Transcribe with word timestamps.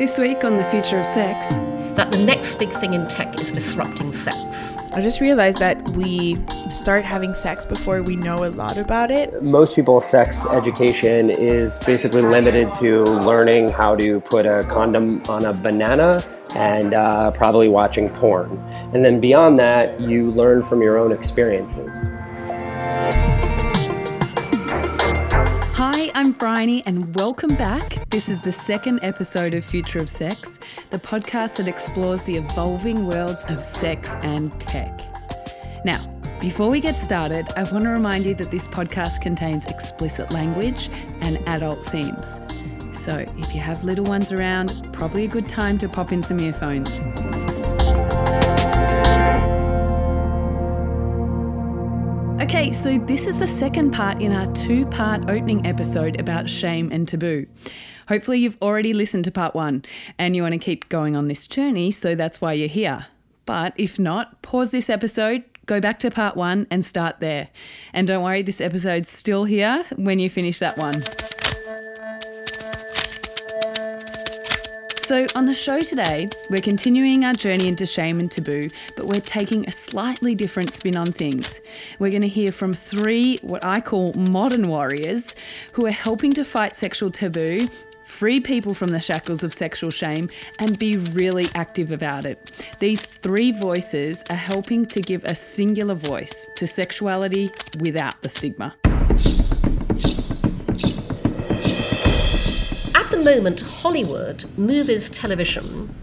This 0.00 0.16
week 0.16 0.44
on 0.44 0.56
The 0.56 0.64
Future 0.64 0.98
of 0.98 1.04
Sex, 1.04 1.56
that 1.94 2.10
the 2.10 2.24
next 2.24 2.58
big 2.58 2.70
thing 2.70 2.94
in 2.94 3.06
tech 3.06 3.38
is 3.38 3.52
disrupting 3.52 4.12
sex. 4.12 4.74
I 4.94 5.02
just 5.02 5.20
realized 5.20 5.58
that 5.58 5.90
we 5.90 6.38
start 6.72 7.04
having 7.04 7.34
sex 7.34 7.66
before 7.66 8.02
we 8.02 8.16
know 8.16 8.46
a 8.46 8.48
lot 8.48 8.78
about 8.78 9.10
it. 9.10 9.42
Most 9.42 9.76
people's 9.76 10.08
sex 10.08 10.46
education 10.46 11.28
is 11.28 11.76
basically 11.80 12.22
limited 12.22 12.72
to 12.80 13.02
learning 13.02 13.68
how 13.68 13.94
to 13.96 14.20
put 14.20 14.46
a 14.46 14.64
condom 14.70 15.22
on 15.28 15.44
a 15.44 15.52
banana 15.52 16.22
and 16.54 16.94
uh, 16.94 17.30
probably 17.32 17.68
watching 17.68 18.08
porn. 18.08 18.58
And 18.94 19.04
then 19.04 19.20
beyond 19.20 19.58
that, 19.58 20.00
you 20.00 20.30
learn 20.30 20.62
from 20.62 20.80
your 20.80 20.96
own 20.96 21.12
experiences. 21.12 22.06
I'm 26.20 26.32
Bryony, 26.32 26.82
and 26.84 27.14
welcome 27.14 27.54
back. 27.54 27.94
This 28.10 28.28
is 28.28 28.42
the 28.42 28.52
second 28.52 29.00
episode 29.02 29.54
of 29.54 29.64
Future 29.64 30.00
of 30.00 30.10
Sex, 30.10 30.60
the 30.90 30.98
podcast 30.98 31.56
that 31.56 31.66
explores 31.66 32.24
the 32.24 32.36
evolving 32.36 33.06
worlds 33.06 33.46
of 33.48 33.62
sex 33.62 34.14
and 34.16 34.52
tech. 34.60 35.00
Now, 35.82 36.06
before 36.38 36.68
we 36.68 36.78
get 36.78 36.98
started, 36.98 37.46
I 37.56 37.62
want 37.72 37.84
to 37.84 37.90
remind 37.90 38.26
you 38.26 38.34
that 38.34 38.50
this 38.50 38.68
podcast 38.68 39.22
contains 39.22 39.64
explicit 39.64 40.30
language 40.30 40.90
and 41.22 41.38
adult 41.48 41.86
themes. 41.86 42.38
So, 42.92 43.24
if 43.38 43.54
you 43.54 43.62
have 43.62 43.82
little 43.82 44.04
ones 44.04 44.30
around, 44.30 44.92
probably 44.92 45.24
a 45.24 45.28
good 45.28 45.48
time 45.48 45.78
to 45.78 45.88
pop 45.88 46.12
in 46.12 46.22
some 46.22 46.38
earphones. 46.38 47.00
Okay, 52.40 52.72
so 52.72 52.96
this 52.96 53.26
is 53.26 53.38
the 53.38 53.46
second 53.46 53.90
part 53.90 54.22
in 54.22 54.32
our 54.32 54.46
two 54.54 54.86
part 54.86 55.28
opening 55.28 55.66
episode 55.66 56.18
about 56.18 56.48
shame 56.48 56.90
and 56.90 57.06
taboo. 57.06 57.46
Hopefully, 58.08 58.38
you've 58.38 58.56
already 58.62 58.94
listened 58.94 59.26
to 59.26 59.30
part 59.30 59.54
one 59.54 59.84
and 60.18 60.34
you 60.34 60.40
want 60.40 60.54
to 60.54 60.58
keep 60.58 60.88
going 60.88 61.14
on 61.14 61.28
this 61.28 61.46
journey, 61.46 61.90
so 61.90 62.14
that's 62.14 62.40
why 62.40 62.54
you're 62.54 62.66
here. 62.66 63.08
But 63.44 63.74
if 63.76 63.98
not, 63.98 64.40
pause 64.40 64.70
this 64.70 64.88
episode, 64.88 65.44
go 65.66 65.80
back 65.80 65.98
to 65.98 66.10
part 66.10 66.34
one, 66.34 66.66
and 66.70 66.82
start 66.82 67.20
there. 67.20 67.50
And 67.92 68.06
don't 68.06 68.24
worry, 68.24 68.40
this 68.40 68.62
episode's 68.62 69.10
still 69.10 69.44
here 69.44 69.84
when 69.96 70.18
you 70.18 70.30
finish 70.30 70.60
that 70.60 70.78
one. 70.78 71.04
So, 75.10 75.26
on 75.34 75.46
the 75.46 75.54
show 75.54 75.80
today, 75.80 76.28
we're 76.50 76.60
continuing 76.60 77.24
our 77.24 77.32
journey 77.32 77.66
into 77.66 77.84
shame 77.84 78.20
and 78.20 78.30
taboo, 78.30 78.70
but 78.94 79.06
we're 79.08 79.20
taking 79.20 79.66
a 79.66 79.72
slightly 79.72 80.36
different 80.36 80.70
spin 80.70 80.96
on 80.96 81.10
things. 81.10 81.60
We're 81.98 82.10
going 82.10 82.22
to 82.22 82.28
hear 82.28 82.52
from 82.52 82.72
three, 82.72 83.38
what 83.38 83.64
I 83.64 83.80
call 83.80 84.12
modern 84.12 84.68
warriors, 84.68 85.34
who 85.72 85.84
are 85.86 85.90
helping 85.90 86.32
to 86.34 86.44
fight 86.44 86.76
sexual 86.76 87.10
taboo 87.10 87.66
free 88.04 88.38
people 88.38 88.72
from 88.72 88.90
the 88.90 89.00
shackles 89.00 89.42
of 89.42 89.52
sexual 89.52 89.90
shame, 89.90 90.28
and 90.60 90.78
be 90.78 90.96
really 90.96 91.48
active 91.56 91.90
about 91.90 92.24
it. 92.24 92.38
These 92.78 93.00
three 93.00 93.50
voices 93.50 94.22
are 94.30 94.36
helping 94.36 94.86
to 94.86 95.00
give 95.00 95.24
a 95.24 95.34
singular 95.34 95.94
voice 95.94 96.46
to 96.54 96.68
sexuality 96.68 97.50
without 97.80 98.20
the 98.22 98.28
stigma. 98.28 98.76
Moment, 103.20 103.60
Hollywood, 103.60 104.44
movies, 104.58 105.10
television 105.10 105.94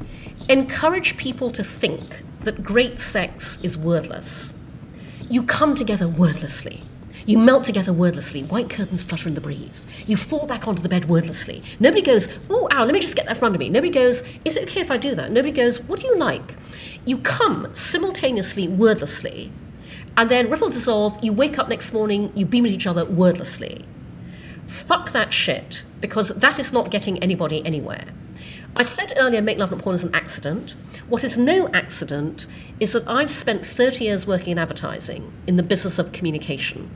encourage 0.49 1.17
people 1.17 1.49
to 1.51 1.63
think 1.63 2.23
that 2.41 2.63
great 2.63 2.99
sex 2.99 3.59
is 3.63 3.77
wordless. 3.77 4.53
You 5.29 5.43
come 5.43 5.75
together 5.75 6.07
wordlessly. 6.07 6.81
You 7.25 7.37
melt 7.37 7.65
together 7.65 7.91
wordlessly. 7.91 8.43
White 8.43 8.69
curtains 8.69 9.03
flutter 9.03 9.27
in 9.27 9.35
the 9.35 9.41
breeze. 9.41 9.85
You 10.05 10.15
fall 10.15 10.47
back 10.47 10.67
onto 10.67 10.81
the 10.81 10.87
bed 10.87 11.05
wordlessly. 11.05 11.61
Nobody 11.79 12.01
goes, 12.01 12.29
ooh, 12.49 12.69
ow, 12.71 12.85
let 12.85 12.93
me 12.93 13.01
just 13.01 13.17
get 13.17 13.25
that 13.25 13.35
front 13.35 13.53
of 13.53 13.59
me. 13.59 13.69
Nobody 13.69 13.91
goes, 13.91 14.23
is 14.45 14.55
it 14.55 14.63
okay 14.63 14.79
if 14.79 14.89
I 14.89 14.95
do 14.95 15.13
that? 15.15 15.31
Nobody 15.31 15.51
goes, 15.51 15.81
what 15.81 15.99
do 15.99 16.07
you 16.07 16.15
like? 16.17 16.55
You 17.05 17.17
come 17.17 17.67
simultaneously, 17.73 18.69
wordlessly, 18.69 19.51
and 20.15 20.31
then 20.31 20.49
ripple 20.49 20.69
dissolve, 20.69 21.21
you 21.21 21.33
wake 21.33 21.59
up 21.59 21.67
next 21.67 21.91
morning, 21.91 22.31
you 22.33 22.45
beam 22.45 22.65
at 22.65 22.71
each 22.71 22.87
other 22.87 23.03
wordlessly. 23.03 23.85
Fuck 24.67 25.11
that 25.11 25.33
shit, 25.33 25.83
because 26.01 26.29
that 26.29 26.59
is 26.59 26.73
not 26.73 26.91
getting 26.91 27.21
anybody 27.23 27.65
anywhere. 27.65 28.05
I 28.75 28.83
said 28.83 29.13
earlier, 29.17 29.41
Make 29.41 29.57
Love 29.57 29.71
Not 29.71 29.81
Porn 29.81 29.95
is 29.95 30.03
an 30.03 30.13
accident. 30.13 30.75
What 31.09 31.23
is 31.23 31.37
no 31.37 31.67
accident 31.69 32.45
is 32.79 32.91
that 32.91 33.07
I've 33.07 33.31
spent 33.31 33.65
30 33.65 34.03
years 34.03 34.27
working 34.27 34.51
in 34.51 34.59
advertising 34.59 35.31
in 35.47 35.55
the 35.55 35.63
business 35.63 35.97
of 35.97 36.11
communication. 36.11 36.89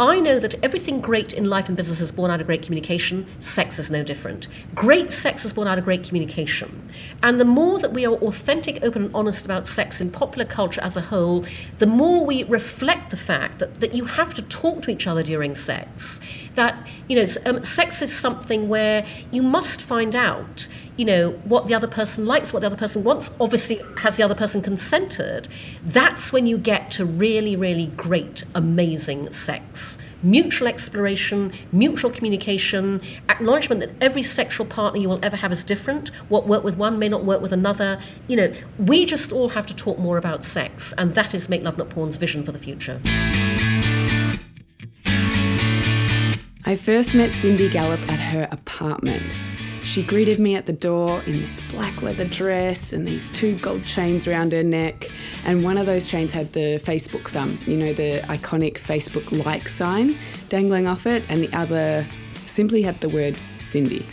I 0.00 0.18
know 0.18 0.38
that 0.38 0.54
everything 0.64 1.02
great 1.02 1.34
in 1.34 1.44
life 1.44 1.68
and 1.68 1.76
business 1.76 2.00
is 2.00 2.10
born 2.10 2.30
out 2.30 2.40
of 2.40 2.46
great 2.46 2.62
communication. 2.62 3.26
Sex 3.40 3.78
is 3.78 3.90
no 3.90 4.02
different. 4.02 4.48
Great 4.74 5.12
sex 5.12 5.44
is 5.44 5.52
born 5.52 5.68
out 5.68 5.76
of 5.76 5.84
great 5.84 6.04
communication. 6.04 6.88
And 7.22 7.38
the 7.38 7.44
more 7.44 7.78
that 7.80 7.92
we 7.92 8.06
are 8.06 8.14
authentic, 8.14 8.82
open, 8.82 9.04
and 9.04 9.14
honest 9.14 9.44
about 9.44 9.68
sex 9.68 10.00
in 10.00 10.10
popular 10.10 10.46
culture 10.46 10.80
as 10.80 10.96
a 10.96 11.02
whole, 11.02 11.44
the 11.80 11.86
more 11.86 12.24
we 12.24 12.44
reflect 12.44 13.10
the 13.10 13.18
fact 13.18 13.58
that, 13.58 13.80
that 13.80 13.92
you 13.92 14.06
have 14.06 14.32
to 14.32 14.42
talk 14.42 14.80
to 14.84 14.90
each 14.90 15.06
other 15.06 15.22
during 15.22 15.54
sex. 15.54 16.18
That, 16.54 16.88
you 17.08 17.16
know, 17.16 17.26
um, 17.44 17.62
sex 17.62 18.00
is 18.00 18.10
something 18.10 18.70
where 18.70 19.06
you 19.30 19.42
must 19.42 19.82
find 19.82 20.16
out 20.16 20.66
you 21.00 21.06
know, 21.06 21.30
what 21.44 21.66
the 21.66 21.72
other 21.72 21.86
person 21.86 22.26
likes, 22.26 22.52
what 22.52 22.60
the 22.60 22.66
other 22.66 22.76
person 22.76 23.02
wants. 23.02 23.30
Obviously, 23.40 23.80
has 23.96 24.18
the 24.18 24.22
other 24.22 24.34
person 24.34 24.60
consented? 24.60 25.48
That's 25.86 26.30
when 26.30 26.46
you 26.46 26.58
get 26.58 26.90
to 26.90 27.06
really, 27.06 27.56
really 27.56 27.86
great, 27.96 28.44
amazing 28.54 29.32
sex. 29.32 29.96
Mutual 30.22 30.68
exploration, 30.68 31.54
mutual 31.72 32.10
communication, 32.10 33.00
acknowledgement 33.30 33.80
that 33.80 33.88
every 34.02 34.22
sexual 34.22 34.66
partner 34.66 35.00
you 35.00 35.08
will 35.08 35.20
ever 35.22 35.36
have 35.36 35.52
is 35.52 35.64
different. 35.64 36.10
What 36.28 36.46
worked 36.46 36.66
with 36.66 36.76
one 36.76 36.98
may 36.98 37.08
not 37.08 37.24
work 37.24 37.40
with 37.40 37.52
another. 37.52 37.98
You 38.28 38.36
know, 38.36 38.52
we 38.80 39.06
just 39.06 39.32
all 39.32 39.48
have 39.48 39.66
to 39.68 39.74
talk 39.74 39.98
more 39.98 40.18
about 40.18 40.44
sex, 40.44 40.92
and 40.98 41.14
that 41.14 41.32
is 41.32 41.48
Make 41.48 41.62
Love 41.62 41.78
Not 41.78 41.88
Porn's 41.88 42.16
vision 42.16 42.44
for 42.44 42.52
the 42.52 42.58
future. 42.58 43.00
I 46.66 46.76
first 46.76 47.14
met 47.14 47.32
Cindy 47.32 47.70
Gallop 47.70 48.06
at 48.12 48.20
her 48.20 48.46
apartment. 48.52 49.32
She 49.82 50.02
greeted 50.02 50.38
me 50.38 50.54
at 50.54 50.66
the 50.66 50.72
door 50.72 51.22
in 51.22 51.40
this 51.40 51.58
black 51.70 52.02
leather 52.02 52.26
dress 52.26 52.92
and 52.92 53.06
these 53.06 53.28
two 53.30 53.56
gold 53.56 53.82
chains 53.84 54.26
around 54.26 54.52
her 54.52 54.62
neck. 54.62 55.10
And 55.44 55.64
one 55.64 55.78
of 55.78 55.86
those 55.86 56.06
chains 56.06 56.32
had 56.32 56.52
the 56.52 56.80
Facebook 56.84 57.28
thumb, 57.28 57.58
you 57.66 57.76
know, 57.76 57.92
the 57.92 58.20
iconic 58.26 58.74
Facebook 58.74 59.44
like 59.44 59.68
sign 59.68 60.16
dangling 60.48 60.86
off 60.86 61.06
it, 61.06 61.24
and 61.28 61.42
the 61.42 61.52
other 61.56 62.06
simply 62.46 62.82
had 62.82 63.00
the 63.00 63.08
word 63.08 63.38
Cindy. 63.58 64.06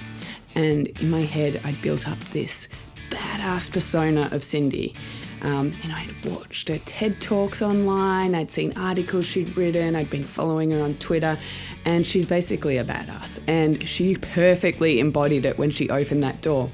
And 0.55 0.87
in 0.99 1.09
my 1.09 1.21
head, 1.21 1.61
I'd 1.63 1.81
built 1.81 2.07
up 2.07 2.19
this 2.31 2.67
badass 3.09 3.71
persona 3.71 4.29
of 4.31 4.43
Cindy. 4.43 4.95
Um, 5.41 5.71
and 5.83 5.93
I'd 5.93 6.25
watched 6.25 6.67
her 6.69 6.79
TED 6.79 7.21
Talks 7.21 7.61
online, 7.61 8.33
I'd 8.33 8.49
seen 8.49 8.75
articles 8.75 9.25
she'd 9.25 9.55
written, 9.55 9.95
I'd 9.95 10.09
been 10.09 10.23
following 10.23 10.71
her 10.71 10.81
on 10.81 10.95
Twitter, 10.95 11.37
and 11.87 12.05
she's 12.05 12.25
basically 12.25 12.77
a 12.77 12.83
badass. 12.83 13.39
And 13.47 13.87
she 13.87 14.15
perfectly 14.15 14.99
embodied 14.99 15.45
it 15.45 15.57
when 15.57 15.71
she 15.71 15.89
opened 15.89 16.21
that 16.21 16.41
door. 16.41 16.69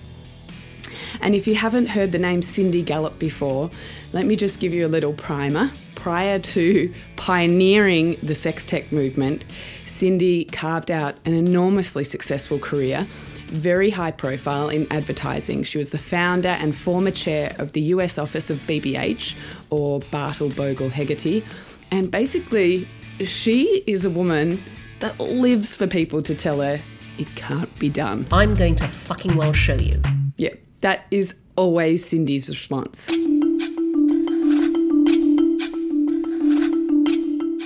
And 1.22 1.36
if 1.36 1.46
you 1.46 1.54
haven't 1.54 1.86
heard 1.86 2.12
the 2.12 2.18
name 2.18 2.42
Cindy 2.42 2.82
Gallop 2.82 3.20
before, 3.20 3.70
let 4.12 4.26
me 4.26 4.36
just 4.36 4.60
give 4.60 4.74
you 4.74 4.88
a 4.88 4.90
little 4.90 5.14
primer. 5.14 5.72
Prior 5.94 6.40
to 6.40 6.92
pioneering 7.16 8.18
the 8.24 8.34
sex 8.34 8.66
tech 8.66 8.92
movement, 8.92 9.46
Cindy 9.86 10.46
carved 10.46 10.90
out 10.90 11.16
an 11.26 11.34
enormously 11.34 12.04
successful 12.04 12.60
career 12.60 13.08
very 13.48 13.92
high 13.92 14.10
profile 14.10 14.68
in 14.68 14.92
advertising. 14.92 15.62
She 15.62 15.78
was 15.78 15.92
the 15.92 16.00
founder 16.00 16.50
and 16.50 16.76
former 16.76 17.12
chair 17.12 17.56
of 17.60 17.74
the 17.74 17.82
US 17.82 18.18
office 18.18 18.50
of 18.50 18.58
BBH, 18.62 19.36
or 19.70 20.00
Bartle 20.00 20.50
Bogle 20.50 20.90
Hegarty. 20.90 21.46
And 21.92 22.10
basically, 22.10 22.88
she 23.20 23.84
is 23.86 24.06
a 24.06 24.10
woman 24.10 24.60
that 25.00 25.20
lives 25.20 25.76
for 25.76 25.88
people 25.88 26.22
to 26.24 26.36
tell 26.36 26.62
her 26.62 26.82
it 27.18 27.36
can't 27.36 27.78
be 27.80 27.90
done. 27.90 28.26
I'm 28.32 28.54
going 28.54 28.76
to 28.78 28.88
fucking 28.88 29.36
well 29.36 29.54
show 29.54 29.76
you. 29.76 30.02
Yeah, 30.38 30.54
that 30.80 31.06
is 31.12 31.42
always 31.56 32.06
Cindy's 32.06 32.50
response. 32.50 33.10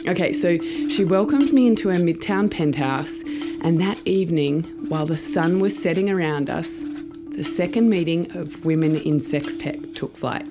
Okay, 0.07 0.31
so 0.31 0.57
she 0.89 1.03
welcomes 1.03 1.51
me 1.51 1.68
into 1.68 1.89
her 1.89 2.00
midtown 2.00 2.50
penthouse 2.50 3.24
and 3.62 3.81
that 3.81 4.00
evening, 4.07 4.63
while 4.88 5.06
the 5.06 5.18
sun 5.18 5.59
was 5.59 5.77
setting 5.77 6.09
around 6.09 6.50
us, 6.50 6.83
the 7.31 7.44
second 7.44 7.89
meeting 7.89 8.31
of 8.38 8.65
Women 8.65 8.95
in 8.95 9.19
Sex 9.19 9.57
Tech 9.57 9.77
took 9.94 10.15
flight. 10.15 10.47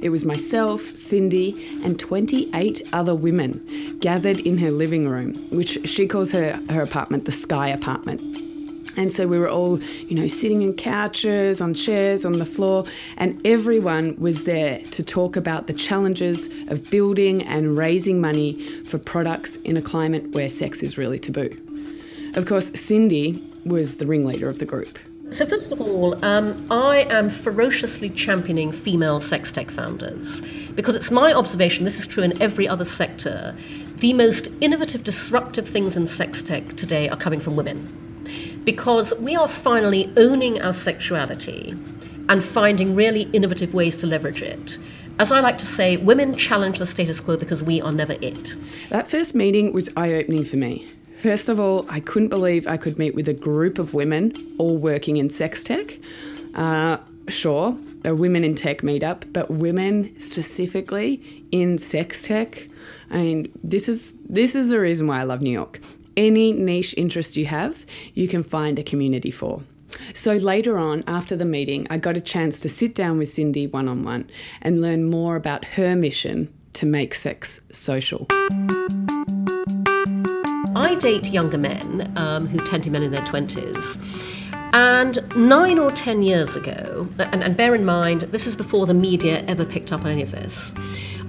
It 0.00 0.10
was 0.10 0.24
myself, 0.24 0.96
Cindy, 0.96 1.80
and 1.84 1.98
28 1.98 2.82
other 2.92 3.14
women 3.14 3.98
gathered 4.00 4.40
in 4.40 4.58
her 4.58 4.70
living 4.70 5.08
room, 5.08 5.34
which 5.50 5.78
she 5.88 6.06
calls 6.06 6.32
her, 6.32 6.60
her 6.70 6.82
apartment 6.82 7.24
the 7.24 7.32
Sky 7.32 7.68
Apartment. 7.68 8.20
And 8.96 9.12
so 9.12 9.28
we 9.28 9.38
were 9.38 9.48
all, 9.48 9.80
you 9.80 10.16
know, 10.16 10.26
sitting 10.26 10.62
in 10.62 10.74
couches, 10.74 11.60
on 11.60 11.72
chairs, 11.72 12.24
on 12.24 12.38
the 12.38 12.44
floor, 12.44 12.84
and 13.16 13.40
everyone 13.46 14.16
was 14.18 14.42
there 14.44 14.80
to 14.90 15.02
talk 15.04 15.36
about 15.36 15.68
the 15.68 15.72
challenges 15.72 16.48
of 16.66 16.90
building 16.90 17.42
and 17.42 17.78
raising 17.78 18.20
money 18.20 18.54
for 18.84 18.98
products 18.98 19.54
in 19.56 19.76
a 19.76 19.82
climate 19.82 20.32
where 20.32 20.48
sex 20.48 20.82
is 20.82 20.98
really 20.98 21.20
taboo. 21.20 21.50
Of 22.34 22.46
course, 22.46 22.72
Cindy 22.78 23.40
was 23.64 23.98
the 23.98 24.06
ringleader 24.06 24.48
of 24.48 24.58
the 24.58 24.66
group. 24.66 24.98
So, 25.30 25.44
first 25.44 25.72
of 25.72 25.80
all, 25.80 26.24
um, 26.24 26.66
I 26.70 27.06
am 27.10 27.28
ferociously 27.28 28.08
championing 28.08 28.72
female 28.72 29.20
sex 29.20 29.52
tech 29.52 29.70
founders 29.70 30.40
because 30.74 30.96
it's 30.96 31.10
my 31.10 31.34
observation, 31.34 31.84
this 31.84 32.00
is 32.00 32.06
true 32.06 32.22
in 32.22 32.40
every 32.40 32.66
other 32.66 32.84
sector, 32.84 33.54
the 33.96 34.14
most 34.14 34.48
innovative, 34.62 35.04
disruptive 35.04 35.68
things 35.68 35.98
in 35.98 36.06
sex 36.06 36.42
tech 36.42 36.66
today 36.74 37.10
are 37.10 37.16
coming 37.16 37.40
from 37.40 37.56
women. 37.56 38.62
Because 38.64 39.12
we 39.18 39.36
are 39.36 39.48
finally 39.48 40.10
owning 40.16 40.62
our 40.62 40.72
sexuality 40.72 41.74
and 42.30 42.42
finding 42.42 42.94
really 42.94 43.22
innovative 43.34 43.74
ways 43.74 43.98
to 43.98 44.06
leverage 44.06 44.40
it. 44.40 44.78
As 45.18 45.30
I 45.30 45.40
like 45.40 45.58
to 45.58 45.66
say, 45.66 45.98
women 45.98 46.36
challenge 46.36 46.78
the 46.78 46.86
status 46.86 47.20
quo 47.20 47.36
because 47.36 47.62
we 47.62 47.82
are 47.82 47.92
never 47.92 48.14
it. 48.22 48.56
That 48.88 49.08
first 49.08 49.34
meeting 49.34 49.74
was 49.74 49.90
eye 49.94 50.14
opening 50.14 50.44
for 50.44 50.56
me. 50.56 50.86
First 51.18 51.48
of 51.48 51.58
all, 51.58 51.84
I 51.90 51.98
couldn't 51.98 52.28
believe 52.28 52.68
I 52.68 52.76
could 52.76 52.96
meet 52.96 53.14
with 53.16 53.28
a 53.28 53.34
group 53.34 53.80
of 53.80 53.92
women 53.92 54.32
all 54.56 54.76
working 54.76 55.16
in 55.16 55.30
sex 55.30 55.64
tech. 55.64 55.98
Uh, 56.54 56.98
sure, 57.26 57.76
a 58.04 58.14
women 58.14 58.44
in 58.44 58.54
tech 58.54 58.82
meetup, 58.82 59.32
but 59.32 59.50
women 59.50 60.18
specifically 60.20 61.20
in 61.50 61.76
sex 61.76 62.22
tech. 62.22 62.68
I 63.10 63.16
mean, 63.16 63.52
this 63.64 63.88
is 63.88 64.12
this 64.28 64.54
is 64.54 64.68
the 64.68 64.78
reason 64.78 65.08
why 65.08 65.18
I 65.20 65.24
love 65.24 65.42
New 65.42 65.50
York. 65.50 65.80
Any 66.16 66.52
niche 66.52 66.94
interest 66.96 67.36
you 67.36 67.46
have, 67.46 67.84
you 68.14 68.28
can 68.28 68.44
find 68.44 68.78
a 68.78 68.84
community 68.84 69.32
for. 69.32 69.62
So 70.14 70.34
later 70.34 70.78
on, 70.78 71.02
after 71.08 71.34
the 71.34 71.44
meeting, 71.44 71.86
I 71.90 71.98
got 71.98 72.16
a 72.16 72.20
chance 72.20 72.60
to 72.60 72.68
sit 72.68 72.94
down 72.94 73.18
with 73.18 73.28
Cindy 73.28 73.66
one 73.66 73.88
on 73.88 74.04
one 74.04 74.30
and 74.62 74.80
learn 74.80 75.10
more 75.10 75.34
about 75.34 75.64
her 75.76 75.96
mission 75.96 76.52
to 76.74 76.86
make 76.86 77.12
sex 77.14 77.60
social. 77.72 78.28
I 80.88 80.94
date 80.94 81.26
younger 81.26 81.58
men 81.58 82.10
um, 82.16 82.46
who 82.46 82.56
tend 82.64 82.82
to 82.84 82.88
be 82.88 82.94
men 82.94 83.02
in 83.02 83.10
their 83.10 83.20
20s. 83.20 84.00
And 84.72 85.18
nine 85.36 85.78
or 85.78 85.92
ten 85.92 86.22
years 86.22 86.56
ago, 86.56 87.06
and, 87.18 87.44
and, 87.44 87.54
bear 87.58 87.74
in 87.74 87.84
mind, 87.84 88.22
this 88.22 88.46
is 88.46 88.56
before 88.56 88.86
the 88.86 88.94
media 88.94 89.44
ever 89.48 89.66
picked 89.66 89.92
up 89.92 90.06
on 90.06 90.06
any 90.06 90.22
of 90.22 90.30
this, 90.30 90.74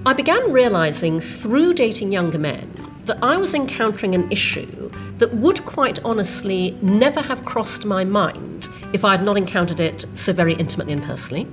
I 0.06 0.14
began 0.14 0.50
realizing 0.50 1.20
through 1.20 1.74
dating 1.74 2.10
younger 2.10 2.38
men 2.38 2.72
that 3.00 3.22
I 3.22 3.36
was 3.36 3.52
encountering 3.52 4.14
an 4.14 4.32
issue 4.32 4.90
that 5.18 5.34
would 5.34 5.62
quite 5.66 5.98
honestly 6.06 6.70
never 6.80 7.20
have 7.20 7.44
crossed 7.44 7.84
my 7.84 8.02
mind 8.02 8.66
if 8.94 9.04
I 9.04 9.10
had 9.10 9.22
not 9.22 9.36
encountered 9.36 9.78
it 9.78 10.06
so 10.14 10.32
very 10.32 10.54
intimately 10.54 10.94
and 10.94 11.02
personally. 11.02 11.46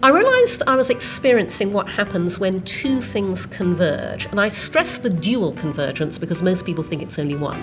I 0.00 0.10
realised 0.10 0.62
I 0.68 0.76
was 0.76 0.90
experiencing 0.90 1.72
what 1.72 1.88
happens 1.88 2.38
when 2.38 2.62
two 2.62 3.00
things 3.00 3.46
converge, 3.46 4.26
and 4.26 4.40
I 4.40 4.46
stress 4.48 4.98
the 4.98 5.10
dual 5.10 5.52
convergence 5.54 6.18
because 6.18 6.40
most 6.40 6.64
people 6.64 6.84
think 6.84 7.02
it's 7.02 7.18
only 7.18 7.34
one. 7.34 7.60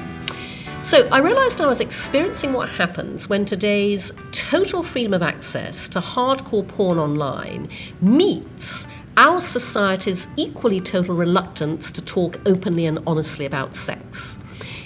So 0.84 1.08
I 1.14 1.20
realised 1.20 1.62
I 1.62 1.68
was 1.68 1.80
experiencing 1.80 2.52
what 2.52 2.68
happens 2.68 3.30
when 3.30 3.46
today's 3.46 4.12
total 4.34 4.84
freedom 4.84 5.14
of 5.14 5.24
access 5.24 5.88
to 5.88 6.02
hardcore 6.02 6.68
porn 6.68 7.00
online 7.00 7.70
meets 8.02 8.86
our 9.16 9.40
society's 9.40 10.28
equally 10.36 10.82
total 10.82 11.16
reluctance 11.16 11.90
to 11.94 12.02
talk 12.02 12.38
openly 12.46 12.86
and 12.86 13.00
honestly 13.08 13.46
about 13.46 13.74
sex. 13.74 14.35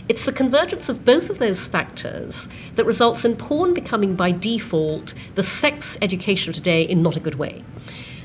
It's 0.09 0.25
the 0.25 0.31
convergence 0.31 0.89
of 0.89 1.05
both 1.05 1.29
of 1.29 1.37
those 1.37 1.67
factors 1.67 2.49
that 2.73 2.85
results 2.87 3.25
in 3.25 3.35
porn 3.35 3.75
becoming, 3.75 4.15
by 4.15 4.31
default, 4.31 5.13
the 5.35 5.43
sex 5.43 5.99
education 6.01 6.49
of 6.49 6.55
today 6.55 6.81
in 6.81 7.03
not 7.03 7.15
a 7.15 7.19
good 7.19 7.35
way. 7.35 7.63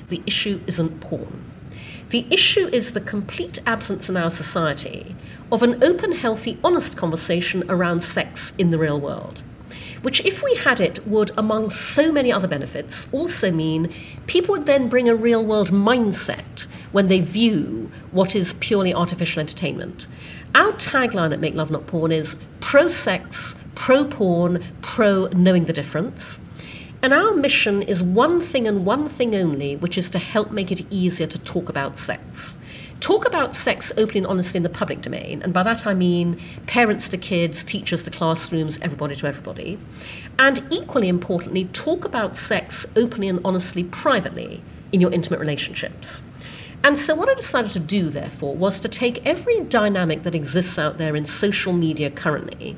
The 0.08 0.22
issue 0.24 0.62
isn't 0.66 1.00
porn. 1.00 1.44
The 2.08 2.26
issue 2.30 2.68
is 2.72 2.92
the 2.92 3.02
complete 3.02 3.58
absence 3.66 4.08
in 4.08 4.16
our 4.16 4.30
society 4.30 5.14
of 5.52 5.62
an 5.62 5.84
open, 5.84 6.12
healthy, 6.12 6.58
honest 6.64 6.96
conversation 6.96 7.62
around 7.68 8.00
sex 8.00 8.54
in 8.56 8.70
the 8.70 8.78
real 8.78 8.98
world. 8.98 9.42
Which, 10.00 10.24
if 10.24 10.42
we 10.42 10.54
had 10.54 10.80
it, 10.80 11.06
would, 11.06 11.32
among 11.36 11.68
so 11.68 12.10
many 12.10 12.32
other 12.32 12.48
benefits, 12.48 13.08
also 13.12 13.50
mean 13.50 13.92
people 14.26 14.54
would 14.54 14.66
then 14.66 14.88
bring 14.88 15.10
a 15.10 15.14
real 15.14 15.44
world 15.44 15.70
mindset 15.70 16.66
when 16.92 17.08
they 17.08 17.20
view 17.20 17.90
what 18.10 18.36
is 18.36 18.52
purely 18.54 18.94
artificial 18.94 19.40
entertainment. 19.40 20.06
Our 20.54 20.72
tagline 20.74 21.32
at 21.32 21.40
Make 21.40 21.56
Love 21.56 21.72
Not 21.72 21.88
Porn 21.88 22.12
is 22.12 22.36
pro 22.60 22.86
sex, 22.86 23.56
pro 23.74 24.04
porn, 24.04 24.62
pro 24.82 25.26
knowing 25.32 25.64
the 25.64 25.72
difference. 25.72 26.38
And 27.02 27.12
our 27.12 27.34
mission 27.34 27.82
is 27.82 28.04
one 28.04 28.40
thing 28.40 28.68
and 28.68 28.86
one 28.86 29.08
thing 29.08 29.34
only, 29.34 29.74
which 29.74 29.98
is 29.98 30.08
to 30.10 30.18
help 30.20 30.52
make 30.52 30.70
it 30.70 30.86
easier 30.90 31.26
to 31.26 31.38
talk 31.40 31.68
about 31.68 31.98
sex. 31.98 32.56
Talk 33.00 33.26
about 33.26 33.56
sex 33.56 33.90
openly 33.96 34.18
and 34.18 34.28
honestly 34.28 34.58
in 34.58 34.62
the 34.62 34.68
public 34.68 35.02
domain, 35.02 35.42
and 35.42 35.52
by 35.52 35.64
that 35.64 35.88
I 35.88 35.92
mean 35.92 36.40
parents 36.66 37.08
to 37.08 37.18
kids, 37.18 37.64
teachers 37.64 38.04
to 38.04 38.10
classrooms, 38.12 38.78
everybody 38.80 39.16
to 39.16 39.26
everybody. 39.26 39.76
And 40.38 40.64
equally 40.70 41.08
importantly, 41.08 41.64
talk 41.72 42.04
about 42.04 42.36
sex 42.36 42.86
openly 42.94 43.26
and 43.26 43.40
honestly 43.44 43.82
privately 43.82 44.62
in 44.92 45.00
your 45.00 45.12
intimate 45.12 45.40
relationships. 45.40 46.22
And 46.84 47.00
so, 47.00 47.14
what 47.14 47.30
I 47.30 47.34
decided 47.34 47.70
to 47.70 47.80
do, 47.80 48.10
therefore, 48.10 48.54
was 48.54 48.78
to 48.80 48.88
take 48.88 49.24
every 49.26 49.60
dynamic 49.60 50.22
that 50.24 50.34
exists 50.34 50.78
out 50.78 50.98
there 50.98 51.16
in 51.16 51.24
social 51.24 51.72
media 51.72 52.10
currently 52.10 52.76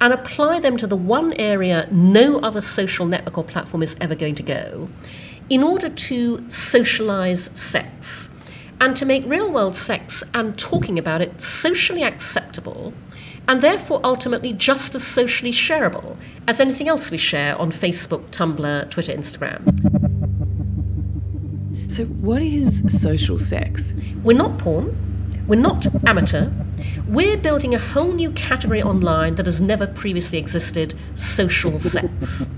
and 0.00 0.10
apply 0.10 0.58
them 0.60 0.78
to 0.78 0.86
the 0.86 0.96
one 0.96 1.34
area 1.34 1.86
no 1.90 2.38
other 2.38 2.62
social 2.62 3.04
network 3.04 3.36
or 3.36 3.44
platform 3.44 3.82
is 3.82 3.94
ever 4.00 4.14
going 4.14 4.34
to 4.36 4.42
go 4.42 4.88
in 5.50 5.62
order 5.62 5.90
to 5.90 6.50
socialize 6.50 7.50
sex 7.52 8.30
and 8.80 8.96
to 8.96 9.04
make 9.04 9.22
real 9.26 9.52
world 9.52 9.76
sex 9.76 10.24
and 10.32 10.58
talking 10.58 10.98
about 10.98 11.20
it 11.20 11.38
socially 11.38 12.02
acceptable 12.02 12.94
and 13.48 13.60
therefore 13.60 14.00
ultimately 14.02 14.54
just 14.54 14.94
as 14.94 15.06
socially 15.06 15.52
shareable 15.52 16.16
as 16.48 16.58
anything 16.58 16.88
else 16.88 17.10
we 17.10 17.18
share 17.18 17.54
on 17.58 17.70
Facebook, 17.70 18.24
Tumblr, 18.30 18.90
Twitter, 18.90 19.12
Instagram. 19.12 20.01
So, 21.92 22.06
what 22.06 22.40
is 22.40 22.82
social 23.02 23.36
sex? 23.36 23.92
We're 24.24 24.34
not 24.34 24.56
porn, 24.56 24.96
we're 25.46 25.60
not 25.60 25.86
amateur. 26.08 26.50
We're 27.06 27.36
building 27.36 27.74
a 27.74 27.78
whole 27.78 28.12
new 28.12 28.30
category 28.30 28.82
online 28.82 29.34
that 29.34 29.44
has 29.44 29.60
never 29.60 29.86
previously 29.86 30.38
existed 30.38 30.94
social 31.16 31.78
sex. 31.78 32.48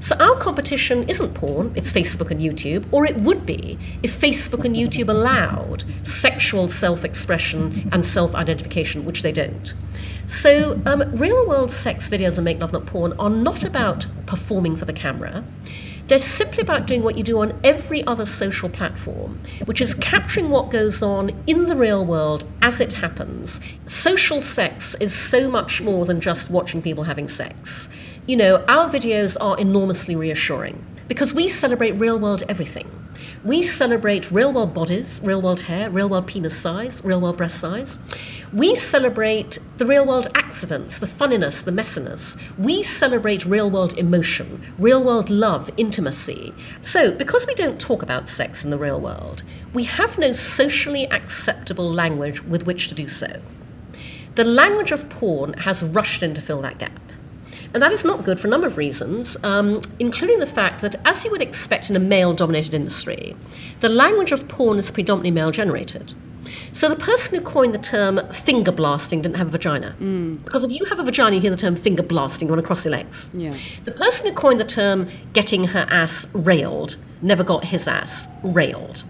So, 0.00 0.16
our 0.16 0.36
competition 0.36 1.08
isn't 1.08 1.32
porn, 1.32 1.72
it's 1.74 1.90
Facebook 1.90 2.30
and 2.30 2.42
YouTube, 2.42 2.84
or 2.92 3.06
it 3.06 3.16
would 3.20 3.46
be 3.46 3.78
if 4.02 4.20
Facebook 4.20 4.66
and 4.66 4.76
YouTube 4.76 5.08
allowed 5.08 5.84
sexual 6.02 6.68
self 6.68 7.06
expression 7.06 7.88
and 7.90 8.04
self 8.04 8.34
identification, 8.34 9.06
which 9.06 9.22
they 9.22 9.32
don't. 9.32 9.72
So, 10.26 10.78
um, 10.84 11.10
real 11.14 11.48
world 11.48 11.72
sex 11.72 12.10
videos 12.10 12.36
and 12.36 12.44
Make 12.44 12.60
Love 12.60 12.74
Not 12.74 12.84
Porn 12.84 13.14
are 13.14 13.30
not 13.30 13.64
about 13.64 14.06
performing 14.26 14.76
for 14.76 14.84
the 14.84 14.92
camera. 14.92 15.42
They're 16.06 16.18
simply 16.18 16.60
about 16.60 16.86
doing 16.86 17.02
what 17.02 17.16
you 17.16 17.24
do 17.24 17.40
on 17.40 17.58
every 17.64 18.06
other 18.06 18.26
social 18.26 18.68
platform, 18.68 19.40
which 19.64 19.80
is 19.80 19.94
capturing 19.94 20.50
what 20.50 20.70
goes 20.70 21.02
on 21.02 21.30
in 21.46 21.64
the 21.66 21.76
real 21.76 22.04
world 22.04 22.44
as 22.60 22.78
it 22.78 22.92
happens. 22.92 23.58
Social 23.86 24.42
sex 24.42 24.94
is 24.96 25.14
so 25.14 25.50
much 25.50 25.80
more 25.80 26.04
than 26.04 26.20
just 26.20 26.50
watching 26.50 26.82
people 26.82 27.04
having 27.04 27.26
sex. 27.26 27.88
You 28.26 28.36
know, 28.36 28.56
our 28.68 28.90
videos 28.90 29.38
are 29.40 29.58
enormously 29.58 30.14
reassuring 30.14 30.84
because 31.08 31.32
we 31.32 31.48
celebrate 31.48 31.92
real 31.92 32.18
world 32.18 32.42
everything. 32.50 32.90
We 33.44 33.60
celebrate 33.60 34.30
real 34.30 34.54
world 34.54 34.72
bodies, 34.72 35.20
real 35.22 35.42
world 35.42 35.60
hair, 35.60 35.90
real 35.90 36.08
world 36.08 36.26
penis 36.26 36.56
size, 36.56 37.04
real 37.04 37.20
world 37.20 37.36
breast 37.36 37.60
size. 37.60 38.00
We 38.54 38.74
celebrate 38.74 39.58
the 39.76 39.84
real 39.84 40.06
world 40.06 40.28
accidents, 40.34 40.98
the 40.98 41.06
funniness, 41.06 41.60
the 41.60 41.70
messiness. 41.70 42.40
We 42.56 42.82
celebrate 42.82 43.44
real 43.44 43.70
world 43.70 43.98
emotion, 43.98 44.62
real 44.78 45.04
world 45.04 45.28
love, 45.28 45.70
intimacy. 45.76 46.54
So, 46.80 47.12
because 47.12 47.46
we 47.46 47.54
don't 47.54 47.78
talk 47.78 48.02
about 48.02 48.30
sex 48.30 48.64
in 48.64 48.70
the 48.70 48.78
real 48.78 48.98
world, 48.98 49.42
we 49.74 49.84
have 49.84 50.16
no 50.16 50.32
socially 50.32 51.04
acceptable 51.10 51.92
language 51.92 52.42
with 52.44 52.64
which 52.64 52.88
to 52.88 52.94
do 52.94 53.08
so. 53.08 53.42
The 54.36 54.44
language 54.44 54.90
of 54.90 55.06
porn 55.10 55.52
has 55.58 55.82
rushed 55.82 56.22
in 56.22 56.32
to 56.32 56.40
fill 56.40 56.62
that 56.62 56.78
gap. 56.78 56.98
And 57.74 57.82
that 57.82 57.92
is 57.92 58.04
not 58.04 58.24
good 58.24 58.38
for 58.38 58.46
a 58.46 58.50
number 58.50 58.68
of 58.68 58.76
reasons, 58.76 59.36
um, 59.42 59.80
including 59.98 60.38
the 60.38 60.46
fact 60.46 60.80
that, 60.82 60.94
as 61.04 61.24
you 61.24 61.30
would 61.32 61.42
expect 61.42 61.90
in 61.90 61.96
a 61.96 62.00
male 62.00 62.32
dominated 62.32 62.72
industry, 62.72 63.36
the 63.80 63.88
language 63.88 64.30
of 64.30 64.46
porn 64.46 64.78
is 64.78 64.92
predominantly 64.92 65.32
male 65.32 65.50
generated. 65.50 66.14
So 66.72 66.88
the 66.88 66.96
person 66.96 67.36
who 67.36 67.44
coined 67.44 67.74
the 67.74 67.78
term 67.78 68.20
finger 68.32 68.70
blasting 68.70 69.22
didn't 69.22 69.36
have 69.36 69.48
a 69.48 69.50
vagina. 69.50 69.96
Mm. 70.00 70.44
Because 70.44 70.62
if 70.62 70.70
you 70.70 70.84
have 70.84 71.00
a 71.00 71.02
vagina, 71.02 71.34
you 71.34 71.42
hear 71.42 71.50
the 71.50 71.56
term 71.56 71.74
finger 71.74 72.04
blasting, 72.04 72.46
you 72.46 72.52
want 72.52 72.62
to 72.62 72.66
cross 72.66 72.84
your 72.84 72.92
legs. 72.92 73.28
Yeah. 73.34 73.56
The 73.84 73.92
person 73.92 74.28
who 74.28 74.34
coined 74.34 74.60
the 74.60 74.64
term 74.64 75.08
getting 75.32 75.64
her 75.64 75.86
ass 75.90 76.32
railed 76.32 76.96
never 77.22 77.42
got 77.42 77.64
his 77.64 77.88
ass 77.88 78.28
railed. 78.44 79.02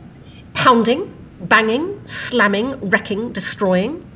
Pounding, 0.55 1.15
banging, 1.41 2.01
slamming, 2.07 2.81
wrecking, 2.81 3.33
destroying 3.33 4.07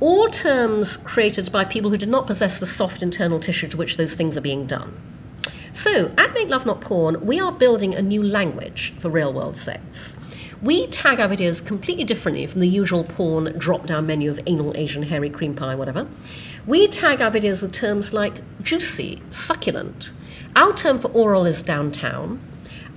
all 0.00 0.28
terms 0.28 0.96
created 0.96 1.50
by 1.52 1.64
people 1.64 1.90
who 1.90 1.96
did 1.96 2.08
not 2.08 2.26
possess 2.26 2.60
the 2.60 2.66
soft 2.66 3.02
internal 3.02 3.40
tissue 3.40 3.68
to 3.68 3.76
which 3.76 3.96
those 3.96 4.14
things 4.14 4.36
are 4.36 4.42
being 4.42 4.66
done. 4.66 4.94
So, 5.72 6.12
at 6.16 6.32
Make 6.34 6.48
Love 6.48 6.66
Not 6.66 6.80
Porn, 6.80 7.24
we 7.26 7.40
are 7.40 7.50
building 7.50 7.94
a 7.94 8.02
new 8.02 8.22
language 8.22 8.94
for 8.98 9.10
real 9.10 9.32
world 9.32 9.56
sex. 9.56 10.14
We 10.62 10.86
tag 10.86 11.20
our 11.20 11.28
videos 11.28 11.64
completely 11.64 12.04
differently 12.04 12.46
from 12.46 12.60
the 12.60 12.68
usual 12.68 13.04
porn 13.04 13.52
drop 13.58 13.86
down 13.86 14.06
menu 14.06 14.30
of 14.30 14.40
anal, 14.46 14.72
Asian, 14.76 15.02
hairy, 15.02 15.28
cream 15.28 15.54
pie, 15.54 15.74
whatever. 15.74 16.06
We 16.66 16.88
tag 16.88 17.20
our 17.20 17.30
videos 17.30 17.60
with 17.60 17.72
terms 17.72 18.14
like 18.14 18.40
juicy, 18.62 19.20
succulent, 19.30 20.12
Our 20.56 20.72
term 20.72 21.00
for 21.00 21.08
oral 21.08 21.44
is 21.44 21.60
downtown. 21.60 22.40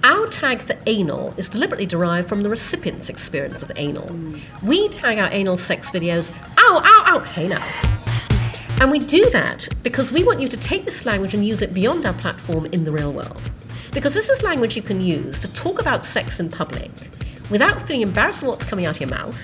Our 0.03 0.27
tag 0.27 0.61
for 0.61 0.77
anal 0.85 1.33
is 1.37 1.49
deliberately 1.49 1.85
derived 1.85 2.29
from 2.29 2.43
the 2.43 2.49
recipient's 2.49 3.09
experience 3.09 3.63
of 3.63 3.71
anal. 3.75 4.15
We 4.61 4.89
tag 4.89 5.17
our 5.17 5.29
anal 5.31 5.57
sex 5.57 5.91
videos, 5.91 6.31
ow, 6.57 6.81
ow, 6.83 7.03
ow, 7.07 7.19
hey 7.19 7.47
now. 7.47 7.65
And 8.79 8.91
we 8.91 8.99
do 8.99 9.27
that 9.31 9.67
because 9.81 10.11
we 10.11 10.23
want 10.23 10.39
you 10.39 10.47
to 10.49 10.57
take 10.57 10.85
this 10.85 11.05
language 11.05 11.33
and 11.33 11.43
use 11.43 11.63
it 11.63 11.73
beyond 11.73 12.05
our 12.05 12.13
platform 12.13 12.67
in 12.67 12.83
the 12.83 12.91
real 12.91 13.11
world. 13.11 13.49
Because 13.91 14.13
this 14.13 14.29
is 14.29 14.43
language 14.43 14.75
you 14.75 14.83
can 14.83 15.01
use 15.01 15.39
to 15.41 15.51
talk 15.53 15.81
about 15.81 16.05
sex 16.05 16.39
in 16.39 16.49
public 16.49 16.91
without 17.49 17.81
feeling 17.87 18.03
embarrassed 18.03 18.43
of 18.43 18.49
what's 18.49 18.65
coming 18.65 18.85
out 18.85 18.95
of 18.95 19.01
your 19.01 19.09
mouth, 19.09 19.35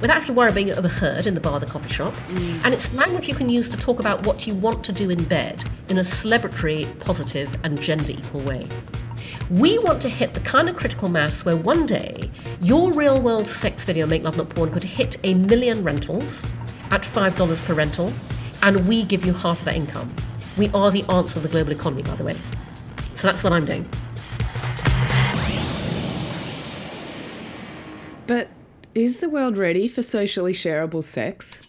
without 0.00 0.14
having 0.14 0.28
to 0.28 0.32
worry 0.32 0.46
about 0.46 0.54
being 0.54 0.72
overheard 0.72 1.26
in 1.26 1.34
the 1.34 1.40
bar, 1.40 1.58
the 1.58 1.66
coffee 1.66 1.92
shop. 1.92 2.14
Mm. 2.14 2.64
And 2.64 2.74
it's 2.74 2.92
language 2.94 3.26
you 3.26 3.34
can 3.34 3.48
use 3.48 3.68
to 3.70 3.76
talk 3.76 3.98
about 3.98 4.24
what 4.24 4.46
you 4.46 4.54
want 4.54 4.84
to 4.84 4.92
do 4.92 5.10
in 5.10 5.22
bed 5.24 5.68
in 5.88 5.98
a 5.98 6.02
celebratory, 6.02 6.86
positive, 7.00 7.52
and 7.64 7.80
gender 7.80 8.12
equal 8.12 8.42
way. 8.42 8.68
We 9.50 9.78
want 9.78 10.02
to 10.02 10.10
hit 10.10 10.34
the 10.34 10.40
kind 10.40 10.68
of 10.68 10.76
critical 10.76 11.08
mass 11.08 11.42
where 11.42 11.56
one 11.56 11.86
day 11.86 12.30
your 12.60 12.92
real 12.92 13.22
world 13.22 13.46
sex 13.46 13.82
video, 13.82 14.06
Make 14.06 14.22
Love 14.22 14.36
Not 14.36 14.50
Porn, 14.50 14.70
could 14.70 14.82
hit 14.82 15.16
a 15.24 15.32
million 15.34 15.82
rentals 15.82 16.44
at 16.90 17.00
$5 17.00 17.64
per 17.64 17.72
rental, 17.72 18.12
and 18.60 18.86
we 18.86 19.04
give 19.04 19.24
you 19.24 19.32
half 19.32 19.60
of 19.60 19.64
that 19.64 19.74
income. 19.74 20.14
We 20.58 20.68
are 20.74 20.90
the 20.90 21.02
answer 21.04 21.34
to 21.34 21.40
the 21.40 21.48
global 21.48 21.72
economy, 21.72 22.02
by 22.02 22.14
the 22.16 22.24
way. 22.24 22.36
So 23.14 23.26
that's 23.26 23.42
what 23.42 23.54
I'm 23.54 23.64
doing. 23.64 23.88
But 28.26 28.50
is 28.94 29.20
the 29.20 29.30
world 29.30 29.56
ready 29.56 29.88
for 29.88 30.02
socially 30.02 30.52
shareable 30.52 31.02
sex? 31.02 31.67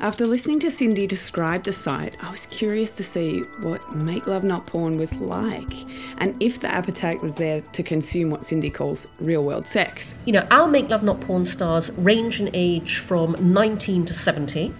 After 0.00 0.26
listening 0.26 0.60
to 0.60 0.70
Cindy 0.70 1.08
describe 1.08 1.64
the 1.64 1.72
site, 1.72 2.14
I 2.22 2.30
was 2.30 2.46
curious 2.46 2.96
to 2.98 3.02
see 3.02 3.40
what 3.62 3.96
Make 3.96 4.28
Love 4.28 4.44
Not 4.44 4.64
Porn 4.64 4.96
was 4.96 5.16
like 5.16 5.72
and 6.18 6.40
if 6.40 6.60
the 6.60 6.72
appetite 6.72 7.20
was 7.20 7.34
there 7.34 7.62
to 7.62 7.82
consume 7.82 8.30
what 8.30 8.44
Cindy 8.44 8.70
calls 8.70 9.08
real 9.18 9.42
world 9.42 9.66
sex. 9.66 10.14
You 10.24 10.34
know, 10.34 10.46
our 10.52 10.68
Make 10.68 10.88
Love 10.88 11.02
Not 11.02 11.20
Porn 11.20 11.44
stars 11.44 11.90
range 11.98 12.40
in 12.40 12.48
age 12.54 12.98
from 12.98 13.34
19 13.40 14.06
to 14.06 14.14
70. 14.14 14.72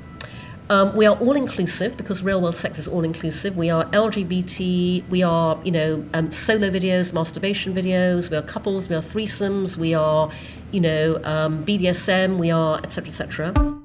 Um, 0.71 0.95
we 0.95 1.05
are 1.05 1.17
all 1.17 1.35
inclusive 1.35 1.97
because 1.97 2.23
real 2.23 2.41
world 2.41 2.55
sex 2.55 2.79
is 2.79 2.87
all 2.87 3.03
inclusive. 3.03 3.57
We 3.57 3.71
are 3.71 3.87
LGBT. 3.87 5.09
We 5.09 5.25
are, 5.25 5.59
you 5.65 5.73
know, 5.73 6.05
um, 6.15 6.31
solo 6.31 6.71
videos, 6.71 7.13
masturbation 7.13 7.75
videos. 7.75 8.31
We 8.31 8.37
are 8.37 8.43
couples. 8.43 8.89
We 8.89 8.95
are 8.95 9.03
threesomes. 9.03 9.77
We 9.77 9.95
are, 9.95 10.31
you 10.71 10.81
know, 10.81 11.21
um, 11.25 11.65
BDSM. 11.65 12.39
We 12.39 12.53
are, 12.53 12.79
etc., 12.85 13.09
etc. 13.09 13.78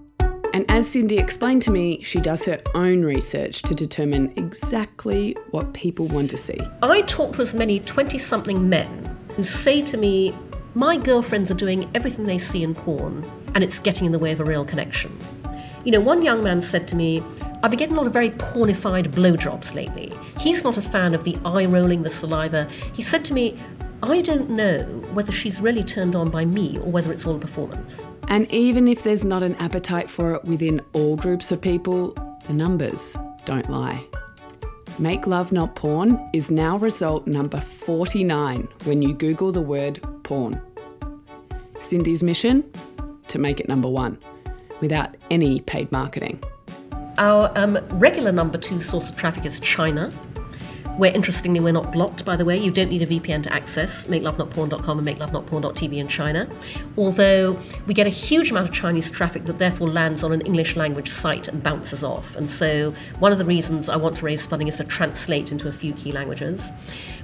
And 0.53 0.69
as 0.69 0.87
Cindy 0.87 1.17
explained 1.17 1.63
to 1.63 1.71
me, 1.71 2.03
she 2.03 2.19
does 2.19 2.45
her 2.45 2.61
own 2.75 3.01
research 3.01 3.63
to 3.63 3.73
determine 3.73 4.31
exactly 4.35 5.35
what 5.49 5.73
people 5.73 6.07
want 6.07 6.29
to 6.29 6.37
see. 6.37 6.59
I 6.83 7.01
talk 7.01 7.35
to 7.37 7.41
as 7.41 7.55
many 7.55 7.79
20 7.79 8.19
something 8.19 8.69
men 8.69 9.17
who 9.35 9.43
say 9.43 9.81
to 9.81 9.97
me, 9.97 10.35
My 10.75 10.95
girlfriends 10.95 11.49
are 11.49 11.55
doing 11.55 11.89
everything 11.95 12.27
they 12.27 12.37
see 12.37 12.61
in 12.61 12.75
porn, 12.75 13.27
and 13.55 13.63
it's 13.63 13.79
getting 13.79 14.05
in 14.05 14.11
the 14.11 14.19
way 14.19 14.31
of 14.31 14.39
a 14.41 14.45
real 14.45 14.63
connection. 14.63 15.17
You 15.85 15.91
know, 15.91 15.99
one 15.99 16.23
young 16.23 16.43
man 16.43 16.61
said 16.61 16.87
to 16.89 16.95
me, 16.95 17.23
I've 17.63 17.71
been 17.71 17.79
getting 17.79 17.95
a 17.95 17.97
lot 17.97 18.07
of 18.07 18.13
very 18.13 18.29
pornified 18.31 19.07
blowjobs 19.07 19.73
lately. 19.73 20.11
He's 20.39 20.63
not 20.63 20.77
a 20.77 20.81
fan 20.81 21.15
of 21.15 21.23
the 21.23 21.35
eye 21.45 21.65
rolling, 21.65 22.03
the 22.03 22.09
saliva. 22.09 22.69
He 22.93 23.01
said 23.01 23.25
to 23.25 23.33
me, 23.33 23.59
I 24.11 24.19
don't 24.19 24.49
know 24.49 24.83
whether 25.13 25.31
she's 25.31 25.61
really 25.61 25.81
turned 25.81 26.13
on 26.13 26.29
by 26.29 26.43
me 26.43 26.77
or 26.79 26.91
whether 26.91 27.13
it's 27.13 27.25
all 27.25 27.37
a 27.37 27.39
performance. 27.39 28.05
And 28.27 28.51
even 28.51 28.89
if 28.89 29.01
there's 29.01 29.23
not 29.23 29.43
an 29.43 29.55
appetite 29.55 30.09
for 30.09 30.35
it 30.35 30.43
within 30.43 30.81
all 30.91 31.15
groups 31.15 31.53
of 31.53 31.61
people, 31.61 32.11
the 32.45 32.51
numbers 32.53 33.15
don't 33.45 33.69
lie. 33.69 34.05
Make 34.99 35.25
Love 35.25 35.53
Not 35.53 35.75
Porn 35.75 36.19
is 36.33 36.51
now 36.51 36.77
result 36.77 37.27
number 37.27 37.61
49 37.61 38.67
when 38.83 39.01
you 39.01 39.13
Google 39.13 39.53
the 39.53 39.61
word 39.61 40.01
porn. 40.23 40.61
Cindy's 41.79 42.21
mission? 42.21 42.69
To 43.29 43.39
make 43.39 43.61
it 43.61 43.69
number 43.69 43.87
one 43.87 44.19
without 44.81 45.15
any 45.31 45.61
paid 45.61 45.89
marketing. 45.93 46.43
Our 47.17 47.53
um, 47.55 47.79
regular 47.93 48.33
number 48.33 48.57
two 48.57 48.81
source 48.81 49.09
of 49.09 49.15
traffic 49.15 49.45
is 49.45 49.61
China, 49.61 50.11
where 50.97 51.13
interestingly 51.13 51.59
we're 51.59 51.73
not 51.73 51.91
blocked, 51.91 52.23
by 52.25 52.35
the 52.35 52.45
way. 52.45 52.57
You 52.57 52.71
don't 52.71 52.89
need 52.89 53.01
a 53.01 53.07
VPN 53.07 53.43
to 53.43 53.53
access 53.53 54.05
makelovenotporn.com 54.05 54.99
and 54.99 55.07
makelovenotporn.tv 55.07 55.97
in 55.97 56.07
China. 56.07 56.47
Although 56.97 57.57
we 57.87 57.93
get 57.93 58.07
a 58.07 58.11
huge 58.11 58.51
amount 58.51 58.69
of 58.69 58.75
Chinese 58.75 59.09
traffic 59.11 59.45
that 59.45 59.57
therefore 59.57 59.89
lands 59.89 60.23
on 60.23 60.31
an 60.31 60.41
English 60.41 60.75
language 60.75 61.09
site 61.09 61.47
and 61.47 61.61
bounces 61.63 62.03
off. 62.03 62.35
And 62.35 62.49
so 62.49 62.93
one 63.19 63.31
of 63.31 63.37
the 63.37 63.45
reasons 63.45 63.89
I 63.89 63.97
want 63.97 64.17
to 64.17 64.25
raise 64.25 64.45
funding 64.45 64.67
is 64.67 64.77
to 64.77 64.83
translate 64.83 65.51
into 65.51 65.67
a 65.67 65.71
few 65.71 65.93
key 65.93 66.11
languages. 66.11 66.71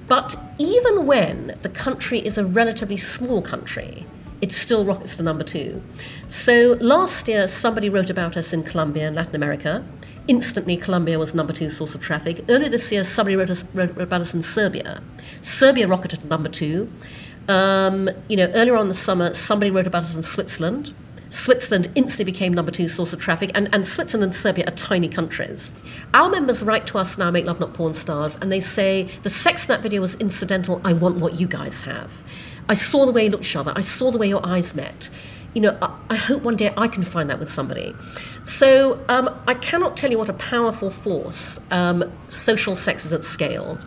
But 0.07 0.35
even 0.57 1.05
when 1.05 1.55
the 1.61 1.69
country 1.69 2.19
is 2.19 2.37
a 2.37 2.45
relatively 2.45 2.97
small 2.97 3.41
country, 3.41 4.05
it 4.41 4.51
still 4.51 4.85
rockets 4.85 5.17
to 5.17 5.23
number 5.23 5.43
two. 5.43 5.81
So 6.29 6.77
last 6.79 7.27
year, 7.27 7.47
somebody 7.47 7.89
wrote 7.89 8.09
about 8.09 8.37
us 8.37 8.53
in 8.53 8.63
Colombia 8.63 9.07
and 9.07 9.15
Latin 9.15 9.35
America. 9.35 9.85
Instantly, 10.29 10.77
Colombia 10.77 11.17
was 11.17 11.33
number 11.33 11.51
two 11.51 11.71
source 11.71 11.95
of 11.95 12.01
traffic. 12.01 12.45
Earlier 12.49 12.69
this 12.69 12.91
year, 12.91 13.03
somebody 13.03 13.35
wrote, 13.35 13.49
us, 13.49 13.63
wrote 13.73 13.97
about 13.97 14.21
us 14.21 14.35
in 14.35 14.43
Serbia. 14.43 15.01
Serbia 15.41 15.87
rocketed 15.87 16.19
to 16.19 16.27
number 16.27 16.49
two. 16.49 16.87
Um, 17.47 18.11
you 18.27 18.37
know, 18.37 18.45
earlier 18.53 18.75
on 18.75 18.89
the 18.89 18.93
summer, 18.93 19.33
somebody 19.33 19.71
wrote 19.71 19.87
about 19.87 20.03
us 20.03 20.15
in 20.15 20.21
Switzerland. 20.21 20.93
Switzerland 21.31 21.91
instantly 21.95 22.31
became 22.31 22.53
number 22.53 22.71
two 22.71 22.87
source 22.87 23.11
of 23.11 23.19
traffic, 23.19 23.49
and, 23.55 23.73
and 23.73 23.87
Switzerland 23.87 24.25
and 24.25 24.35
Serbia 24.35 24.65
are 24.67 24.75
tiny 24.75 25.09
countries. 25.09 25.73
Our 26.13 26.29
members 26.29 26.61
write 26.61 26.85
to 26.87 26.99
us 26.99 27.17
now, 27.17 27.31
Make 27.31 27.47
Love 27.47 27.59
Not 27.59 27.73
Porn 27.73 27.95
Stars, 27.95 28.35
and 28.39 28.51
they 28.51 28.59
say, 28.59 29.09
The 29.23 29.31
sex 29.31 29.63
in 29.63 29.69
that 29.69 29.81
video 29.81 29.99
was 29.99 30.13
incidental, 30.17 30.79
I 30.85 30.93
want 30.93 31.17
what 31.17 31.39
you 31.39 31.47
guys 31.47 31.81
have. 31.81 32.11
I 32.69 32.75
saw 32.75 33.07
the 33.07 33.11
way 33.11 33.23
you 33.23 33.31
looked 33.31 33.45
at 33.45 33.49
each 33.49 33.55
other. 33.55 33.73
I 33.75 33.81
saw 33.81 34.11
the 34.11 34.19
way 34.19 34.27
your 34.27 34.45
eyes 34.45 34.75
met. 34.75 35.09
You 35.53 35.61
know, 35.61 35.77
I, 35.81 35.95
I 36.11 36.15
hope 36.15 36.43
one 36.43 36.55
day 36.55 36.73
I 36.77 36.87
can 36.87 37.03
find 37.03 37.29
that 37.29 37.39
with 37.39 37.49
somebody. 37.49 37.95
So 38.45 39.03
um, 39.09 39.29
I 39.47 39.55
cannot 39.55 39.97
tell 39.97 40.11
you 40.11 40.17
what 40.17 40.29
a 40.29 40.33
powerful 40.33 40.89
force 40.89 41.59
um, 41.71 42.11
social 42.29 42.75
sex 42.75 43.05
is 43.05 43.13
at 43.13 43.23
scale. 43.23 43.77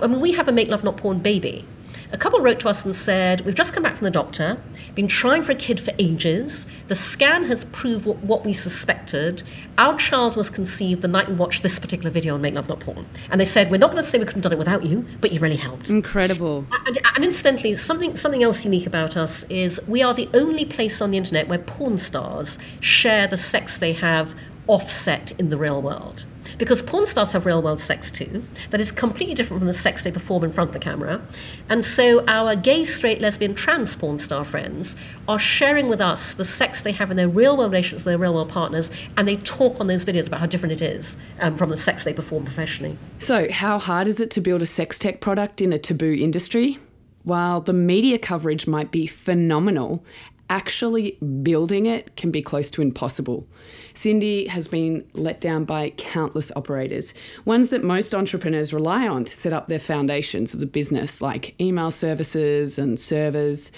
I 0.00 0.06
mean, 0.06 0.20
we 0.20 0.32
have 0.32 0.48
a 0.48 0.52
Make 0.52 0.68
Love 0.68 0.84
Not 0.84 0.96
Porn 0.96 1.20
baby. 1.20 1.64
A 2.12 2.18
couple 2.18 2.40
wrote 2.40 2.60
to 2.60 2.68
us 2.68 2.84
and 2.84 2.94
said, 2.94 3.40
We've 3.40 3.54
just 3.54 3.72
come 3.72 3.82
back 3.82 3.96
from 3.96 4.04
the 4.04 4.10
doctor, 4.10 4.58
been 4.94 5.08
trying 5.08 5.42
for 5.42 5.52
a 5.52 5.54
kid 5.54 5.80
for 5.80 5.94
ages. 5.98 6.66
The 6.88 6.94
scan 6.94 7.44
has 7.44 7.64
proved 7.66 8.04
what, 8.04 8.18
what 8.18 8.44
we 8.44 8.52
suspected. 8.52 9.42
Our 9.78 9.96
child 9.96 10.36
was 10.36 10.50
conceived 10.50 11.00
the 11.00 11.08
night 11.08 11.26
we 11.26 11.34
watched 11.34 11.62
this 11.62 11.78
particular 11.78 12.10
video 12.10 12.34
on 12.34 12.42
Make 12.42 12.54
Love 12.54 12.68
Not 12.68 12.80
Porn. 12.80 13.06
And 13.30 13.40
they 13.40 13.46
said, 13.46 13.70
We're 13.70 13.78
not 13.78 13.92
going 13.92 14.02
to 14.02 14.08
say 14.08 14.18
we 14.18 14.26
couldn't 14.26 14.44
have 14.44 14.50
done 14.50 14.52
it 14.52 14.58
without 14.58 14.84
you, 14.84 15.06
but 15.22 15.32
you 15.32 15.40
really 15.40 15.56
helped. 15.56 15.88
Incredible. 15.88 16.66
And, 16.86 16.98
and 17.14 17.24
incidentally, 17.24 17.74
something, 17.76 18.14
something 18.14 18.42
else 18.42 18.62
unique 18.62 18.86
about 18.86 19.16
us 19.16 19.44
is 19.44 19.80
we 19.88 20.02
are 20.02 20.12
the 20.12 20.28
only 20.34 20.66
place 20.66 21.00
on 21.00 21.12
the 21.12 21.16
internet 21.16 21.48
where 21.48 21.60
porn 21.60 21.96
stars 21.96 22.58
share 22.80 23.26
the 23.26 23.38
sex 23.38 23.78
they 23.78 23.94
have 23.94 24.34
offset 24.66 25.32
in 25.38 25.48
the 25.48 25.56
real 25.56 25.80
world. 25.80 26.26
Because 26.62 26.80
porn 26.80 27.06
stars 27.06 27.32
have 27.32 27.44
real 27.44 27.60
world 27.60 27.80
sex 27.80 28.12
too, 28.12 28.40
that 28.70 28.80
is 28.80 28.92
completely 28.92 29.34
different 29.34 29.60
from 29.60 29.66
the 29.66 29.74
sex 29.74 30.04
they 30.04 30.12
perform 30.12 30.44
in 30.44 30.52
front 30.52 30.68
of 30.70 30.74
the 30.74 30.78
camera. 30.78 31.20
And 31.68 31.84
so 31.84 32.24
our 32.26 32.54
gay, 32.54 32.84
straight, 32.84 33.20
lesbian, 33.20 33.56
trans 33.56 33.96
porn 33.96 34.16
star 34.16 34.44
friends 34.44 34.94
are 35.26 35.40
sharing 35.40 35.88
with 35.88 36.00
us 36.00 36.34
the 36.34 36.44
sex 36.44 36.82
they 36.82 36.92
have 36.92 37.10
in 37.10 37.16
their 37.16 37.28
real 37.28 37.56
world 37.56 37.72
relationships 37.72 38.04
with 38.04 38.12
their 38.12 38.18
real 38.18 38.32
world 38.32 38.48
partners, 38.48 38.92
and 39.16 39.26
they 39.26 39.38
talk 39.38 39.80
on 39.80 39.88
those 39.88 40.04
videos 40.04 40.28
about 40.28 40.38
how 40.38 40.46
different 40.46 40.72
it 40.72 40.82
is 40.82 41.16
um, 41.40 41.56
from 41.56 41.68
the 41.68 41.76
sex 41.76 42.04
they 42.04 42.12
perform 42.12 42.44
professionally. 42.44 42.96
So, 43.18 43.50
how 43.50 43.80
hard 43.80 44.06
is 44.06 44.20
it 44.20 44.30
to 44.30 44.40
build 44.40 44.62
a 44.62 44.66
sex 44.66 45.00
tech 45.00 45.20
product 45.20 45.60
in 45.60 45.72
a 45.72 45.78
taboo 45.78 46.14
industry? 46.14 46.78
While 47.24 47.60
the 47.60 47.72
media 47.72 48.18
coverage 48.18 48.68
might 48.68 48.92
be 48.92 49.08
phenomenal, 49.08 50.04
actually 50.52 51.12
building 51.42 51.86
it 51.86 52.14
can 52.14 52.30
be 52.30 52.42
close 52.42 52.70
to 52.70 52.82
impossible. 52.82 53.48
Cindy 53.94 54.46
has 54.48 54.68
been 54.68 55.02
let 55.14 55.40
down 55.40 55.64
by 55.64 55.90
countless 55.96 56.52
operators, 56.54 57.14
ones 57.46 57.70
that 57.70 57.82
most 57.82 58.14
entrepreneurs 58.14 58.74
rely 58.74 59.08
on 59.08 59.24
to 59.24 59.32
set 59.32 59.54
up 59.54 59.66
their 59.66 59.78
foundations 59.78 60.52
of 60.52 60.60
the 60.60 60.66
business, 60.66 61.22
like 61.22 61.58
email 61.58 61.90
services 61.90 62.78
and 62.78 63.00
servers. 63.00 63.72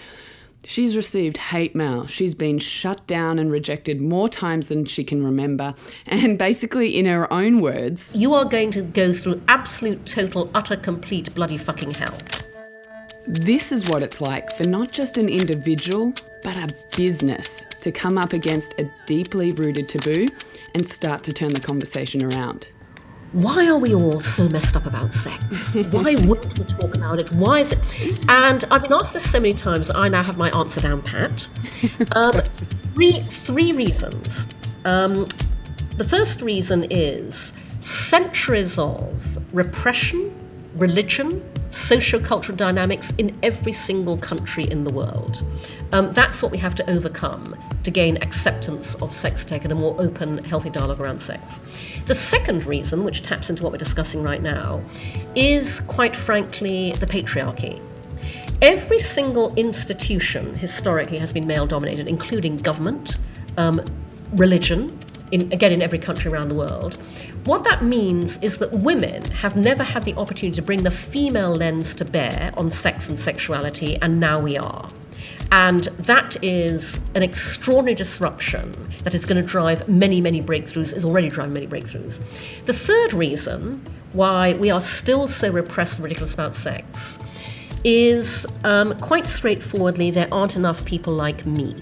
She's 0.65 0.97
received 0.97 1.37
hate 1.37 1.77
mail. 1.77 2.09
She's 2.09 2.35
been 2.35 2.59
shut 2.59 3.07
down 3.07 3.39
and 3.39 3.53
rejected 3.53 4.01
more 4.01 4.29
times 4.29 4.67
than 4.67 4.85
she 4.85 5.05
can 5.05 5.25
remember. 5.25 5.75
And 6.07 6.39
basically, 6.39 6.99
in 6.99 7.05
her 7.07 7.33
own 7.33 7.61
words, 7.61 8.17
You 8.17 8.35
are 8.35 8.47
going 8.47 8.73
to 8.73 8.83
go 8.83 9.13
through 9.13 9.41
absolute, 9.47 10.07
total, 10.07 10.51
utter, 10.55 10.77
complete, 10.77 11.33
bloody 11.35 11.57
fucking 11.59 11.93
hell. 11.93 12.19
this 13.27 13.71
is 13.73 13.89
what 13.89 14.03
it's 14.03 14.21
like 14.21 14.51
for 14.57 14.65
not 14.65 14.91
just 14.91 15.19
an 15.19 15.29
individual, 15.29 16.13
but 16.45 16.57
a 16.57 16.69
business 16.97 17.67
to 17.81 17.91
come 17.91 18.17
up 18.17 18.33
against 18.33 18.79
a 18.79 18.89
deeply 19.07 19.51
rooted 19.53 19.89
taboo 19.89 20.29
and 20.75 20.87
start 20.87 21.25
to 21.25 21.33
turn 21.33 21.53
the 21.53 21.59
conversation 21.61 22.23
around. 22.23 22.69
why 23.33 23.67
are 23.67 23.79
we 23.79 23.93
all 23.93 24.21
so 24.21 24.49
messed 24.49 24.77
up 24.77 24.87
about 24.87 25.13
sex? 25.13 25.75
Why 25.91 26.15
wouldn't 26.29 26.57
we 26.57 26.65
talk 26.67 26.95
about 26.95 27.19
it? 27.19 27.33
Why 27.33 27.61
is 27.61 27.73
it? 27.73 27.81
And 28.29 28.63
I've 28.71 28.83
been 28.83 28.93
asked 28.93 29.13
this 29.13 29.29
so 29.29 29.41
many 29.41 29.55
times, 29.55 29.91
I 29.91 30.09
now 30.09 30.23
have 30.23 30.39
my 30.39 30.51
answer 30.57 30.81
down 30.81 31.03
pat. 31.03 31.49
Um, 32.15 32.33
three, 32.95 33.21
three 33.23 33.73
reasons. 33.73 34.47
Um, 34.85 35.27
the 35.97 36.05
first 36.05 36.43
reason 36.43 36.87
is 36.91 37.53
centuries 37.81 38.79
of 38.79 39.13
repression, 39.53 40.33
religion, 40.77 41.43
socio-cultural 41.71 42.57
dynamics 42.57 43.13
in 43.19 43.37
every 43.43 43.73
single 43.73 44.17
country 44.19 44.65
in 44.71 44.85
the 44.85 44.93
world. 44.93 45.45
Um, 45.93 46.13
that's 46.13 46.43
what 46.43 46.53
we 46.53 46.59
have 46.59 46.75
to 46.77 46.91
overcome 46.91 47.57
to 47.85 47.91
gain 47.91 48.17
acceptance 48.23 48.95
of 48.97 49.13
sex 49.13 49.45
tech 49.45 49.65
and 49.65 49.73
a 49.73 49.75
more 49.75 49.95
open, 50.01 50.43
healthy 50.45 50.71
dialogue 50.71 51.01
around 51.01 51.21
sex. 51.21 51.61
The 52.07 52.15
second 52.15 52.67
reason, 52.67 53.05
which 53.05 53.23
taps 53.23 53.51
into 53.51 53.63
what 53.63 53.73
we're 53.73 53.79
discussing 53.79 54.23
right 54.23 54.43
now, 54.43 54.83
is 55.35 55.81
quite 55.81 56.17
frankly 56.17 56.93
the 56.93 57.07
patriarchy. 57.07 57.81
Every 58.63 59.01
single 59.01 59.55
institution 59.55 60.55
historically 60.55 61.19
has 61.19 61.33
been 61.33 61.47
male 61.47 61.67
dominated, 61.67 62.09
including 62.09 62.57
government, 62.57 63.17
um, 63.57 63.85
religion, 64.33 64.99
in, 65.33 65.53
again 65.53 65.73
in 65.73 65.83
every 65.83 65.99
country 65.99 66.31
around 66.31 66.49
the 66.49 66.55
world. 66.55 66.95
What 67.45 67.65
that 67.65 67.83
means 67.85 68.39
is 68.39 68.59
that 68.59 68.73
women 68.73 69.25
have 69.27 69.57
never 69.57 69.83
had 69.83 70.05
the 70.05 70.15
opportunity 70.15 70.57
to 70.57 70.63
bring 70.63 70.83
the 70.83 70.91
female 70.91 71.55
lens 71.55 71.95
to 71.97 72.05
bear 72.05 72.53
on 72.57 72.71
sex 72.71 73.09
and 73.09 73.19
sexuality, 73.19 73.97
and 74.01 74.21
now 74.21 74.41
we 74.41 74.57
are. 74.57 74.91
And 75.53 75.85
that 76.01 76.43
is 76.43 77.01
an 77.15 77.23
extraordinary 77.23 77.95
disruption 77.95 78.75
that 79.05 79.15
is 79.15 79.25
going 79.25 79.41
to 79.41 79.47
drive 79.49 79.89
many, 79.89 80.21
many 80.21 80.43
breakthroughs, 80.43 80.95
is 80.95 81.05
already 81.05 81.29
driving 81.29 81.55
many 81.55 81.67
breakthroughs. 81.67 82.21
The 82.65 82.73
third 82.73 83.13
reason 83.13 83.85
why 84.15 84.55
we 84.55 84.71
are 84.71 84.81
still 84.81 85.29
so 85.29 85.51
repressed 85.51 85.99
and 85.99 86.05
ridiculous 86.05 86.35
about 86.35 86.57
sex 86.57 87.19
is 87.85 88.47
um, 88.65 88.99
quite 88.99 89.27
straightforwardly 89.27 90.11
there 90.11 90.29
aren't 90.33 90.57
enough 90.57 90.85
people 90.85 91.13
like 91.13 91.45
me. 91.45 91.77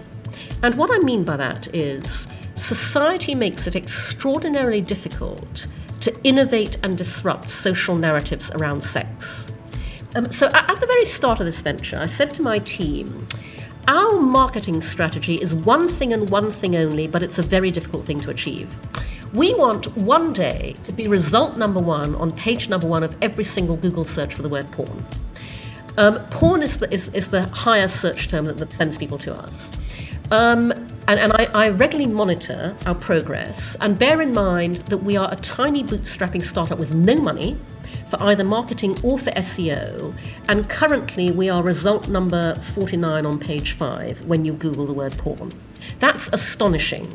And 0.62 0.74
what 0.74 0.90
I 0.92 0.98
mean 0.98 1.24
by 1.24 1.36
that 1.36 1.72
is 1.74 2.26
society 2.56 3.34
makes 3.34 3.66
it 3.66 3.76
extraordinarily 3.76 4.80
difficult 4.80 5.66
to 6.00 6.14
innovate 6.24 6.76
and 6.82 6.98
disrupt 6.98 7.48
social 7.48 7.94
narratives 7.94 8.50
around 8.52 8.82
sex. 8.82 9.50
Um, 10.14 10.30
so, 10.30 10.48
at 10.52 10.80
the 10.80 10.86
very 10.86 11.06
start 11.06 11.40
of 11.40 11.46
this 11.46 11.60
venture, 11.60 11.96
I 11.96 12.06
said 12.06 12.34
to 12.34 12.42
my 12.42 12.58
team, 12.58 13.26
our 13.88 14.20
marketing 14.20 14.80
strategy 14.80 15.36
is 15.36 15.54
one 15.54 15.88
thing 15.88 16.12
and 16.12 16.28
one 16.28 16.50
thing 16.50 16.76
only, 16.76 17.08
but 17.08 17.22
it's 17.22 17.38
a 17.38 17.42
very 17.42 17.70
difficult 17.70 18.04
thing 18.04 18.20
to 18.20 18.30
achieve. 18.30 18.76
We 19.32 19.54
want 19.54 19.96
one 19.96 20.32
day 20.32 20.76
to 20.84 20.92
be 20.92 21.08
result 21.08 21.56
number 21.56 21.80
one 21.80 22.14
on 22.16 22.32
page 22.32 22.68
number 22.68 22.86
one 22.86 23.02
of 23.02 23.16
every 23.22 23.44
single 23.44 23.76
Google 23.76 24.04
search 24.04 24.34
for 24.34 24.42
the 24.42 24.48
word 24.48 24.70
porn. 24.70 25.04
Um, 25.96 26.18
porn 26.26 26.62
is 26.62 26.78
the, 26.78 26.92
is, 26.92 27.08
is 27.08 27.30
the 27.30 27.42
highest 27.48 28.00
search 28.00 28.28
term 28.28 28.44
that, 28.44 28.58
that 28.58 28.72
sends 28.72 28.98
people 28.98 29.18
to 29.18 29.34
us. 29.34 29.72
Um, 30.30 30.91
and, 31.08 31.18
and 31.18 31.32
I, 31.32 31.44
I, 31.52 31.68
regularly 31.70 32.12
monitor 32.12 32.76
our 32.86 32.94
progress 32.94 33.76
and 33.80 33.98
bear 33.98 34.20
in 34.20 34.32
mind 34.32 34.76
that 34.88 34.98
we 34.98 35.16
are 35.16 35.32
a 35.32 35.36
tiny 35.36 35.82
bootstrapping 35.82 36.42
startup 36.42 36.78
with 36.78 36.94
no 36.94 37.16
money 37.16 37.56
for 38.08 38.22
either 38.22 38.44
marketing 38.44 38.96
or 39.02 39.18
for 39.18 39.30
SEO. 39.30 40.14
And 40.48 40.68
currently, 40.68 41.30
we 41.30 41.48
are 41.48 41.62
result 41.62 42.08
number 42.08 42.54
49 42.74 43.26
on 43.26 43.38
page 43.38 43.72
5 43.72 44.26
when 44.26 44.44
you 44.44 44.52
Google 44.52 44.86
the 44.86 44.92
word 44.92 45.12
porn. 45.18 45.52
That's 45.98 46.28
astonishing. 46.32 47.12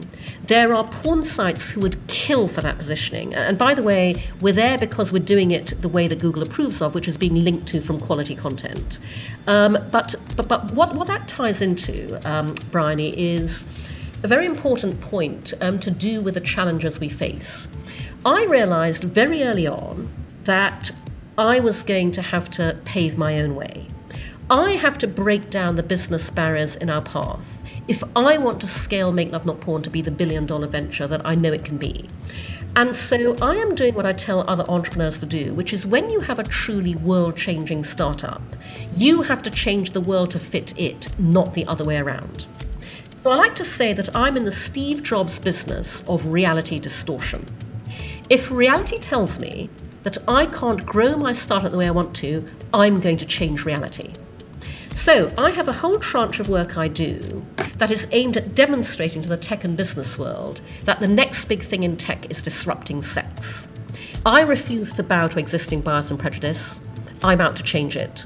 There 0.47 0.73
are 0.73 0.87
porn 0.87 1.23
sites 1.23 1.69
who 1.69 1.81
would 1.81 1.97
kill 2.07 2.47
for 2.47 2.61
that 2.61 2.77
positioning. 2.77 3.33
And 3.33 3.57
by 3.57 3.73
the 3.73 3.83
way, 3.83 4.23
we're 4.39 4.53
there 4.53 4.77
because 4.77 5.11
we're 5.11 5.23
doing 5.23 5.51
it 5.51 5.73
the 5.81 5.89
way 5.89 6.07
that 6.07 6.19
Google 6.19 6.41
approves 6.41 6.81
of, 6.81 6.95
which 6.95 7.07
is 7.07 7.17
being 7.17 7.35
linked 7.35 7.67
to 7.67 7.81
from 7.81 7.99
quality 7.99 8.35
content. 8.35 8.99
Um, 9.47 9.77
but, 9.91 10.15
but, 10.35 10.47
but 10.47 10.71
what, 10.71 10.95
what 10.95 11.07
that 11.07 11.27
ties 11.27 11.61
into, 11.61 12.17
um, 12.29 12.55
Bryony, 12.71 13.17
is 13.17 13.65
a 14.23 14.27
very 14.27 14.45
important 14.45 14.99
point 15.01 15.53
um, 15.61 15.79
to 15.79 15.91
do 15.91 16.21
with 16.21 16.35
the 16.35 16.41
challenges 16.41 16.99
we 16.99 17.09
face. 17.09 17.67
I 18.25 18.45
realized 18.45 19.03
very 19.03 19.43
early 19.43 19.67
on 19.67 20.09
that 20.45 20.91
I 21.37 21.59
was 21.59 21.83
going 21.83 22.13
to 22.13 22.21
have 22.21 22.49
to 22.51 22.77
pave 22.85 23.17
my 23.17 23.39
own 23.41 23.55
way. 23.55 23.85
I 24.49 24.71
have 24.71 24.97
to 24.99 25.07
break 25.07 25.49
down 25.49 25.75
the 25.75 25.83
business 25.83 26.29
barriers 26.29 26.77
in 26.77 26.89
our 26.89 27.01
path 27.01 27.56
if 27.87 28.03
I 28.15 28.37
want 28.37 28.59
to 28.61 28.67
scale 28.67 29.11
Make 29.11 29.31
Love 29.31 29.45
Not 29.45 29.61
Porn 29.61 29.81
to 29.83 29.89
be 29.89 30.01
the 30.01 30.11
billion 30.11 30.45
dollar 30.45 30.67
venture 30.67 31.07
that 31.07 31.25
I 31.25 31.35
know 31.35 31.53
it 31.53 31.63
can 31.63 31.77
be. 31.77 32.07
And 32.75 32.95
so 32.95 33.35
I 33.41 33.55
am 33.55 33.75
doing 33.75 33.95
what 33.95 34.05
I 34.05 34.13
tell 34.13 34.47
other 34.47 34.65
entrepreneurs 34.69 35.19
to 35.21 35.25
do, 35.25 35.53
which 35.53 35.73
is 35.73 35.87
when 35.87 36.09
you 36.09 36.19
have 36.19 36.37
a 36.37 36.43
truly 36.43 36.95
world 36.95 37.35
changing 37.35 37.83
startup, 37.83 38.41
you 38.95 39.21
have 39.21 39.41
to 39.43 39.49
change 39.49 39.91
the 39.91 40.01
world 40.01 40.31
to 40.31 40.39
fit 40.39 40.77
it, 40.77 41.07
not 41.17 41.53
the 41.53 41.65
other 41.65 41.83
way 41.83 41.97
around. 41.97 42.45
So 43.23 43.31
I 43.31 43.35
like 43.35 43.55
to 43.55 43.65
say 43.65 43.93
that 43.93 44.15
I'm 44.15 44.37
in 44.37 44.45
the 44.45 44.51
Steve 44.51 45.01
Jobs 45.01 45.39
business 45.39 46.03
of 46.07 46.27
reality 46.27 46.79
distortion. 46.79 47.45
If 48.29 48.51
reality 48.51 48.99
tells 48.99 49.39
me 49.39 49.69
that 50.03 50.17
I 50.27 50.45
can't 50.45 50.85
grow 50.85 51.15
my 51.15 51.33
startup 51.33 51.71
the 51.71 51.77
way 51.77 51.87
I 51.87 51.91
want 51.91 52.15
to, 52.17 52.47
I'm 52.73 52.99
going 52.99 53.17
to 53.17 53.25
change 53.25 53.65
reality. 53.65 54.13
So 54.97 55.31
I 55.37 55.51
have 55.51 55.67
a 55.67 55.73
whole 55.73 55.99
tranche 55.99 56.39
of 56.39 56.49
work 56.49 56.75
I 56.75 56.87
do 56.87 57.45
that 57.77 57.91
is 57.91 58.07
aimed 58.13 58.35
at 58.35 58.55
demonstrating 58.55 59.21
to 59.21 59.29
the 59.29 59.37
tech 59.37 59.63
and 59.63 59.77
business 59.77 60.17
world 60.17 60.59
that 60.85 60.99
the 60.99 61.07
next 61.07 61.45
big 61.45 61.61
thing 61.61 61.83
in 61.83 61.97
tech 61.97 62.31
is 62.31 62.41
disrupting 62.41 63.03
sex. 63.03 63.67
I 64.25 64.41
refuse 64.41 64.91
to 64.93 65.03
bow 65.03 65.27
to 65.27 65.37
existing 65.37 65.81
bias 65.81 66.09
and 66.09 66.19
prejudice. 66.19 66.81
I'm 67.23 67.41
out 67.41 67.55
to 67.57 67.63
change 67.63 67.95
it. 67.95 68.25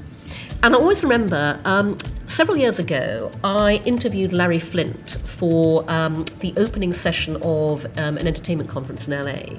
And 0.62 0.74
I 0.74 0.78
always 0.78 1.02
remember 1.02 1.60
um, 1.66 1.98
several 2.24 2.56
years 2.56 2.78
ago, 2.78 3.30
I 3.44 3.82
interviewed 3.84 4.32
Larry 4.32 4.58
Flynt 4.58 5.18
for 5.26 5.84
um, 5.88 6.24
the 6.40 6.54
opening 6.56 6.94
session 6.94 7.36
of 7.42 7.84
um, 7.98 8.16
an 8.16 8.26
entertainment 8.26 8.70
conference 8.70 9.06
in 9.06 9.22
LA. 9.22 9.58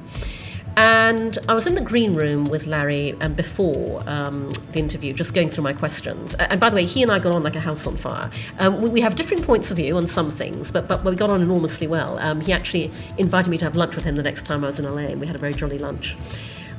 And 0.75 1.37
I 1.47 1.53
was 1.53 1.67
in 1.67 1.75
the 1.75 1.81
green 1.81 2.13
room 2.13 2.45
with 2.45 2.65
Larry 2.65 3.13
um, 3.21 3.35
before 3.35 4.03
um, 4.07 4.49
the 4.71 4.79
interview, 4.79 5.13
just 5.13 5.35
going 5.35 5.49
through 5.49 5.63
my 5.63 5.73
questions. 5.73 6.33
And 6.35 6.59
by 6.59 6.69
the 6.69 6.75
way, 6.75 6.85
he 6.85 7.03
and 7.03 7.11
I 7.11 7.19
got 7.19 7.33
on 7.33 7.43
like 7.43 7.55
a 7.55 7.59
house 7.59 7.85
on 7.85 7.95
fire. 7.95 8.31
Um, 8.57 8.81
we, 8.81 8.89
we, 8.89 9.01
have 9.01 9.15
different 9.15 9.45
points 9.45 9.69
of 9.69 9.77
view 9.77 9.95
on 9.97 10.07
some 10.07 10.31
things, 10.31 10.71
but, 10.71 10.87
but 10.87 11.03
we 11.03 11.15
got 11.15 11.29
on 11.29 11.41
enormously 11.41 11.85
well. 11.85 12.17
Um, 12.19 12.41
he 12.41 12.51
actually 12.51 12.91
invited 13.19 13.49
me 13.49 13.57
to 13.59 13.65
have 13.65 13.75
lunch 13.75 13.95
with 13.95 14.03
him 14.03 14.15
the 14.15 14.23
next 14.23 14.47
time 14.47 14.63
I 14.63 14.67
was 14.67 14.79
in 14.79 14.85
LA, 14.85 15.01
and 15.01 15.21
we 15.21 15.27
had 15.27 15.35
a 15.35 15.39
very 15.39 15.53
jolly 15.53 15.77
lunch. 15.77 16.17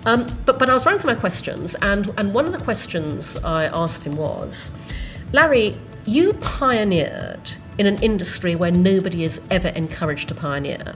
Um, 0.07 0.27
but, 0.45 0.59
but 0.59 0.69
I 0.69 0.75
was 0.75 0.85
running 0.85 1.01
through 1.01 1.15
my 1.15 1.21
questions, 1.21 1.77
and, 1.77 2.13
and 2.19 2.35
one 2.35 2.47
of 2.47 2.53
the 2.53 2.59
questions 2.59 3.37
I 3.39 3.67
asked 3.67 4.05
him 4.05 4.17
was 4.17 4.73
Larry, 5.33 5.79
you 6.05 6.33
pioneered 6.35 7.53
in 7.79 7.87
an 7.87 8.03
industry 8.03 8.55
where 8.57 8.71
nobody 8.71 9.25
is 9.25 9.41
ever 9.51 9.69
encouraged 9.69 10.29
to 10.29 10.35
pioneer. 10.35 10.95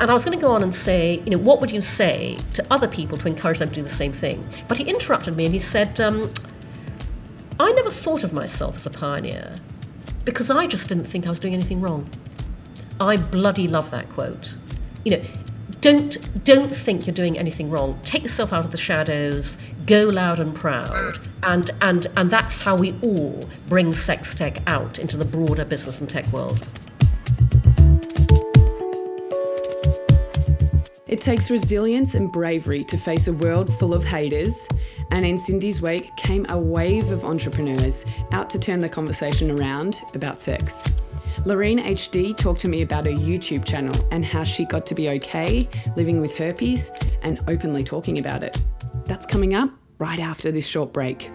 And 0.00 0.10
I 0.10 0.14
was 0.14 0.24
going 0.24 0.38
to 0.38 0.42
go 0.42 0.52
on 0.52 0.62
and 0.62 0.74
say, 0.74 1.20
you 1.24 1.30
know, 1.30 1.38
what 1.38 1.60
would 1.60 1.70
you 1.70 1.80
say 1.80 2.38
to 2.54 2.66
other 2.70 2.88
people 2.88 3.18
to 3.18 3.26
encourage 3.26 3.58
them 3.58 3.68
to 3.70 3.74
do 3.74 3.82
the 3.82 3.90
same 3.90 4.12
thing? 4.12 4.46
But 4.68 4.78
he 4.78 4.84
interrupted 4.84 5.36
me 5.36 5.44
and 5.46 5.54
he 5.54 5.58
said, 5.60 6.00
um, 6.00 6.32
I 7.58 7.72
never 7.72 7.90
thought 7.90 8.24
of 8.24 8.32
myself 8.32 8.76
as 8.76 8.86
a 8.86 8.90
pioneer 8.90 9.56
because 10.24 10.50
I 10.50 10.66
just 10.66 10.88
didn't 10.88 11.04
think 11.04 11.26
I 11.26 11.28
was 11.28 11.40
doing 11.40 11.54
anything 11.54 11.80
wrong. 11.80 12.08
I 13.00 13.16
bloody 13.16 13.68
love 13.68 13.90
that 13.90 14.08
quote. 14.10 14.54
You 15.04 15.16
know, 15.16 15.24
don't 15.80 16.44
don't 16.44 16.74
think 16.74 17.06
you're 17.06 17.14
doing 17.14 17.38
anything 17.38 17.70
wrong. 17.70 17.98
Take 18.04 18.22
yourself 18.22 18.52
out 18.52 18.64
of 18.64 18.70
the 18.70 18.76
shadows, 18.76 19.56
go 19.86 20.04
loud 20.04 20.38
and 20.38 20.54
proud, 20.54 21.18
and 21.42 21.70
and 21.80 22.06
and 22.16 22.30
that's 22.30 22.58
how 22.58 22.76
we 22.76 22.94
all 23.02 23.48
bring 23.68 23.94
sex 23.94 24.34
tech 24.34 24.62
out 24.66 24.98
into 24.98 25.16
the 25.16 25.24
broader 25.24 25.64
business 25.64 26.00
and 26.00 26.08
tech 26.08 26.30
world. 26.32 26.66
It 31.10 31.20
takes 31.20 31.50
resilience 31.50 32.14
and 32.14 32.30
bravery 32.30 32.84
to 32.84 32.96
face 32.96 33.26
a 33.26 33.32
world 33.32 33.68
full 33.80 33.94
of 33.94 34.04
haters, 34.04 34.68
and 35.10 35.26
in 35.26 35.36
Cindy's 35.36 35.82
wake 35.82 36.14
came 36.14 36.46
a 36.48 36.56
wave 36.56 37.10
of 37.10 37.24
entrepreneurs 37.24 38.06
out 38.30 38.48
to 38.50 38.60
turn 38.60 38.78
the 38.78 38.88
conversation 38.88 39.50
around 39.50 40.02
about 40.14 40.38
sex. 40.38 40.84
Lorene 41.44 41.80
HD 41.80 42.36
talked 42.36 42.60
to 42.60 42.68
me 42.68 42.82
about 42.82 43.06
her 43.06 43.12
YouTube 43.12 43.64
channel 43.64 43.96
and 44.12 44.24
how 44.24 44.44
she 44.44 44.64
got 44.64 44.86
to 44.86 44.94
be 44.94 45.10
okay 45.10 45.68
living 45.96 46.20
with 46.20 46.38
herpes 46.38 46.92
and 47.22 47.40
openly 47.48 47.82
talking 47.82 48.18
about 48.18 48.44
it. 48.44 48.56
That's 49.06 49.26
coming 49.26 49.52
up 49.52 49.68
right 49.98 50.20
after 50.20 50.52
this 50.52 50.64
short 50.68 50.92
break. 50.92 51.28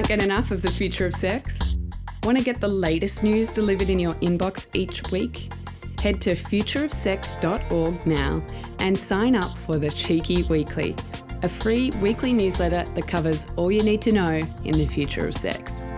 Can't 0.00 0.08
get 0.08 0.24
enough 0.24 0.50
of 0.50 0.62
the 0.62 0.70
future 0.70 1.04
of 1.04 1.12
sex? 1.12 1.76
Want 2.22 2.38
to 2.38 2.42
get 2.42 2.58
the 2.58 2.66
latest 2.66 3.22
news 3.22 3.52
delivered 3.52 3.90
in 3.90 3.98
your 3.98 4.14
inbox 4.14 4.66
each 4.72 5.02
week? 5.10 5.52
Head 6.00 6.22
to 6.22 6.34
futureofsex.org 6.34 8.06
now 8.06 8.42
and 8.78 8.96
sign 8.96 9.36
up 9.36 9.54
for 9.54 9.76
the 9.76 9.90
Cheeky 9.90 10.44
Weekly, 10.44 10.96
a 11.42 11.50
free 11.50 11.90
weekly 12.00 12.32
newsletter 12.32 12.90
that 12.90 13.06
covers 13.06 13.46
all 13.56 13.70
you 13.70 13.82
need 13.82 14.00
to 14.00 14.12
know 14.12 14.40
in 14.64 14.72
the 14.72 14.86
future 14.86 15.26
of 15.26 15.34
sex. 15.34 15.89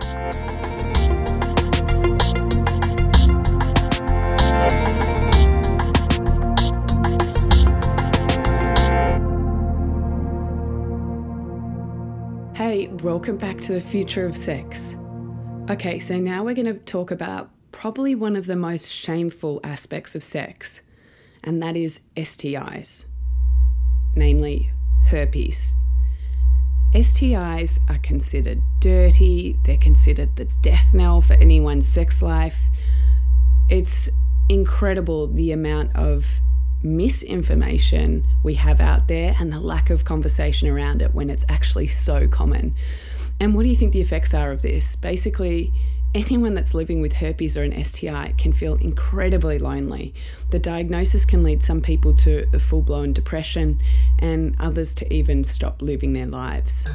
Welcome 13.03 13.35
back 13.35 13.57
to 13.57 13.73
the 13.73 13.81
future 13.81 14.25
of 14.25 14.35
sex. 14.35 14.95
Okay, 15.69 15.99
so 15.99 16.17
now 16.17 16.41
we're 16.41 16.55
going 16.55 16.65
to 16.65 16.79
talk 16.85 17.11
about 17.11 17.49
probably 17.73 18.15
one 18.15 18.37
of 18.37 18.45
the 18.45 18.55
most 18.55 18.87
shameful 18.87 19.59
aspects 19.61 20.15
of 20.15 20.23
sex, 20.23 20.81
and 21.43 21.61
that 21.61 21.75
is 21.75 21.99
STIs, 22.15 23.03
namely 24.15 24.71
herpes. 25.07 25.73
STIs 26.95 27.77
are 27.89 27.97
considered 27.97 28.61
dirty, 28.79 29.57
they're 29.65 29.75
considered 29.75 30.37
the 30.37 30.47
death 30.61 30.93
knell 30.93 31.19
for 31.19 31.33
anyone's 31.33 31.85
sex 31.85 32.21
life. 32.21 32.57
It's 33.69 34.09
incredible 34.47 35.27
the 35.27 35.51
amount 35.51 35.93
of 35.93 36.25
misinformation 36.83 38.27
we 38.43 38.55
have 38.55 38.79
out 38.79 39.07
there 39.07 39.35
and 39.39 39.51
the 39.51 39.59
lack 39.59 39.89
of 39.89 40.05
conversation 40.05 40.67
around 40.67 41.01
it 41.01 41.13
when 41.13 41.29
it's 41.29 41.45
actually 41.49 41.87
so 41.87 42.27
common. 42.27 42.75
And 43.39 43.55
what 43.55 43.63
do 43.63 43.69
you 43.69 43.75
think 43.75 43.93
the 43.93 44.01
effects 44.01 44.33
are 44.33 44.51
of 44.51 44.61
this? 44.61 44.95
Basically, 44.95 45.73
anyone 46.15 46.53
that's 46.53 46.73
living 46.73 47.01
with 47.01 47.13
herpes 47.13 47.57
or 47.57 47.63
an 47.63 47.83
STI 47.83 48.33
can 48.37 48.53
feel 48.53 48.75
incredibly 48.75 49.59
lonely. 49.59 50.13
The 50.51 50.59
diagnosis 50.59 51.25
can 51.25 51.43
lead 51.43 51.63
some 51.63 51.81
people 51.81 52.13
to 52.17 52.45
a 52.53 52.59
full 52.59 52.81
blown 52.81 53.13
depression 53.13 53.79
and 54.19 54.55
others 54.59 54.93
to 54.95 55.13
even 55.13 55.43
stop 55.43 55.81
living 55.81 56.13
their 56.13 56.27
lives. 56.27 56.85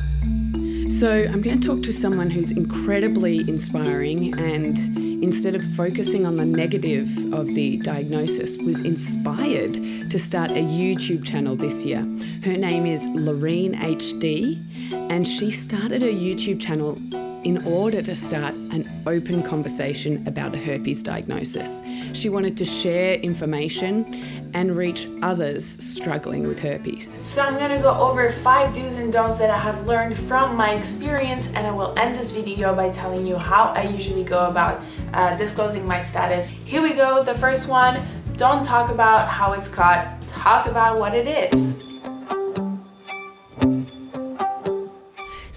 So, 0.88 1.26
I'm 1.31 1.42
going 1.42 1.61
to 1.61 1.66
talk 1.68 1.83
to 1.83 1.92
someone 1.92 2.31
who's 2.31 2.50
incredibly 2.50 3.40
inspiring 3.40 4.38
and 4.38 4.78
instead 5.22 5.54
of 5.54 5.62
focusing 5.74 6.24
on 6.24 6.37
the 6.37 6.44
negative 6.44 7.09
of 7.35 7.48
the 7.48 7.76
diagnosis, 7.78 8.57
was 8.59 8.83
inspired 8.83 9.74
to 10.11 10.18
start 10.18 10.50
a 10.52 10.54
YouTube 10.54 11.24
channel 11.26 11.57
this 11.57 11.85
year. 11.85 12.00
Her 12.44 12.57
name 12.57 12.87
is 12.87 13.07
Lorene 13.09 13.74
HD, 13.74 14.62
and 15.11 15.26
she 15.26 15.50
started 15.50 16.02
a 16.02 16.12
YouTube 16.12 16.61
channel 16.61 16.96
in 17.44 17.64
order 17.66 18.03
to 18.03 18.14
start 18.14 18.55
an 18.55 18.88
open 19.07 19.42
conversation 19.42 20.27
about 20.27 20.55
a 20.55 20.59
herpes 20.59 21.03
diagnosis. 21.03 21.83
She 22.12 22.29
wanted 22.29 22.57
to 22.57 22.64
share 22.64 23.14
information 23.14 24.51
and 24.55 24.77
reach 24.77 25.09
others 25.22 25.64
struggling 25.64 26.46
with 26.46 26.59
herpes. 26.59 27.18
So, 27.22 27.42
I'm 27.42 27.57
gonna 27.59 27.81
go 27.81 27.92
over 27.92 28.31
five 28.31 28.72
do's 28.74 28.96
and 28.96 29.12
don'ts 29.12 29.37
that 29.38 29.51
I 29.51 29.59
have 29.59 29.87
learned 29.87 30.16
from 30.16 30.57
my 30.57 30.74
experience, 30.74 31.48
and 31.48 31.66
I 31.66 31.70
will 31.70 31.98
end 31.98 32.16
this 32.16 32.31
video 32.31 32.74
by 32.74 32.90
telling 32.90 33.27
you 33.27 33.37
how 33.37 33.72
I 33.74 33.83
usually 33.83 34.24
go 34.24 34.48
about 34.48 34.83
uh, 35.14 35.37
disclosing 35.37 35.87
my 35.87 36.01
status. 36.01 36.51
Here 36.64 36.83
we 36.83 36.92
go. 36.94 37.22
The 37.22 37.35
first 37.35 37.68
one 37.68 38.01
don't 38.37 38.64
talk 38.64 38.90
about 38.90 39.29
how 39.29 39.53
it's 39.53 39.68
caught, 39.68 40.20
talk 40.29 40.66
about 40.66 40.98
what 41.01 41.14
it 41.14 41.27
is. 41.27 41.88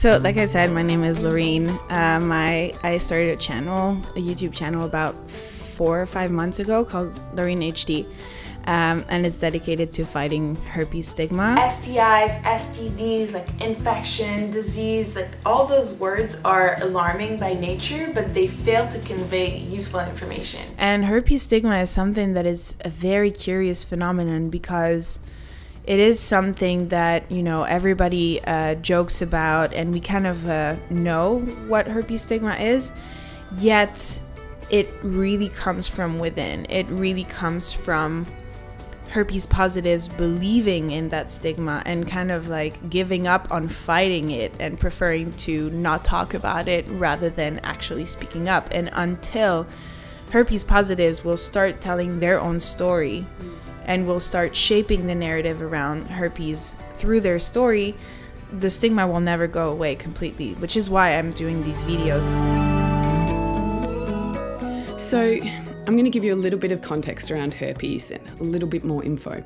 So, 0.01 0.17
like 0.17 0.37
I 0.37 0.47
said, 0.47 0.71
my 0.71 0.81
name 0.81 1.03
is 1.03 1.19
Lorene. 1.21 1.69
Um, 1.89 2.31
I, 2.31 2.73
I 2.81 2.97
started 2.97 3.29
a 3.29 3.35
channel, 3.35 3.91
a 4.15 4.19
YouTube 4.19 4.51
channel, 4.51 4.83
about 4.83 5.29
four 5.29 6.01
or 6.01 6.07
five 6.07 6.31
months 6.31 6.57
ago 6.57 6.83
called 6.83 7.19
Lorene 7.37 7.59
HD. 7.59 8.07
Um, 8.65 9.05
and 9.09 9.27
it's 9.27 9.37
dedicated 9.37 9.93
to 9.93 10.05
fighting 10.05 10.55
herpes 10.55 11.07
stigma. 11.07 11.55
STIs, 11.59 12.41
STDs, 12.41 13.31
like 13.31 13.61
infection, 13.61 14.49
disease, 14.49 15.15
like 15.15 15.29
all 15.45 15.67
those 15.67 15.93
words 15.93 16.35
are 16.43 16.81
alarming 16.81 17.37
by 17.37 17.53
nature, 17.53 18.09
but 18.11 18.33
they 18.33 18.47
fail 18.47 18.89
to 18.89 18.97
convey 19.01 19.59
useful 19.59 19.99
information. 19.99 20.67
And 20.79 21.05
herpes 21.05 21.43
stigma 21.43 21.77
is 21.77 21.91
something 21.91 22.33
that 22.33 22.47
is 22.47 22.73
a 22.79 22.89
very 22.89 23.29
curious 23.29 23.83
phenomenon 23.83 24.49
because 24.49 25.19
it 25.83 25.99
is 25.99 26.19
something 26.19 26.89
that 26.89 27.29
you 27.31 27.41
know 27.41 27.63
everybody 27.63 28.43
uh, 28.43 28.75
jokes 28.75 29.21
about 29.21 29.73
and 29.73 29.91
we 29.91 29.99
kind 29.99 30.27
of 30.27 30.47
uh, 30.47 30.75
know 30.89 31.39
what 31.67 31.87
herpes 31.87 32.21
stigma 32.21 32.55
is. 32.55 32.93
Yet 33.55 34.21
it 34.69 34.89
really 35.03 35.49
comes 35.49 35.87
from 35.87 36.19
within. 36.19 36.65
It 36.69 36.87
really 36.87 37.25
comes 37.25 37.73
from 37.73 38.25
herpes 39.09 39.45
positives 39.45 40.07
believing 40.07 40.91
in 40.91 41.09
that 41.09 41.31
stigma 41.31 41.83
and 41.85 42.07
kind 42.07 42.31
of 42.31 42.47
like 42.47 42.89
giving 42.89 43.27
up 43.27 43.51
on 43.51 43.67
fighting 43.67 44.31
it 44.31 44.53
and 44.57 44.79
preferring 44.79 45.33
to 45.33 45.69
not 45.71 46.05
talk 46.05 46.33
about 46.33 46.69
it 46.69 46.85
rather 46.87 47.29
than 47.29 47.59
actually 47.59 48.05
speaking 48.05 48.47
up. 48.47 48.69
And 48.71 48.89
until 48.93 49.67
herpes 50.31 50.63
positives 50.63 51.25
will 51.25 51.35
start 51.35 51.81
telling 51.81 52.19
their 52.21 52.39
own 52.39 52.61
story 52.61 53.25
and 53.91 54.07
will 54.07 54.21
start 54.21 54.55
shaping 54.55 55.07
the 55.07 55.13
narrative 55.13 55.61
around 55.61 56.07
herpes 56.07 56.75
through 56.93 57.19
their 57.19 57.37
story, 57.37 57.93
the 58.53 58.69
stigma 58.69 59.05
will 59.05 59.19
never 59.19 59.47
go 59.47 59.67
away 59.67 59.95
completely, 59.95 60.53
which 60.55 60.77
is 60.77 60.89
why 60.89 61.17
I'm 61.17 61.29
doing 61.31 61.61
these 61.65 61.83
videos. 61.83 62.23
So, 64.97 65.19
I'm 65.19 65.93
going 65.97 66.05
to 66.05 66.09
give 66.09 66.23
you 66.23 66.33
a 66.33 66.39
little 66.39 66.57
bit 66.57 66.71
of 66.71 66.81
context 66.81 67.31
around 67.31 67.53
herpes 67.53 68.11
and 68.11 68.25
a 68.39 68.43
little 68.43 68.69
bit 68.69 68.85
more 68.85 69.03
info. 69.03 69.43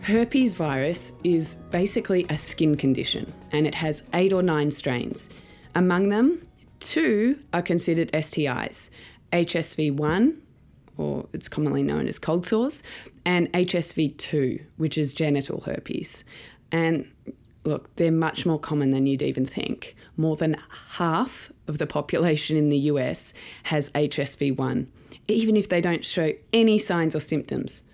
Herpes 0.00 0.54
virus 0.54 1.12
is 1.22 1.54
basically 1.54 2.26
a 2.28 2.36
skin 2.36 2.76
condition 2.76 3.32
and 3.52 3.68
it 3.68 3.76
has 3.76 4.02
eight 4.14 4.32
or 4.32 4.42
nine 4.42 4.72
strains. 4.72 5.28
Among 5.76 6.08
them, 6.08 6.44
two 6.80 7.38
are 7.52 7.62
considered 7.62 8.10
STIs 8.10 8.90
HSV1, 9.32 10.38
or 10.96 11.26
it's 11.32 11.48
commonly 11.48 11.82
known 11.82 12.06
as 12.06 12.18
cold 12.18 12.46
sores, 12.46 12.82
and 13.24 13.52
HSV2, 13.52 14.64
which 14.76 14.98
is 14.98 15.14
genital 15.14 15.62
herpes. 15.62 16.24
And 16.72 17.10
look, 17.64 17.94
they're 17.96 18.12
much 18.12 18.46
more 18.46 18.58
common 18.58 18.90
than 18.90 19.06
you'd 19.06 19.22
even 19.22 19.46
think. 19.46 19.96
More 20.16 20.36
than 20.36 20.56
half 20.92 21.50
of 21.66 21.78
the 21.78 21.86
population 21.86 22.56
in 22.56 22.68
the 22.68 22.78
US 22.78 23.32
has 23.64 23.90
HSV1, 23.90 24.86
even 25.28 25.56
if 25.56 25.68
they 25.68 25.80
don't 25.80 26.04
show 26.04 26.32
any 26.52 26.78
signs 26.78 27.14
or 27.14 27.20
symptoms. 27.20 27.84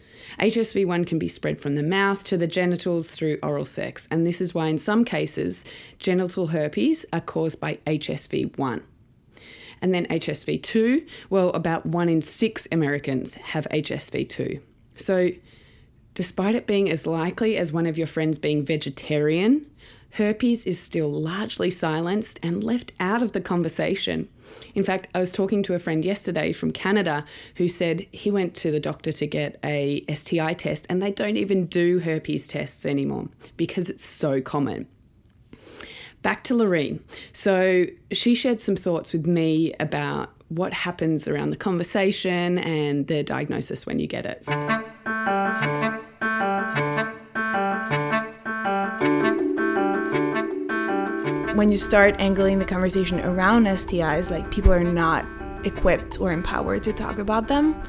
HSV1 0.41 1.07
can 1.07 1.19
be 1.19 1.29
spread 1.29 1.61
from 1.61 1.77
the 1.77 1.83
mouth 1.83 2.25
to 2.25 2.37
the 2.37 2.47
genitals 2.47 3.11
through 3.11 3.39
oral 3.43 3.65
sex, 3.65 4.09
and 4.11 4.27
this 4.27 4.41
is 4.41 4.55
why, 4.55 4.67
in 4.67 4.79
some 4.79 5.05
cases, 5.05 5.65
genital 5.99 6.49
herpes 6.49 7.07
are 7.13 7.21
caused 7.21 7.61
by 7.61 7.77
HSV1. 7.87 8.83
And 9.81 9.95
then 9.95 10.07
HSV2, 10.07 11.07
well, 11.31 11.51
about 11.51 11.87
one 11.87 12.09
in 12.09 12.23
six 12.23 12.67
Americans 12.73 13.35
have 13.35 13.67
HSV2. 13.71 14.61
So, 14.97 15.31
despite 16.15 16.55
it 16.55 16.67
being 16.67 16.91
as 16.91 17.07
likely 17.07 17.57
as 17.57 17.73
one 17.73 17.87
of 17.87 17.99
your 17.99 18.07
friends 18.07 18.39
being 18.39 18.65
vegetarian, 18.65 19.67
herpes 20.12 20.67
is 20.67 20.81
still 20.81 21.11
largely 21.11 21.69
silenced 21.69 22.41
and 22.43 22.65
left 22.65 22.93
out 22.99 23.23
of 23.23 23.33
the 23.33 23.41
conversation. 23.41 24.29
In 24.75 24.83
fact, 24.83 25.09
I 25.15 25.19
was 25.19 25.33
talking 25.33 25.62
to 25.65 25.75
a 25.75 25.79
friend 25.79 26.05
yesterday 26.05 26.53
from 26.53 26.73
Canada 26.73 27.25
who 27.57 27.69
said 27.69 28.07
he 28.12 28.31
went 28.31 28.55
to 28.57 28.71
the 28.71 28.81
doctor 28.81 29.12
to 29.12 29.27
get 29.27 29.59
a 29.62 30.05
STI 30.12 30.55
test 30.55 30.87
and 30.89 31.03
they 31.03 31.11
don't 31.11 31.37
even 31.37 31.67
do 31.67 31.99
herpes 31.99 32.49
tests 32.49 32.87
anymore 32.87 33.29
because 33.57 33.91
it's 33.91 34.05
so 34.05 34.41
common. 34.41 34.89
Back 36.27 36.43
to 36.43 36.57
Lorene. 36.57 36.99
So 37.33 37.87
she 38.11 38.35
shared 38.35 38.61
some 38.61 38.75
thoughts 38.75 39.12
with 39.12 39.29
me 39.29 39.73
about 39.79 40.35
what 40.49 40.73
happens 40.73 41.29
around 41.29 41.51
the 41.51 41.57
conversation 41.57 42.59
and 42.59 43.07
the 43.07 43.23
diagnosis 43.23 43.87
when 43.87 44.01
you 44.01 44.09
get 44.09 44.27
it. 44.27 44.43
When 51.57 51.71
you 51.71 51.79
start 51.79 52.17
angling 52.19 52.59
the 52.59 52.65
conversation 52.65 53.21
around 53.21 53.67
STIs, 53.67 54.29
like 54.29 54.51
people 54.51 54.73
are 54.73 54.83
not 54.83 55.25
equipped 55.65 56.21
or 56.21 56.33
empowered 56.33 56.83
to 56.83 56.93
talk 56.93 57.21
about 57.21 57.47
them 57.47 57.81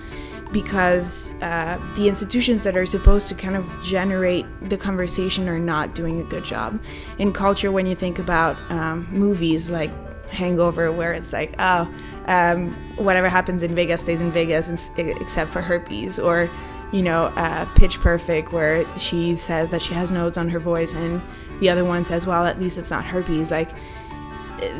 because 0.51 1.33
uh, 1.41 1.77
the 1.95 2.07
institutions 2.07 2.63
that 2.63 2.77
are 2.77 2.85
supposed 2.85 3.27
to 3.27 3.35
kind 3.35 3.55
of 3.55 3.71
generate 3.83 4.45
the 4.69 4.77
conversation 4.77 5.49
are 5.49 5.59
not 5.59 5.93
doing 5.93 6.21
a 6.21 6.23
good 6.23 6.43
job. 6.43 6.81
In 7.17 7.33
culture, 7.33 7.71
when 7.71 7.85
you 7.85 7.95
think 7.95 8.19
about 8.19 8.57
um, 8.71 9.07
movies 9.11 9.69
like 9.69 9.91
Hangover, 10.29 10.91
where 10.91 11.13
it's 11.13 11.33
like, 11.33 11.53
oh, 11.59 11.93
um, 12.25 12.73
whatever 12.97 13.29
happens 13.29 13.63
in 13.63 13.75
Vegas 13.75 14.01
stays 14.01 14.21
in 14.21 14.31
Vegas, 14.31 14.89
except 14.97 15.51
for 15.51 15.61
herpes, 15.61 16.19
or 16.19 16.49
you 16.91 17.01
know, 17.01 17.25
uh, 17.35 17.65
Pitch 17.75 17.99
Perfect, 17.99 18.53
where 18.53 18.85
she 18.97 19.35
says 19.35 19.69
that 19.69 19.81
she 19.81 19.93
has 19.93 20.11
nodes 20.11 20.37
on 20.37 20.49
her 20.49 20.59
voice, 20.59 20.93
and 20.93 21.21
the 21.59 21.69
other 21.69 21.83
one 21.83 22.05
says, 22.05 22.25
well, 22.25 22.45
at 22.45 22.59
least 22.59 22.77
it's 22.77 22.91
not 22.91 23.03
herpes. 23.03 23.51
Like, 23.51 23.69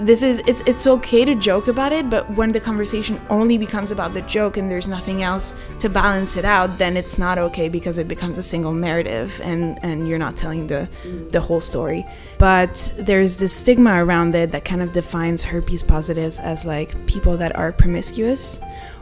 this 0.05 0.23
is 0.23 0.41
it's 0.47 0.61
it's 0.65 0.87
okay 0.87 1.23
to 1.25 1.35
joke 1.35 1.67
about 1.67 1.91
it 1.91 2.09
but 2.09 2.29
when 2.31 2.51
the 2.51 2.59
conversation 2.59 3.19
only 3.29 3.57
becomes 3.57 3.91
about 3.91 4.13
the 4.13 4.21
joke 4.23 4.57
and 4.57 4.69
there's 4.69 4.87
nothing 4.87 5.23
else 5.23 5.53
to 5.79 5.89
balance 5.89 6.35
it 6.35 6.45
out 6.45 6.77
then 6.77 6.97
it's 6.97 7.17
not 7.17 7.37
okay 7.37 7.69
because 7.69 7.97
it 7.97 8.07
becomes 8.07 8.37
a 8.37 8.43
single 8.43 8.73
narrative 8.73 9.39
and 9.43 9.77
and 9.83 10.07
you're 10.07 10.17
not 10.17 10.35
telling 10.35 10.67
the 10.67 10.87
the 11.29 11.39
whole 11.39 11.61
story. 11.61 12.05
But 12.37 12.93
there's 12.97 13.37
this 13.37 13.53
stigma 13.53 14.03
around 14.03 14.35
it 14.35 14.51
that 14.51 14.65
kind 14.65 14.81
of 14.81 14.91
defines 14.91 15.43
herpes 15.43 15.83
positives 15.83 16.39
as 16.39 16.65
like 16.65 16.93
people 17.07 17.37
that 17.37 17.55
are 17.55 17.71
promiscuous 17.71 18.59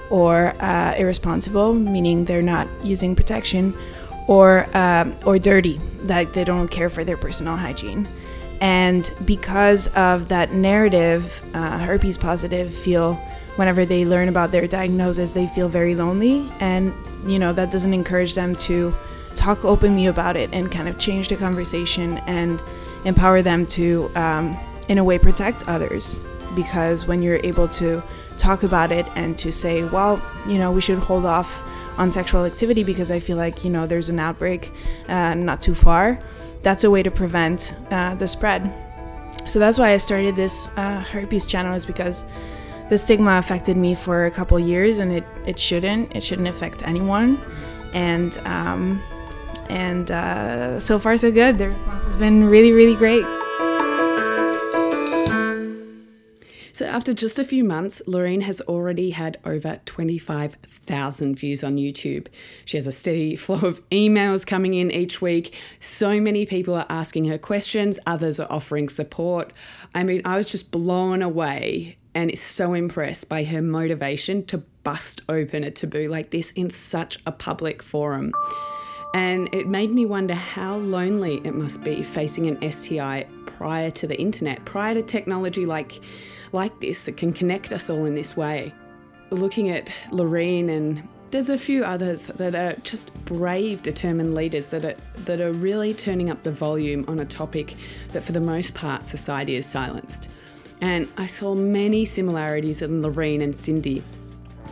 or 0.10 0.54
uh, 0.62 0.94
irresponsible 0.98 1.74
meaning 1.74 2.26
they're 2.26 2.42
not 2.42 2.68
using 2.84 3.16
protection 3.16 3.76
or 4.28 4.68
uh, 4.76 5.10
or 5.26 5.40
dirty 5.40 5.80
like 6.04 6.34
they 6.34 6.44
don't 6.44 6.70
care 6.70 6.90
for 6.90 7.04
their 7.04 7.18
personal 7.18 7.58
hygiene 7.58 8.08
And 8.62 9.12
because 9.26 9.88
of 9.90 10.30
that 10.30 10.54
narrative, 10.54 11.44
uh, 11.54 11.78
herpes 11.78 12.18
positive 12.18 12.74
feel 12.74 13.16
whenever 13.56 13.86
they 13.86 14.06
learn 14.06 14.30
about 14.30 14.52
their 14.52 14.68
diagnosis, 14.68 15.32
they 15.32 15.48
feel 15.48 15.70
very 15.70 15.96
lonely. 15.96 16.52
And, 16.60 16.94
you 17.26 17.40
know, 17.40 17.54
that 17.54 17.72
doesn't 17.72 17.94
encourage 17.94 18.36
them 18.36 18.56
to 18.56 18.94
talk 19.36 19.64
openly 19.66 20.08
about 20.08 20.36
it 20.36 20.50
and 20.54 20.72
kind 20.72 20.88
of 20.88 20.98
change 20.98 21.28
the 21.28 21.36
conversation 21.36 22.18
and 22.20 22.62
empower 23.06 23.42
them 23.42 23.66
to, 23.66 24.12
um, 24.16 24.58
in 24.88 24.98
a 24.98 25.04
way, 25.04 25.18
protect 25.20 25.68
others. 25.68 26.22
Because 26.56 27.06
when 27.06 27.22
you're 27.22 27.40
able 27.44 27.68
to 27.70 28.02
talk 28.38 28.64
about 28.64 28.92
it 28.92 29.06
and 29.16 29.38
to 29.38 29.52
say, 29.52 29.84
well, 29.84 30.22
you 30.48 30.58
know, 30.58 30.72
we 30.72 30.82
should 30.82 31.00
hold 31.00 31.26
off 31.26 31.62
on 31.98 32.12
sexual 32.12 32.46
activity 32.46 32.84
because 32.84 33.12
I 33.12 33.20
feel 33.20 33.38
like, 33.38 33.64
you 33.64 33.70
know, 33.70 33.86
there's 33.86 34.10
an 34.10 34.20
outbreak 34.20 34.72
uh, 35.08 35.34
not 35.34 35.62
too 35.62 35.76
far, 35.76 36.20
that's 36.66 36.84
a 36.84 36.90
way 36.90 37.04
to 37.04 37.12
prevent 37.12 37.76
uh, 37.92 38.16
the 38.16 38.28
spread. 38.28 38.74
So 39.46 39.60
that's 39.60 39.78
why 39.78 39.92
I 39.92 39.98
started 39.98 40.36
this 40.36 40.68
uh, 40.76 41.00
herpes 41.00 41.46
channel, 41.46 41.76
is 41.76 41.86
because 41.86 42.26
the 42.90 42.98
stigma 42.98 43.38
affected 43.38 43.78
me 43.78 43.94
for 43.94 44.26
a 44.26 44.32
couple 44.32 44.58
years 44.58 44.98
and 44.98 45.12
it, 45.12 45.24
it 45.46 45.60
shouldn't. 45.60 46.16
It 46.16 46.24
shouldn't 46.24 46.48
affect 46.48 46.82
anyone. 46.82 47.40
And, 47.94 48.36
um, 48.40 49.00
and 49.70 50.10
uh, 50.10 50.80
so 50.80 50.98
far, 50.98 51.18
so 51.18 51.32
good. 51.32 51.60
The 51.60 51.70
response 51.70 52.04
has 52.06 52.16
been 52.16 52.44
really, 52.46 52.72
really 52.72 52.96
great. 52.96 53.26
So, 56.76 56.86
after 56.86 57.14
just 57.14 57.40
a 57.40 57.46
few 57.46 57.64
months, 57.64 58.02
Lorraine 58.06 58.42
has 58.42 58.60
already 58.60 59.12
had 59.12 59.38
over 59.46 59.80
25,000 59.86 61.34
views 61.34 61.64
on 61.64 61.78
YouTube. 61.78 62.28
She 62.66 62.76
has 62.76 62.86
a 62.86 62.92
steady 62.92 63.38
flow 63.38 63.62
of 63.62 63.90
emails 63.92 64.46
coming 64.46 64.74
in 64.74 64.92
each 64.92 65.22
week. 65.22 65.56
So 65.80 66.20
many 66.20 66.46
people 66.46 66.74
are 66.74 66.86
asking 66.90 67.26
her 67.26 67.38
questions, 67.38 67.98
others 68.06 68.42
are 68.42 68.52
offering 68.52 68.90
support. 68.90 69.54
I 69.94 70.04
mean, 70.04 70.22
I 70.26 70.36
was 70.36 70.50
just 70.50 70.70
blown 70.72 71.22
away 71.22 71.96
and 72.14 72.38
so 72.38 72.74
impressed 72.74 73.30
by 73.30 73.46
her 73.46 73.62
motivation 73.62 74.46
to 74.48 74.58
bust 74.84 75.22
open 75.30 75.64
a 75.64 75.72
taboo 75.72 76.10
like 76.10 76.32
this 76.32 76.52
in 76.52 76.70
such 76.70 77.20
a 77.26 77.32
public 77.32 77.82
forum. 77.82 78.34
And 79.14 79.48
it 79.54 79.66
made 79.66 79.92
me 79.92 80.06
wonder 80.06 80.36
how 80.36 80.76
lonely 80.76 81.40
it 81.46 81.56
must 81.56 81.86
be 81.86 82.04
facing 82.04 82.48
an 82.48 82.70
STI 82.70 83.28
prior 83.46 83.92
to 83.92 84.08
the 84.08 84.20
internet, 84.20 84.66
prior 84.66 84.94
to 84.94 85.02
technology 85.02 85.66
like 85.66 86.02
like 86.56 86.80
this 86.80 87.06
that 87.06 87.18
can 87.18 87.32
connect 87.32 87.72
us 87.72 87.90
all 87.90 88.06
in 88.06 88.16
this 88.16 88.36
way. 88.36 88.74
Looking 89.30 89.70
at 89.70 89.92
Lorraine 90.12 90.70
and 90.70 91.08
there's 91.32 91.50
a 91.50 91.58
few 91.58 91.84
others 91.84 92.28
that 92.28 92.56
are 92.56 92.80
just 92.82 93.14
brave, 93.26 93.82
determined 93.82 94.34
leaders 94.34 94.70
that 94.70 94.86
are 94.86 94.96
that 95.26 95.42
are 95.42 95.52
really 95.52 95.94
turning 95.94 96.30
up 96.30 96.44
the 96.44 96.52
volume 96.52 97.04
on 97.08 97.20
a 97.20 97.26
topic 97.26 97.76
that 98.14 98.24
for 98.24 98.32
the 98.32 98.40
most 98.40 98.74
part 98.74 99.06
society 99.06 99.56
is 99.56 99.66
silenced. 99.66 100.30
And 100.82 101.08
I 101.18 101.28
saw 101.28 101.54
many 101.54 102.06
similarities 102.06 102.82
in 102.82 103.02
Lorraine 103.02 103.42
and 103.42 103.56
Cindy. 103.56 104.02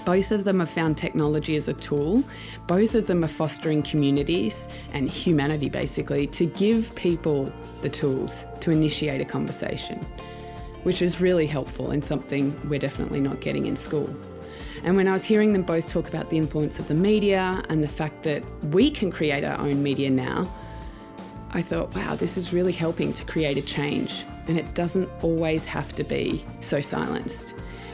Both 0.05 0.31
of 0.31 0.43
them 0.43 0.59
have 0.59 0.69
found 0.69 0.97
technology 0.97 1.55
as 1.55 1.69
a 1.69 1.73
tool. 1.73 2.23
Both 2.67 2.93
of 2.93 3.07
them 3.07 3.23
are 3.23 3.29
fostering 3.29 3.83
communities 3.83 4.67
and 4.91 5.09
humanity 5.09 5.69
basically 5.69 6.27
to 6.27 6.45
give 6.45 6.93
people 6.95 7.51
the 7.81 7.89
tools 7.89 8.45
to 8.59 8.71
initiate 8.71 9.21
a 9.21 9.25
conversation 9.25 10.05
which 10.83 11.01
is 11.01 11.19
really 11.19 11.45
helpful 11.45 11.91
and 11.91 12.03
something 12.03 12.59
we're 12.69 12.79
definitely 12.79 13.19
not 13.19 13.39
getting 13.39 13.65
in 13.65 13.75
school. 13.75 14.13
And 14.83 14.97
when 14.97 15.07
I 15.07 15.13
was 15.13 15.23
hearing 15.23 15.53
them 15.53 15.63
both 15.63 15.89
talk 15.89 16.09
about 16.09 16.29
the 16.29 16.37
influence 16.37 16.77
of 16.77 16.87
the 16.87 16.93
media 16.93 17.63
and 17.69 17.81
the 17.81 17.87
fact 17.87 18.23
that 18.23 18.43
we 18.65 18.91
can 18.91 19.11
create 19.11 19.43
our 19.43 19.59
own 19.59 19.81
media 19.81 20.09
now, 20.09 20.53
I 21.51 21.61
thought, 21.61 21.95
wow, 21.95 22.15
this 22.15 22.37
is 22.37 22.51
really 22.51 22.73
helping 22.73 23.13
to 23.13 23.25
create 23.25 23.57
a 23.57 23.61
change. 23.61 24.25
And 24.47 24.57
it 24.57 24.73
doesn't 24.73 25.09
always 25.21 25.63
have 25.65 25.93
to 25.95 26.03
be 26.03 26.43
so 26.59 26.81
silenced. 26.81 27.53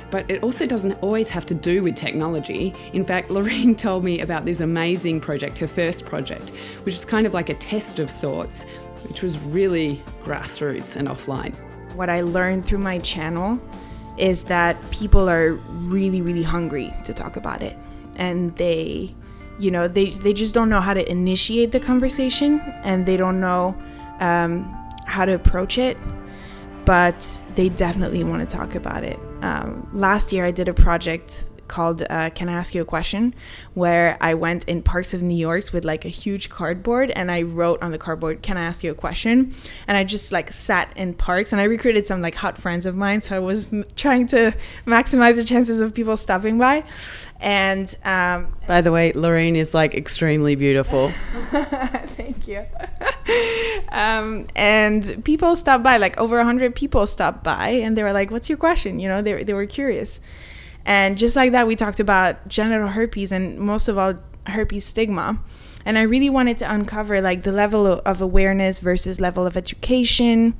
But 0.10 0.32
it 0.32 0.42
also 0.42 0.66
doesn't 0.66 0.94
always 1.04 1.30
have 1.30 1.46
to 1.48 1.54
do 1.54 1.84
with 1.84 1.94
technology. 1.94 2.74
In 2.94 3.06
fact, 3.06 3.30
Lorraine 3.30 3.76
told 3.76 4.04
me 4.04 4.22
about 4.22 4.46
this 4.46 4.60
amazing 4.60 5.22
project, 5.22 5.60
her 5.60 5.68
first 5.68 6.06
project, 6.06 6.50
which 6.84 6.96
is 6.96 7.06
kind 7.06 7.28
of 7.28 7.36
like 7.36 7.50
a 7.50 7.54
test 7.56 8.00
of 8.00 8.10
sorts, 8.10 8.64
which 9.08 9.22
was 9.22 9.38
really 9.38 10.02
grassroots 10.24 10.96
and 10.96 11.08
offline 11.08 11.54
what 11.96 12.10
I 12.10 12.22
learned 12.22 12.66
through 12.66 12.80
my 12.80 13.00
channel 13.00 13.60
is 14.18 14.44
that 14.46 14.78
people 14.92 15.30
are 15.30 15.54
really, 15.54 16.22
really 16.22 16.44
hungry 16.44 16.94
to 17.06 17.14
talk 17.14 17.36
about 17.36 17.62
it. 17.62 17.78
And 18.16 18.56
they, 18.58 19.16
you 19.60 19.72
know, 19.72 19.88
they, 19.88 20.10
they 20.12 20.34
just 20.34 20.54
don't 20.54 20.70
know 20.70 20.82
how 20.82 20.94
to 20.94 21.10
initiate 21.10 21.72
the 21.72 21.80
conversation 21.80 22.60
and 22.84 23.06
they 23.06 23.18
don't 23.18 23.40
know 23.40 23.76
um, 24.20 24.76
how 25.06 25.26
to 25.26 25.34
approach 25.34 25.78
it, 25.78 25.98
but 26.86 27.42
they 27.56 27.70
definitely 27.70 28.24
want 28.24 28.48
to 28.48 28.58
talk 28.58 28.76
about 28.76 29.04
it. 29.04 29.20
Um, 29.42 29.90
last 29.94 30.34
year, 30.34 30.46
I 30.46 30.52
did 30.52 30.68
a 30.68 30.74
project 30.74 31.46
called 31.70 32.04
uh, 32.10 32.30
Can 32.32 32.50
I 32.50 32.54
Ask 32.54 32.76
You 32.76 32.82
a 32.82 32.86
Question? 32.86 33.34
where 33.76 34.18
I 34.20 34.34
went 34.34 34.66
in 34.66 34.82
parks 34.84 35.14
of 35.14 35.22
New 35.22 35.38
York 35.38 35.72
with 35.72 35.86
like 35.86 36.04
a 36.06 36.10
huge 36.10 36.50
cardboard 36.50 37.12
and 37.12 37.32
I 37.32 37.44
wrote 37.44 37.82
on 37.82 37.92
the 37.92 37.98
cardboard, 37.98 38.42
Can 38.42 38.58
I 38.58 38.64
ask 38.64 38.84
you 38.84 38.92
a 38.92 38.96
question? 38.96 39.54
And 39.88 39.96
I 39.96 40.04
just 40.04 40.32
like 40.32 40.52
sat 40.52 40.92
in 40.98 41.14
parks 41.14 41.52
and 41.54 41.62
I 41.62 41.66
recruited 41.66 42.06
some 42.06 42.22
like 42.22 42.36
hot 42.36 42.58
friends 42.58 42.86
of 42.86 42.96
mine. 42.96 43.22
So 43.22 43.36
I 43.36 43.40
was 43.40 43.72
m- 43.72 43.86
trying 43.96 44.28
to 44.28 44.54
maximize 44.86 45.36
the 45.36 45.44
chances 45.46 45.80
of 45.80 45.94
people 45.94 46.18
stopping 46.18 46.58
by. 46.58 46.84
And 47.42 47.94
um, 48.04 48.54
by 48.68 48.82
the 48.82 48.92
way, 48.92 49.14
Lorraine 49.14 49.56
is 49.56 49.74
like 49.74 49.96
extremely 49.96 50.56
beautiful. 50.56 51.12
Thank 51.52 52.48
you. 52.48 52.66
um, 53.90 54.48
and 54.56 55.24
people 55.24 55.56
stopped 55.56 55.84
by, 55.84 55.98
like 55.98 56.18
over 56.18 56.38
100 56.38 56.76
people 56.76 57.06
stopped 57.06 57.44
by, 57.44 57.70
and 57.70 57.98
they 57.98 58.04
were 58.04 58.12
like, 58.14 58.30
What's 58.32 58.50
your 58.50 58.58
question? 58.58 59.00
You 59.00 59.08
know, 59.08 59.22
they, 59.22 59.44
they 59.44 59.54
were 59.54 59.66
curious. 59.66 60.20
And 60.86 61.18
just 61.18 61.36
like 61.36 61.52
that, 61.52 61.68
we 61.68 61.76
talked 61.76 62.00
about 62.00 62.48
genital 62.48 62.88
herpes 62.88 63.32
and 63.32 63.60
most 63.60 63.88
of 63.88 63.98
all, 63.98 64.16
herpes 64.48 64.86
stigma. 64.86 65.40
And 65.86 65.98
I 65.98 66.02
really 66.02 66.30
wanted 66.30 66.58
to 66.60 66.72
uncover 66.72 67.22
like 67.22 67.44
the 67.44 67.52
level 67.52 67.88
of 67.88 68.22
awareness 68.22 68.80
versus 68.80 69.20
level 69.20 69.48
of 69.48 69.56
education, 69.56 70.56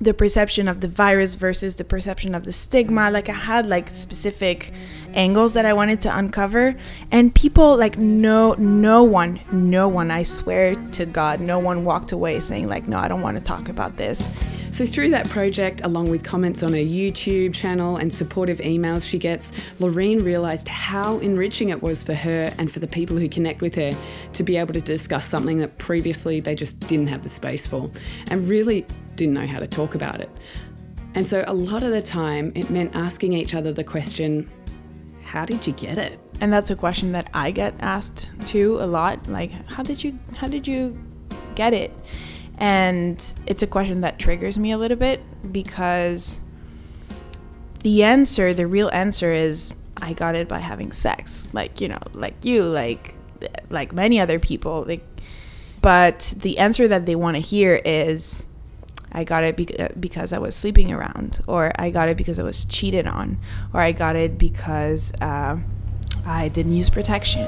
the 0.00 0.12
perception 0.12 0.68
of 0.68 0.80
the 0.80 0.88
virus 0.88 1.34
versus 1.34 1.76
the 1.76 1.84
perception 1.84 2.34
of 2.34 2.44
the 2.44 2.52
stigma. 2.52 3.10
Like 3.10 3.28
I 3.28 3.34
had 3.34 3.66
like 3.66 3.88
specific 3.88 4.72
angles 5.14 5.54
that 5.54 5.64
I 5.64 5.72
wanted 5.72 6.00
to 6.02 6.16
uncover. 6.16 6.74
And 7.10 7.34
people 7.34 7.76
like 7.76 7.96
no 7.96 8.52
no 8.54 9.02
one, 9.02 9.40
no 9.50 9.88
one, 9.88 10.10
I 10.10 10.22
swear 10.22 10.74
to 10.92 11.06
God, 11.06 11.40
no 11.40 11.58
one 11.58 11.84
walked 11.84 12.12
away 12.12 12.40
saying 12.40 12.68
like, 12.68 12.86
no, 12.86 12.98
I 12.98 13.08
don't 13.08 13.22
want 13.22 13.38
to 13.38 13.42
talk 13.42 13.68
about 13.68 13.96
this. 13.96 14.28
So, 14.76 14.84
through 14.84 15.08
that 15.12 15.26
project, 15.30 15.80
along 15.84 16.10
with 16.10 16.22
comments 16.22 16.62
on 16.62 16.68
her 16.72 16.76
YouTube 16.76 17.54
channel 17.54 17.96
and 17.96 18.12
supportive 18.12 18.58
emails 18.58 19.08
she 19.08 19.16
gets, 19.16 19.50
Lorraine 19.80 20.18
realised 20.18 20.68
how 20.68 21.18
enriching 21.20 21.70
it 21.70 21.82
was 21.82 22.02
for 22.02 22.12
her 22.12 22.52
and 22.58 22.70
for 22.70 22.80
the 22.80 22.86
people 22.86 23.16
who 23.16 23.26
connect 23.26 23.62
with 23.62 23.74
her 23.76 23.92
to 24.34 24.42
be 24.42 24.58
able 24.58 24.74
to 24.74 24.82
discuss 24.82 25.24
something 25.24 25.60
that 25.60 25.78
previously 25.78 26.40
they 26.40 26.54
just 26.54 26.78
didn't 26.80 27.06
have 27.06 27.22
the 27.22 27.30
space 27.30 27.66
for 27.66 27.90
and 28.28 28.46
really 28.50 28.84
didn't 29.16 29.34
know 29.34 29.46
how 29.46 29.58
to 29.58 29.66
talk 29.66 29.94
about 29.94 30.20
it. 30.20 30.30
And 31.14 31.26
so, 31.26 31.44
a 31.46 31.54
lot 31.54 31.82
of 31.82 31.90
the 31.90 32.02
time, 32.02 32.52
it 32.54 32.70
meant 32.70 32.94
asking 32.94 33.32
each 33.32 33.54
other 33.54 33.72
the 33.72 33.84
question, 33.84 34.48
How 35.24 35.44
did 35.44 35.66
you 35.66 35.72
get 35.72 35.98
it? 35.98 36.20
And 36.40 36.52
that's 36.52 36.70
a 36.70 36.76
question 36.76 37.12
that 37.12 37.30
I 37.32 37.50
get 37.50 37.74
asked 37.80 38.30
too 38.44 38.78
a 38.80 38.86
lot. 38.86 39.26
Like, 39.26 39.50
how 39.68 39.82
did 39.82 40.04
you 40.04 40.18
how 40.36 40.46
did 40.46 40.66
you 40.66 40.98
get 41.54 41.72
it? 41.72 41.92
And 42.58 43.34
it's 43.46 43.62
a 43.62 43.66
question 43.66 44.02
that 44.02 44.18
triggers 44.18 44.58
me 44.58 44.72
a 44.72 44.78
little 44.78 44.96
bit 44.96 45.20
because 45.52 46.40
the 47.82 48.02
answer, 48.02 48.54
the 48.54 48.66
real 48.66 48.88
answer 48.90 49.32
is 49.32 49.72
I 49.96 50.12
got 50.12 50.34
it 50.34 50.48
by 50.48 50.58
having 50.58 50.92
sex. 50.92 51.48
Like, 51.52 51.80
you 51.80 51.88
know, 51.88 52.00
like 52.12 52.44
you, 52.44 52.62
like 52.64 53.14
like 53.70 53.92
many 53.92 54.20
other 54.20 54.38
people. 54.38 54.84
Like 54.86 55.04
but 55.82 56.34
the 56.36 56.58
answer 56.58 56.88
that 56.88 57.06
they 57.06 57.14
want 57.14 57.36
to 57.36 57.40
hear 57.40 57.80
is 57.84 58.44
I 59.12 59.24
got 59.24 59.44
it 59.44 60.00
because 60.00 60.32
I 60.32 60.38
was 60.38 60.54
sleeping 60.54 60.92
around, 60.92 61.40
or 61.46 61.72
I 61.78 61.90
got 61.90 62.08
it 62.08 62.16
because 62.16 62.38
I 62.38 62.42
was 62.42 62.64
cheated 62.64 63.06
on, 63.06 63.38
or 63.72 63.80
I 63.80 63.92
got 63.92 64.16
it 64.16 64.36
because 64.38 65.12
uh, 65.20 65.58
I 66.26 66.48
didn't 66.48 66.74
use 66.74 66.90
protection. 66.90 67.46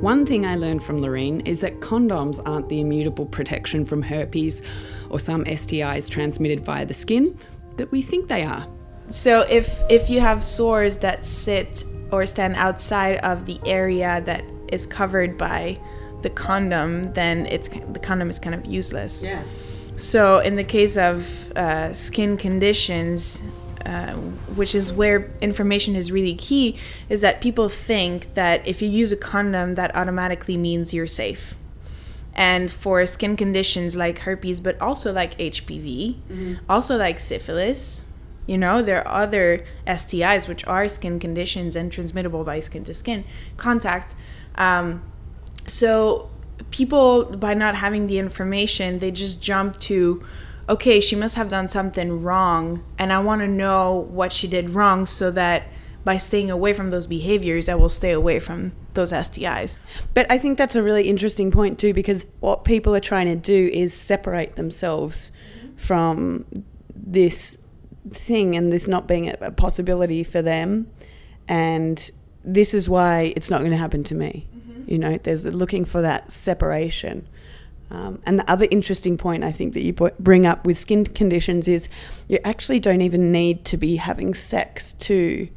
One 0.00 0.24
thing 0.24 0.46
I 0.46 0.54
learned 0.54 0.84
from 0.84 1.02
Lorraine 1.02 1.40
is 1.40 1.58
that 1.60 1.80
condoms 1.80 2.40
aren't 2.46 2.68
the 2.68 2.80
immutable 2.80 3.26
protection 3.26 3.84
from 3.84 4.00
herpes 4.00 4.62
or 5.10 5.18
some 5.18 5.44
STIs 5.44 6.08
transmitted 6.08 6.64
via 6.64 6.86
the 6.86 6.94
skin 6.94 7.36
that 7.78 7.90
we 7.90 8.00
think 8.00 8.28
they 8.28 8.44
are. 8.44 8.68
So 9.10 9.40
if 9.40 9.80
if 9.90 10.08
you 10.08 10.20
have 10.20 10.44
sores 10.44 10.98
that 10.98 11.24
sit 11.24 11.84
or 12.12 12.26
stand 12.26 12.54
outside 12.56 13.16
of 13.18 13.44
the 13.46 13.58
area 13.66 14.22
that 14.24 14.44
is 14.68 14.86
covered 14.86 15.36
by 15.36 15.80
the 16.22 16.30
condom, 16.30 17.02
then 17.14 17.46
it's 17.46 17.68
the 17.68 18.00
condom 18.00 18.30
is 18.30 18.38
kind 18.38 18.54
of 18.54 18.66
useless. 18.66 19.24
Yeah. 19.24 19.42
So 19.96 20.38
in 20.38 20.56
the 20.56 20.64
case 20.64 20.96
of 20.96 21.50
uh, 21.56 21.92
skin 21.92 22.36
conditions, 22.36 23.42
uh, 23.84 24.12
which 24.54 24.74
is 24.74 24.92
where 24.92 25.32
information 25.40 25.96
is 25.96 26.12
really 26.12 26.34
key, 26.34 26.76
is 27.08 27.20
that 27.20 27.40
people 27.40 27.68
think 27.68 28.34
that 28.34 28.66
if 28.66 28.80
you 28.80 28.88
use 28.88 29.10
a 29.10 29.16
condom, 29.16 29.74
that 29.74 29.94
automatically 29.96 30.56
means 30.56 30.94
you're 30.94 31.06
safe. 31.06 31.54
And 32.34 32.70
for 32.70 33.04
skin 33.06 33.36
conditions 33.36 33.96
like 33.96 34.20
herpes, 34.20 34.60
but 34.60 34.80
also 34.80 35.12
like 35.12 35.36
HPV, 35.38 36.14
mm-hmm. 36.14 36.54
also 36.68 36.96
like 36.96 37.18
syphilis, 37.18 38.04
you 38.46 38.56
know, 38.56 38.80
there 38.80 39.06
are 39.06 39.22
other 39.24 39.64
STIs 39.86 40.48
which 40.48 40.64
are 40.66 40.88
skin 40.88 41.18
conditions 41.18 41.76
and 41.76 41.92
transmittable 41.92 42.44
by 42.44 42.60
skin 42.60 42.82
to 42.84 42.94
skin 42.94 43.24
contact. 43.56 44.14
Um, 44.54 45.02
so 45.68 46.30
people, 46.70 47.36
by 47.36 47.54
not 47.54 47.76
having 47.76 48.06
the 48.06 48.18
information, 48.18 48.98
they 48.98 49.10
just 49.10 49.40
jump 49.40 49.78
to, 49.78 50.24
okay, 50.68 51.00
she 51.00 51.16
must 51.16 51.36
have 51.36 51.48
done 51.48 51.68
something 51.68 52.22
wrong, 52.22 52.84
and 52.98 53.12
I 53.12 53.20
want 53.20 53.40
to 53.42 53.48
know 53.48 54.06
what 54.10 54.32
she 54.32 54.46
did 54.46 54.70
wrong 54.70 55.06
so 55.06 55.30
that 55.30 55.68
by 56.04 56.16
staying 56.16 56.50
away 56.50 56.72
from 56.72 56.90
those 56.90 57.06
behaviors, 57.06 57.68
I 57.68 57.74
will 57.74 57.88
stay 57.88 58.12
away 58.12 58.38
from 58.38 58.72
those 58.94 59.12
STIs. 59.12 59.76
But 60.14 60.30
I 60.30 60.38
think 60.38 60.56
that's 60.56 60.74
a 60.76 60.82
really 60.82 61.08
interesting 61.08 61.50
point 61.50 61.78
too, 61.78 61.92
because 61.92 62.24
what 62.40 62.64
people 62.64 62.94
are 62.94 63.00
trying 63.00 63.26
to 63.26 63.36
do 63.36 63.70
is 63.72 63.92
separate 63.92 64.56
themselves 64.56 65.32
from 65.76 66.46
this 66.94 67.58
thing 68.10 68.56
and 68.56 68.72
this 68.72 68.88
not 68.88 69.06
being 69.06 69.28
a, 69.28 69.50
possibility 69.50 70.24
for 70.24 70.40
them. 70.40 70.90
And 71.46 72.10
this 72.44 72.72
is 72.72 72.88
why 72.88 73.32
it's 73.36 73.50
not 73.50 73.60
going 73.60 73.72
to 73.72 73.76
happen 73.76 74.02
to 74.04 74.14
me. 74.14 74.48
You 74.88 74.98
know, 74.98 75.18
there's 75.18 75.44
looking 75.44 75.84
for 75.84 76.00
that 76.02 76.32
separation. 76.32 77.28
Um, 77.90 78.20
and 78.26 78.38
the 78.38 78.50
other 78.50 78.66
interesting 78.70 79.16
point 79.16 79.44
I 79.44 79.52
think 79.52 79.74
that 79.74 79.82
you 79.82 79.92
bring 79.92 80.46
up 80.46 80.66
with 80.66 80.76
skin 80.76 81.04
conditions 81.04 81.68
is 81.68 81.88
you 82.28 82.38
actually 82.44 82.80
don't 82.80 83.00
even 83.00 83.32
need 83.32 83.64
to 83.66 83.76
be 83.76 83.96
having 83.96 84.34
sex 84.34 84.92
to 84.94 85.48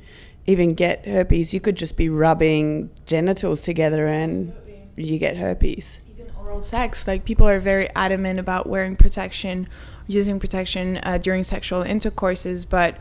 even 0.45 0.73
get 0.73 1.05
herpes. 1.05 1.53
You 1.53 1.59
could 1.59 1.75
just 1.75 1.97
be 1.97 2.09
rubbing 2.09 2.89
genitals 3.05 3.61
together 3.61 4.07
and 4.07 4.53
you 4.95 5.17
get 5.17 5.37
herpes. 5.37 5.99
Even 6.13 6.31
oral 6.39 6.61
sex, 6.61 7.07
like 7.07 7.25
people 7.25 7.47
are 7.47 7.59
very 7.59 7.89
adamant 7.95 8.39
about 8.39 8.67
wearing 8.67 8.95
protection 8.95 9.67
using 10.07 10.39
protection 10.39 10.99
uh, 11.03 11.17
during 11.17 11.43
sexual 11.43 11.81
intercourses, 11.83 12.65
but 12.65 12.97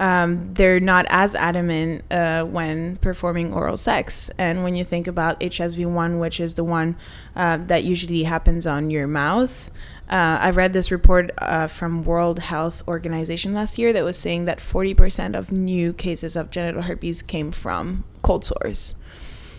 um, 0.00 0.54
they're 0.54 0.80
not 0.80 1.04
as 1.10 1.34
adamant 1.34 2.10
uh, 2.10 2.42
when 2.44 2.96
performing 2.96 3.52
oral 3.52 3.76
sex. 3.76 4.30
And 4.38 4.64
when 4.64 4.74
you 4.74 4.82
think 4.82 5.06
about 5.06 5.38
HSV1, 5.40 6.18
which 6.18 6.40
is 6.40 6.54
the 6.54 6.64
one 6.64 6.96
uh, 7.36 7.58
that 7.66 7.84
usually 7.84 8.22
happens 8.22 8.66
on 8.66 8.88
your 8.88 9.06
mouth, 9.06 9.70
uh, 10.08 10.38
I 10.40 10.50
read 10.50 10.72
this 10.72 10.90
report 10.90 11.30
uh, 11.36 11.66
from 11.66 12.02
World 12.02 12.38
Health 12.38 12.82
Organization 12.88 13.52
last 13.52 13.78
year 13.78 13.92
that 13.92 14.02
was 14.02 14.16
saying 14.16 14.46
that 14.46 14.58
40% 14.58 15.38
of 15.38 15.52
new 15.52 15.92
cases 15.92 16.34
of 16.34 16.50
genital 16.50 16.82
herpes 16.82 17.20
came 17.20 17.52
from 17.52 18.04
cold 18.22 18.44
sores. 18.46 18.94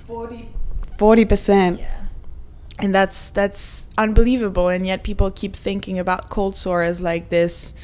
40 0.08 0.50
40%. 0.98 1.80
Yeah 1.80 1.98
and 2.80 2.96
that's 2.96 3.30
that's 3.30 3.88
unbelievable 3.98 4.70
and 4.70 4.88
yet 4.88 5.04
people 5.04 5.30
keep 5.30 5.56
thinking 5.56 6.00
about 6.00 6.30
cold 6.30 6.56
sore 6.56 6.82
as 6.82 7.00
like 7.00 7.30
this 7.30 7.76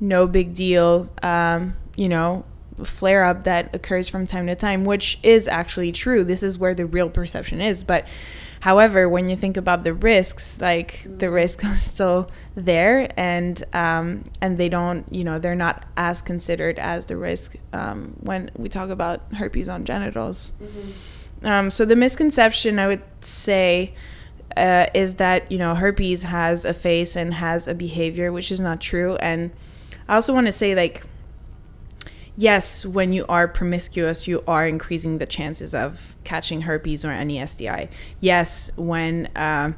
no 0.00 0.26
big 0.26 0.54
deal 0.54 1.10
um, 1.22 1.76
you 1.96 2.08
know 2.08 2.44
flare 2.84 3.24
up 3.24 3.44
that 3.44 3.74
occurs 3.74 4.08
from 4.08 4.26
time 4.26 4.46
to 4.46 4.54
time 4.54 4.84
which 4.84 5.18
is 5.22 5.48
actually 5.48 5.90
true 5.90 6.22
this 6.22 6.42
is 6.42 6.58
where 6.58 6.74
the 6.74 6.84
real 6.84 7.08
perception 7.08 7.60
is 7.60 7.82
but 7.82 8.06
however 8.60 9.08
when 9.08 9.28
you 9.28 9.36
think 9.36 9.56
about 9.56 9.82
the 9.82 9.94
risks 9.94 10.60
like 10.60 11.06
the 11.06 11.30
risk 11.30 11.64
is 11.64 11.80
still 11.80 12.30
there 12.54 13.10
and 13.16 13.64
um, 13.72 14.22
and 14.42 14.58
they 14.58 14.68
don't 14.68 15.10
you 15.10 15.24
know 15.24 15.38
they're 15.38 15.54
not 15.54 15.84
as 15.96 16.20
considered 16.20 16.78
as 16.78 17.06
the 17.06 17.16
risk 17.16 17.56
um, 17.72 18.14
when 18.20 18.50
we 18.56 18.68
talk 18.68 18.90
about 18.90 19.22
herpes 19.34 19.68
on 19.70 19.84
genitals 19.84 20.52
mm-hmm. 20.62 21.46
um, 21.46 21.70
so 21.70 21.86
the 21.86 21.96
misconception 21.96 22.78
i 22.78 22.86
would 22.86 23.02
say 23.22 23.94
uh, 24.56 24.86
is 24.94 25.16
that 25.16 25.50
you 25.52 25.58
know 25.58 25.74
herpes 25.74 26.24
has 26.24 26.64
a 26.64 26.72
face 26.72 27.14
and 27.14 27.34
has 27.34 27.68
a 27.68 27.74
behavior, 27.74 28.32
which 28.32 28.50
is 28.50 28.60
not 28.60 28.80
true. 28.80 29.16
And 29.16 29.50
I 30.08 30.14
also 30.14 30.32
want 30.32 30.46
to 30.46 30.52
say 30.52 30.74
like 30.74 31.04
yes, 32.36 32.84
when 32.84 33.12
you 33.12 33.24
are 33.28 33.48
promiscuous, 33.48 34.28
you 34.28 34.42
are 34.46 34.66
increasing 34.66 35.18
the 35.18 35.26
chances 35.26 35.74
of 35.74 36.16
catching 36.24 36.62
herpes 36.62 37.04
or 37.04 37.10
any 37.10 37.44
STI. 37.44 37.88
Yes, 38.20 38.70
when 38.76 39.26
uh, 39.34 39.72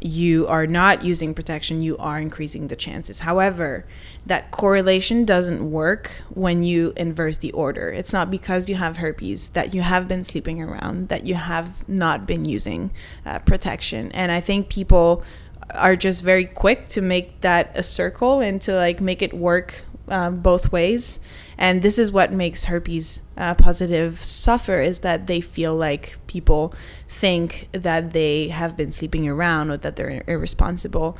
you 0.00 0.46
are 0.48 0.66
not 0.66 1.04
using 1.04 1.32
protection, 1.32 1.80
you 1.80 1.96
are 1.98 2.18
increasing 2.18 2.66
the 2.66 2.76
chances. 2.76 3.20
However, 3.20 3.86
that 4.26 4.50
correlation 4.50 5.24
doesn't 5.24 5.70
work 5.70 6.22
when 6.30 6.62
you 6.62 6.92
inverse 6.96 7.36
the 7.36 7.52
order. 7.52 7.90
It's 7.90 8.12
not 8.12 8.30
because 8.30 8.68
you 8.68 8.74
have 8.76 8.96
herpes 8.96 9.50
that 9.50 9.72
you 9.72 9.82
have 9.82 10.08
been 10.08 10.24
sleeping 10.24 10.60
around, 10.60 11.08
that 11.08 11.24
you 11.24 11.36
have 11.36 11.88
not 11.88 12.26
been 12.26 12.44
using 12.44 12.90
uh, 13.24 13.38
protection. 13.40 14.10
And 14.12 14.32
I 14.32 14.40
think 14.40 14.68
people 14.68 15.22
are 15.70 15.96
just 15.96 16.22
very 16.22 16.44
quick 16.44 16.88
to 16.88 17.00
make 17.00 17.40
that 17.40 17.70
a 17.76 17.82
circle 17.82 18.40
and 18.40 18.60
to 18.62 18.74
like 18.74 19.00
make 19.00 19.22
it 19.22 19.32
work 19.32 19.84
um, 20.12 20.40
both 20.40 20.70
ways. 20.70 21.18
And 21.58 21.82
this 21.82 21.98
is 21.98 22.12
what 22.12 22.32
makes 22.32 22.66
herpes 22.66 23.20
uh, 23.36 23.54
positive 23.54 24.20
suffer 24.20 24.80
is 24.80 25.00
that 25.00 25.26
they 25.26 25.40
feel 25.40 25.74
like 25.74 26.18
people 26.26 26.74
think 27.08 27.68
that 27.72 28.12
they 28.12 28.48
have 28.48 28.76
been 28.76 28.92
sleeping 28.92 29.26
around 29.26 29.70
or 29.70 29.78
that 29.78 29.96
they're 29.96 30.22
irresponsible. 30.26 31.16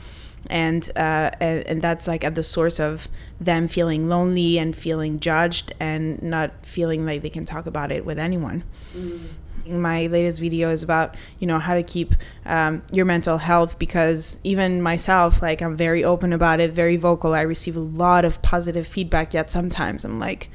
And, 0.51 0.91
uh, 0.97 1.31
and 1.41 1.65
and 1.69 1.83
that's 1.83 2.09
like 2.09 2.25
at 2.25 2.35
the 2.35 2.43
source 2.43 2.81
of 2.81 3.07
them 3.41 3.69
feeling 3.69 4.09
lonely 4.09 4.59
and 4.59 4.75
feeling 4.75 5.21
judged 5.21 5.73
and 5.79 6.21
not 6.21 6.67
feeling 6.67 7.07
like 7.07 7.23
they 7.23 7.31
can 7.31 7.45
talk 7.45 7.65
about 7.67 7.93
it 7.93 8.05
with 8.05 8.19
anyone. 8.19 8.65
Mm 8.95 9.21
my 9.67 10.07
latest 10.07 10.41
video 10.41 10.71
is 10.71 10.83
about 10.83 11.15
you 11.39 11.47
know 11.47 11.59
how 11.59 11.75
to 11.75 11.83
keep 11.83 12.15
um, 12.47 12.83
your 12.93 13.05
mental 13.05 13.39
health 13.39 13.79
because 13.79 14.39
even 14.45 14.83
myself 14.83 15.43
like 15.43 15.61
i'm 15.61 15.77
very 15.77 16.05
open 16.05 16.33
about 16.33 16.61
it 16.61 16.73
very 16.73 16.97
vocal. 16.97 17.35
I 17.35 17.43
receive 17.43 17.77
a 17.77 17.81
lot 17.81 18.25
of 18.25 18.43
positive 18.43 18.87
feedback 18.87 19.35
yet 19.35 19.51
sometimes. 19.51 20.05
I'm 20.05 20.19
like 20.19 20.51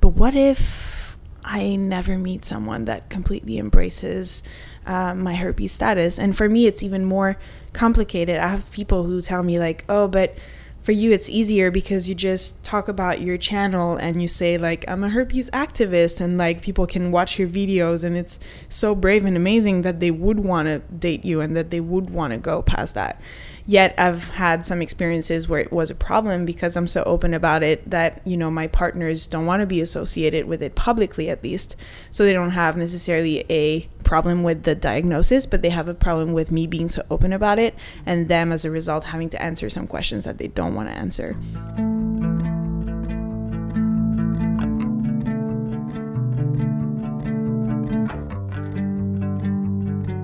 but 0.00 0.08
what 0.08 0.34
if 0.34 1.16
i 1.44 1.74
never 1.74 2.16
meet 2.16 2.44
someone 2.44 2.84
that 2.84 3.10
completely 3.10 3.58
embraces 3.58 4.42
uh, 4.86 5.14
my 5.14 5.34
herpes 5.34 5.72
status? 5.72 6.18
And 6.18 6.36
for 6.36 6.48
me 6.48 6.66
it's 6.66 6.82
even 6.82 7.04
more 7.04 7.36
complicated. 7.72 8.38
I 8.38 8.48
have 8.48 8.70
people 8.72 9.04
who 9.04 9.20
tell 9.20 9.42
me 9.42 9.58
like 9.58 9.84
oh 9.88 10.08
but 10.08 10.36
for 10.82 10.92
you 10.92 11.12
it's 11.12 11.30
easier 11.30 11.70
because 11.70 12.08
you 12.08 12.14
just 12.14 12.62
talk 12.64 12.88
about 12.88 13.20
your 13.20 13.38
channel 13.38 13.96
and 13.96 14.20
you 14.20 14.26
say 14.26 14.58
like 14.58 14.84
I'm 14.88 15.04
a 15.04 15.08
herpes 15.08 15.48
activist 15.50 16.20
and 16.20 16.36
like 16.36 16.60
people 16.60 16.86
can 16.86 17.12
watch 17.12 17.38
your 17.38 17.48
videos 17.48 18.02
and 18.02 18.16
it's 18.16 18.38
so 18.68 18.94
brave 18.94 19.24
and 19.24 19.36
amazing 19.36 19.82
that 19.82 20.00
they 20.00 20.10
would 20.10 20.40
want 20.40 20.66
to 20.66 20.80
date 20.80 21.24
you 21.24 21.40
and 21.40 21.56
that 21.56 21.70
they 21.70 21.80
would 21.80 22.10
want 22.10 22.32
to 22.32 22.38
go 22.38 22.62
past 22.62 22.94
that. 22.96 23.20
Yet 23.66 23.94
I've 23.96 24.30
had 24.30 24.66
some 24.66 24.82
experiences 24.82 25.48
where 25.48 25.60
it 25.60 25.72
was 25.72 25.90
a 25.90 25.94
problem 25.94 26.44
because 26.44 26.76
I'm 26.76 26.88
so 26.88 27.02
open 27.04 27.32
about 27.34 27.62
it 27.62 27.88
that, 27.88 28.20
you 28.26 28.36
know, 28.36 28.50
my 28.50 28.66
partners 28.66 29.26
don't 29.26 29.46
want 29.46 29.60
to 29.60 29.66
be 29.66 29.80
associated 29.80 30.46
with 30.46 30.62
it 30.62 30.74
publicly 30.74 31.30
at 31.30 31.42
least. 31.42 31.76
So 32.10 32.24
they 32.24 32.32
don't 32.32 32.50
have 32.50 32.76
necessarily 32.76 33.44
a 33.48 33.88
problem 34.04 34.42
with 34.42 34.64
the 34.64 34.74
diagnosis, 34.74 35.46
but 35.46 35.62
they 35.62 35.70
have 35.70 35.88
a 35.88 35.94
problem 35.94 36.32
with 36.32 36.50
me 36.50 36.66
being 36.66 36.88
so 36.88 37.02
open 37.10 37.32
about 37.32 37.58
it 37.58 37.74
and 38.04 38.28
them 38.28 38.52
as 38.52 38.64
a 38.64 38.70
result 38.70 39.04
having 39.04 39.30
to 39.30 39.42
answer 39.42 39.70
some 39.70 39.86
questions 39.86 40.24
that 40.24 40.38
they 40.38 40.48
don't 40.48 40.74
want 40.74 40.88
to 40.88 40.94
answer. 40.94 41.36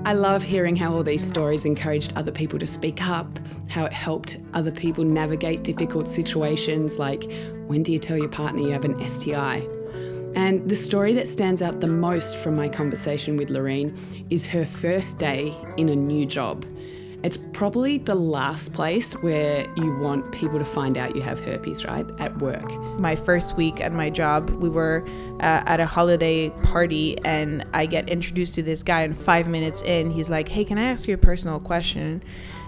I 0.09 0.13
love 0.13 0.41
hearing 0.41 0.75
how 0.75 0.95
all 0.95 1.03
these 1.03 1.23
stories 1.23 1.65
encouraged 1.65 2.13
other 2.15 2.31
people 2.31 2.57
to 2.57 2.65
speak 2.65 3.07
up, 3.07 3.27
how 3.67 3.85
it 3.85 3.93
helped 3.93 4.37
other 4.55 4.71
people 4.71 5.03
navigate 5.03 5.61
difficult 5.61 6.07
situations 6.07 6.97
like 6.97 7.31
when 7.67 7.83
do 7.83 7.91
you 7.91 7.99
tell 7.99 8.17
your 8.17 8.27
partner 8.27 8.63
you 8.63 8.71
have 8.71 8.85
an 8.85 9.07
STI? 9.07 9.57
And 10.33 10.67
the 10.67 10.75
story 10.75 11.13
that 11.13 11.27
stands 11.27 11.61
out 11.61 11.79
the 11.79 11.87
most 11.87 12.37
from 12.37 12.55
my 12.55 12.69
conversation 12.69 13.37
with 13.37 13.51
Lorene 13.51 13.95
is 14.31 14.47
her 14.47 14.65
first 14.65 15.19
day 15.19 15.55
in 15.77 15.89
a 15.89 15.95
new 15.95 16.25
job. 16.25 16.65
It's 17.21 17.37
probably 17.51 17.97
the 17.97 18.15
last 18.15 18.71
place 18.71 19.13
where 19.21 19.67
you 19.75 19.95
want 19.97 20.31
people 20.31 20.57
to 20.57 20.65
find 20.65 20.97
out 20.97 21.15
you 21.15 21.21
have 21.21 21.39
herpes, 21.39 21.83
right? 21.83 22.05
At 22.17 22.37
work. 22.37 22.71
My 22.99 23.15
first 23.15 23.57
week 23.57 23.81
at 23.81 23.91
my 23.91 24.09
job, 24.09 24.49
we 24.51 24.69
were 24.69 25.05
uh, 25.41 25.63
at 25.65 25.81
a 25.81 25.85
holiday 25.85 26.49
party 26.63 27.17
and 27.25 27.65
I 27.73 27.87
get 27.87 28.07
introduced 28.07 28.55
to 28.55 28.63
this 28.63 28.83
guy, 28.83 29.01
and 29.01 29.17
five 29.17 29.47
minutes 29.47 29.81
in, 29.81 30.09
he's 30.11 30.29
like, 30.29 30.47
Hey, 30.47 30.63
can 30.63 30.77
I 30.77 30.83
ask 30.83 31.07
you 31.07 31.15
a 31.15 31.17
personal 31.17 31.59
question? 31.59 32.23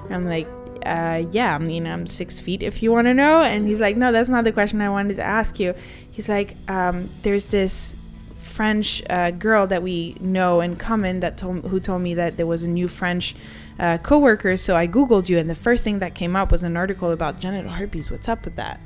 And 0.06 0.16
I'm 0.16 0.26
like, 0.26 0.47
uh, 0.86 1.24
yeah, 1.32 1.56
I 1.56 1.58
mean, 1.60 1.86
I'm 1.86 2.08
six 2.08 2.39
feet 2.39 2.64
if 2.64 2.82
you 2.82 2.91
want 2.91 3.06
to 3.06 3.14
know. 3.14 3.41
And 3.43 3.68
he's 3.68 3.82
like, 3.82 3.97
no, 3.97 4.12
that's 4.12 4.30
not 4.30 4.43
the 4.43 4.52
question 4.52 4.82
I 4.82 4.89
wanted 4.89 5.16
to 5.16 5.24
ask 5.24 5.60
you. 5.60 5.76
He's 6.10 6.28
like, 6.28 6.58
um, 6.68 7.10
there's 7.22 7.45
this 7.45 7.95
French 8.34 9.02
uh, 9.10 9.32
girl 9.32 9.66
that 9.68 9.82
we 9.82 10.16
know 10.20 10.60
in 10.60 10.76
common 10.76 11.22
that 11.22 11.38
told 11.38 11.66
who 11.66 11.80
told 11.80 12.02
me 12.02 12.16
that 12.16 12.38
there 12.38 12.47
was 12.47 12.64
a 12.64 12.68
new 12.68 12.88
French 12.88 13.34
uh, 13.82 13.97
coworker. 13.97 14.55
So 14.55 14.77
I 14.77 14.88
googled 14.88 15.27
you, 15.27 15.38
and 15.38 15.49
the 15.49 15.55
first 15.55 15.84
thing 15.84 15.99
that 15.99 16.15
came 16.15 16.38
up 16.38 16.51
was 16.51 16.63
an 16.63 16.77
article 16.77 17.11
about 17.11 17.39
genital 17.39 17.71
herpes. 17.71 18.09
What's 18.09 18.29
up 18.29 18.45
with 18.45 18.55
that? 18.55 18.79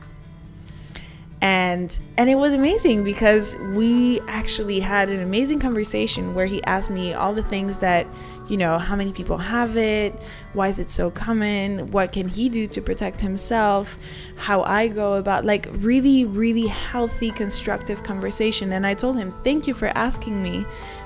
and 1.46 2.00
and 2.18 2.28
it 2.30 2.36
was 2.36 2.54
amazing 2.54 3.04
because 3.04 3.56
we 3.76 4.20
actually 4.22 4.80
had 4.80 5.10
an 5.10 5.22
amazing 5.22 5.60
conversation 5.60 6.34
where 6.34 6.48
he 6.48 6.64
asked 6.64 6.90
me 6.90 7.14
all 7.14 7.34
the 7.34 7.44
things 7.44 7.78
that 7.80 8.08
you 8.50 8.58
know 8.58 8.80
how 8.80 8.96
many 8.96 9.12
people 9.12 9.38
have 9.38 9.76
it 9.76 10.14
why 10.54 10.68
is 10.68 10.80
it 10.80 10.90
so 10.90 11.12
common 11.12 11.92
what 11.92 12.12
can 12.12 12.28
he 12.28 12.48
do 12.48 12.66
to 12.68 12.82
protect 12.82 13.20
himself 13.20 13.98
how 14.38 14.64
i 14.64 14.88
go 14.88 15.14
about 15.14 15.44
like 15.44 15.68
really 15.74 16.26
really 16.26 16.68
healthy 16.68 17.32
constructive 17.32 18.02
conversation 18.02 18.72
and 18.72 18.88
i 18.88 18.94
told 18.94 19.18
him 19.18 19.30
thank 19.44 19.68
you 19.68 19.74
for 19.74 19.90
asking 19.90 20.42
me 20.42 20.66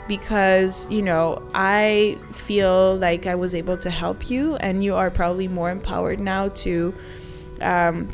because 0.10 0.92
you 0.92 1.02
know 1.02 1.42
i 1.54 2.18
feel 2.32 2.98
like 2.98 3.26
i 3.28 3.36
was 3.36 3.56
able 3.56 3.78
to 3.78 3.90
help 3.90 4.30
you 4.30 4.58
and 4.58 4.84
you 4.84 4.94
are 4.96 5.10
probably 5.10 5.48
more 5.48 5.70
empowered 5.70 6.20
now 6.20 6.50
to 6.50 6.94
um, 7.62 8.10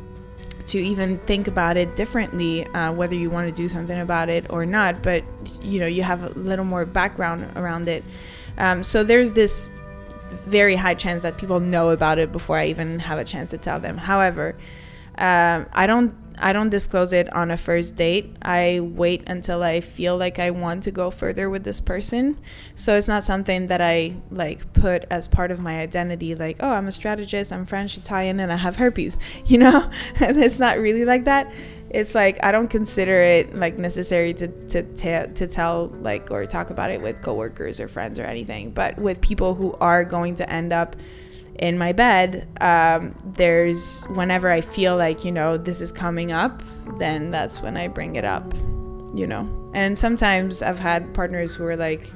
to 0.67 0.79
even 0.79 1.19
think 1.19 1.47
about 1.47 1.77
it 1.77 1.95
differently, 1.95 2.65
uh, 2.67 2.91
whether 2.91 3.15
you 3.15 3.29
want 3.29 3.47
to 3.47 3.53
do 3.53 3.69
something 3.69 3.99
about 3.99 4.29
it 4.29 4.47
or 4.49 4.65
not. 4.65 5.03
But 5.03 5.23
you 5.61 5.79
know, 5.79 5.85
you 5.85 6.03
have 6.03 6.23
a 6.23 6.39
little 6.39 6.65
more 6.65 6.85
background 6.85 7.55
around 7.55 7.87
it. 7.87 8.03
Um, 8.57 8.83
so 8.83 9.03
there's 9.03 9.33
this 9.33 9.69
very 10.45 10.75
high 10.75 10.95
chance 10.95 11.23
that 11.23 11.37
people 11.37 11.59
know 11.59 11.91
about 11.91 12.17
it 12.17 12.31
before 12.31 12.57
I 12.57 12.67
even 12.67 12.99
have 12.99 13.19
a 13.19 13.25
chance 13.25 13.51
to 13.51 13.57
tell 13.57 13.79
them. 13.79 13.97
However, 13.97 14.55
um, 15.17 15.67
I 15.71 15.87
don't 15.87 16.13
I 16.37 16.53
don't 16.53 16.69
disclose 16.69 17.13
it 17.13 17.31
on 17.33 17.51
a 17.51 17.57
first 17.57 17.95
date. 17.95 18.35
I 18.41 18.79
wait 18.81 19.23
until 19.27 19.63
I 19.63 19.81
feel 19.81 20.17
like 20.17 20.39
I 20.39 20.51
want 20.51 20.83
to 20.83 20.91
go 20.91 21.11
further 21.11 21.49
with 21.49 21.63
this 21.63 21.79
person. 21.79 22.37
So 22.75 22.95
it's 22.95 23.07
not 23.07 23.23
something 23.23 23.67
that 23.67 23.81
I 23.81 24.15
like 24.31 24.73
put 24.73 25.05
as 25.09 25.27
part 25.27 25.51
of 25.51 25.59
my 25.59 25.79
identity 25.79 26.35
like, 26.35 26.57
oh, 26.59 26.71
I'm 26.71 26.87
a 26.87 26.91
strategist, 26.91 27.51
I'm 27.51 27.65
French, 27.65 27.97
Italian 27.97 28.39
and 28.39 28.51
I 28.51 28.57
have 28.57 28.77
herpes. 28.77 29.17
You 29.45 29.59
know? 29.59 29.89
And 30.19 30.37
it's 30.43 30.59
not 30.59 30.79
really 30.79 31.05
like 31.05 31.25
that. 31.25 31.53
It's 31.89 32.15
like 32.15 32.39
I 32.43 32.51
don't 32.51 32.67
consider 32.67 33.21
it 33.21 33.55
like 33.55 33.77
necessary 33.77 34.33
to 34.35 34.47
to 34.47 34.83
t- 34.83 35.33
to 35.33 35.47
tell 35.47 35.87
like 36.01 36.31
or 36.31 36.45
talk 36.45 36.71
about 36.71 36.89
it 36.89 37.01
with 37.01 37.21
coworkers 37.21 37.79
or 37.79 37.87
friends 37.87 38.17
or 38.17 38.23
anything, 38.23 38.71
but 38.71 38.97
with 38.97 39.21
people 39.21 39.53
who 39.53 39.73
are 39.79 40.03
going 40.03 40.35
to 40.35 40.49
end 40.49 40.73
up 40.73 40.95
in 41.59 41.77
my 41.77 41.91
bed, 41.93 42.47
um, 42.61 43.15
there's 43.23 44.03
whenever 44.05 44.51
I 44.51 44.61
feel 44.61 44.97
like, 44.97 45.23
you 45.23 45.31
know, 45.31 45.57
this 45.57 45.81
is 45.81 45.91
coming 45.91 46.31
up, 46.31 46.63
then 46.99 47.31
that's 47.31 47.61
when 47.61 47.77
I 47.77 47.87
bring 47.87 48.15
it 48.15 48.25
up, 48.25 48.53
you 49.13 49.25
know. 49.27 49.71
And 49.73 49.97
sometimes 49.97 50.61
I've 50.61 50.79
had 50.79 51.13
partners 51.13 51.55
who 51.55 51.65
are 51.65 51.77
like, 51.77 52.11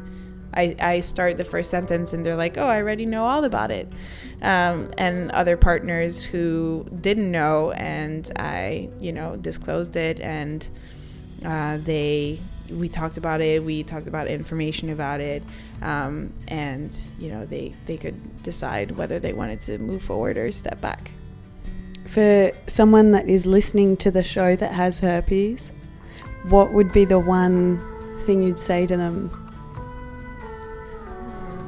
I, 0.54 0.76
I 0.80 1.00
start 1.02 1.38
the 1.38 1.44
first 1.44 1.70
sentence 1.70 2.14
and 2.14 2.26
they're 2.26 2.36
like, 2.36 2.58
oh, 2.58 2.68
I 2.68 2.78
already 2.78 3.06
know 3.06 3.26
all 3.26 3.44
about 3.44 3.72
it. 3.72 3.88
Um, 4.42 4.92
and 4.98 5.32
other 5.32 5.58
partners 5.58 6.24
who 6.24 6.88
didn't 7.02 7.32
know 7.32 7.72
and 7.72 8.30
I, 8.38 8.90
you 9.00 9.12
know, 9.12 9.36
disclosed 9.36 9.96
it 9.96 10.20
and 10.20 10.68
uh, 11.46 11.78
they 11.78 12.40
we 12.72 12.90
talked 12.90 13.18
about 13.18 13.42
it. 13.42 13.64
We 13.64 13.84
talked 13.84 14.08
about 14.08 14.28
information 14.28 14.90
about 14.90 15.20
it, 15.20 15.44
um, 15.82 16.34
and 16.48 16.98
you 17.18 17.30
know 17.30 17.46
they 17.46 17.74
they 17.86 17.98
could 17.98 18.44
decide 18.44 18.92
whether 18.92 19.20
they 19.20 19.34
wanted 19.34 19.62
to 19.62 19.78
move 19.78 20.02
forward 20.02 20.38
or 20.38 20.52
step 20.52 20.80
back. 20.82 21.12
For 22.06 22.52
someone 22.68 23.12
that 23.12 23.30
is 23.30 23.46
listening 23.46 23.98
to 23.98 24.12
the 24.12 24.24
show 24.24 24.56
that 24.56 24.74
has 24.74 25.00
herpes, 25.00 25.72
what 26.48 26.74
would 26.74 26.92
be 26.92 27.06
the 27.06 27.20
one 27.20 27.80
thing 28.22 28.42
you'd 28.42 28.60
say 28.60 28.88
to 28.88 28.98
them? 28.98 29.30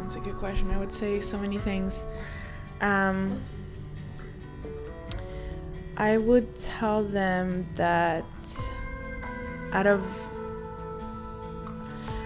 That's 0.03 0.15
a 0.15 0.19
good 0.19 0.37
question. 0.37 0.71
I 0.71 0.77
would 0.77 0.93
say 0.93 1.21
so 1.21 1.37
many 1.37 1.59
things. 1.59 2.05
Um, 2.81 3.39
I 5.97 6.17
would 6.17 6.57
tell 6.57 7.03
them 7.03 7.67
that 7.75 8.25
out 9.73 9.87
of 9.87 10.30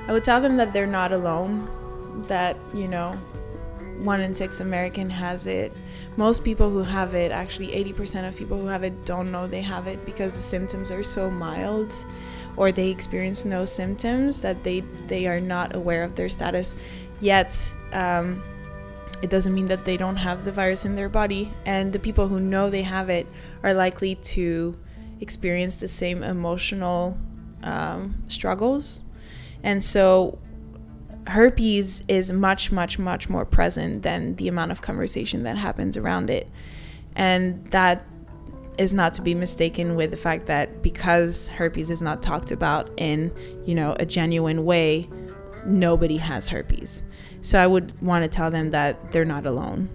I 0.08 0.12
would 0.12 0.24
tell 0.24 0.40
them 0.40 0.58
that 0.58 0.72
they're 0.72 0.86
not 0.86 1.12
alone, 1.12 1.68
that, 2.28 2.58
you 2.74 2.88
know, 2.88 3.20
one 4.00 4.22
in 4.22 4.36
six 4.36 4.60
American 4.60 5.10
has 5.10 5.48
it. 5.48 5.74
Most 6.16 6.44
people 6.44 6.70
who 6.70 6.84
have 6.84 7.16
it, 7.16 7.32
actually 7.32 7.70
80% 7.70 8.28
of 8.28 8.36
people 8.36 8.60
who 8.60 8.68
have 8.68 8.84
it, 8.84 9.06
don't 9.06 9.32
know 9.32 9.48
they 9.48 9.62
have 9.62 9.88
it 9.88 10.06
because 10.06 10.36
the 10.36 10.42
symptoms 10.42 10.92
are 10.92 11.04
so 11.04 11.32
mild 11.32 11.94
or 12.56 12.72
they 12.72 12.90
experience 12.90 13.46
no 13.46 13.66
symptoms 13.66 14.42
that 14.42 14.64
they, 14.64 14.82
they 15.08 15.28
are 15.28 15.42
not 15.42 15.76
aware 15.76 16.04
of 16.04 16.16
their 16.16 16.30
status. 16.30 16.76
Yet, 17.20 17.74
um, 17.92 18.44
it 19.22 19.30
doesn't 19.30 19.54
mean 19.54 19.68
that 19.68 19.86
they 19.86 19.98
don't 19.98 20.18
have 20.18 20.46
the 20.46 20.52
virus 20.52 20.86
in 20.86 20.96
their 20.96 21.10
body. 21.10 21.52
And 21.66 21.92
the 21.92 22.00
people 22.00 22.28
who 22.28 22.40
know 22.40 22.70
they 22.70 22.84
have 22.84 23.10
it 23.10 23.28
are 23.64 23.74
likely 23.74 24.16
to 24.16 24.78
experience 25.20 25.78
the 25.78 25.88
same 25.88 26.22
emotional 26.22 27.18
um, 27.64 28.24
struggles 28.28 29.02
and 29.66 29.84
so 29.84 30.38
herpes 31.28 32.04
is 32.08 32.32
much, 32.32 32.72
much, 32.72 33.00
much 33.00 33.28
more 33.30 33.46
present 33.46 34.04
than 34.04 34.36
the 34.36 34.48
amount 34.48 34.72
of 34.72 34.84
conversation 34.84 35.42
that 35.44 35.58
happens 35.58 35.98
around 35.98 36.30
it. 36.30 36.48
And 37.16 37.66
that 37.72 38.06
is 38.78 38.94
not 38.94 39.16
to 39.16 39.24
be 39.24 39.34
mistaken 39.34 39.96
with 39.96 40.12
the 40.12 40.18
fact 40.18 40.46
that 40.46 40.84
because 40.84 41.48
herpes 41.48 41.90
is 41.90 42.00
not 42.00 42.22
talked 42.22 42.52
about 42.52 42.92
in, 42.98 43.34
you 43.66 43.74
know, 43.74 43.96
a 44.00 44.06
genuine 44.06 44.66
way, 44.66 45.10
nobody 45.66 46.18
has 46.18 46.48
herpes. 46.48 47.02
So 47.42 47.58
I 47.58 47.66
would 47.66 48.00
want 48.04 48.24
to 48.24 48.28
tell 48.28 48.52
them 48.52 48.70
that 48.70 49.12
they're 49.12 49.26
not 49.26 49.48
alone. 49.48 49.90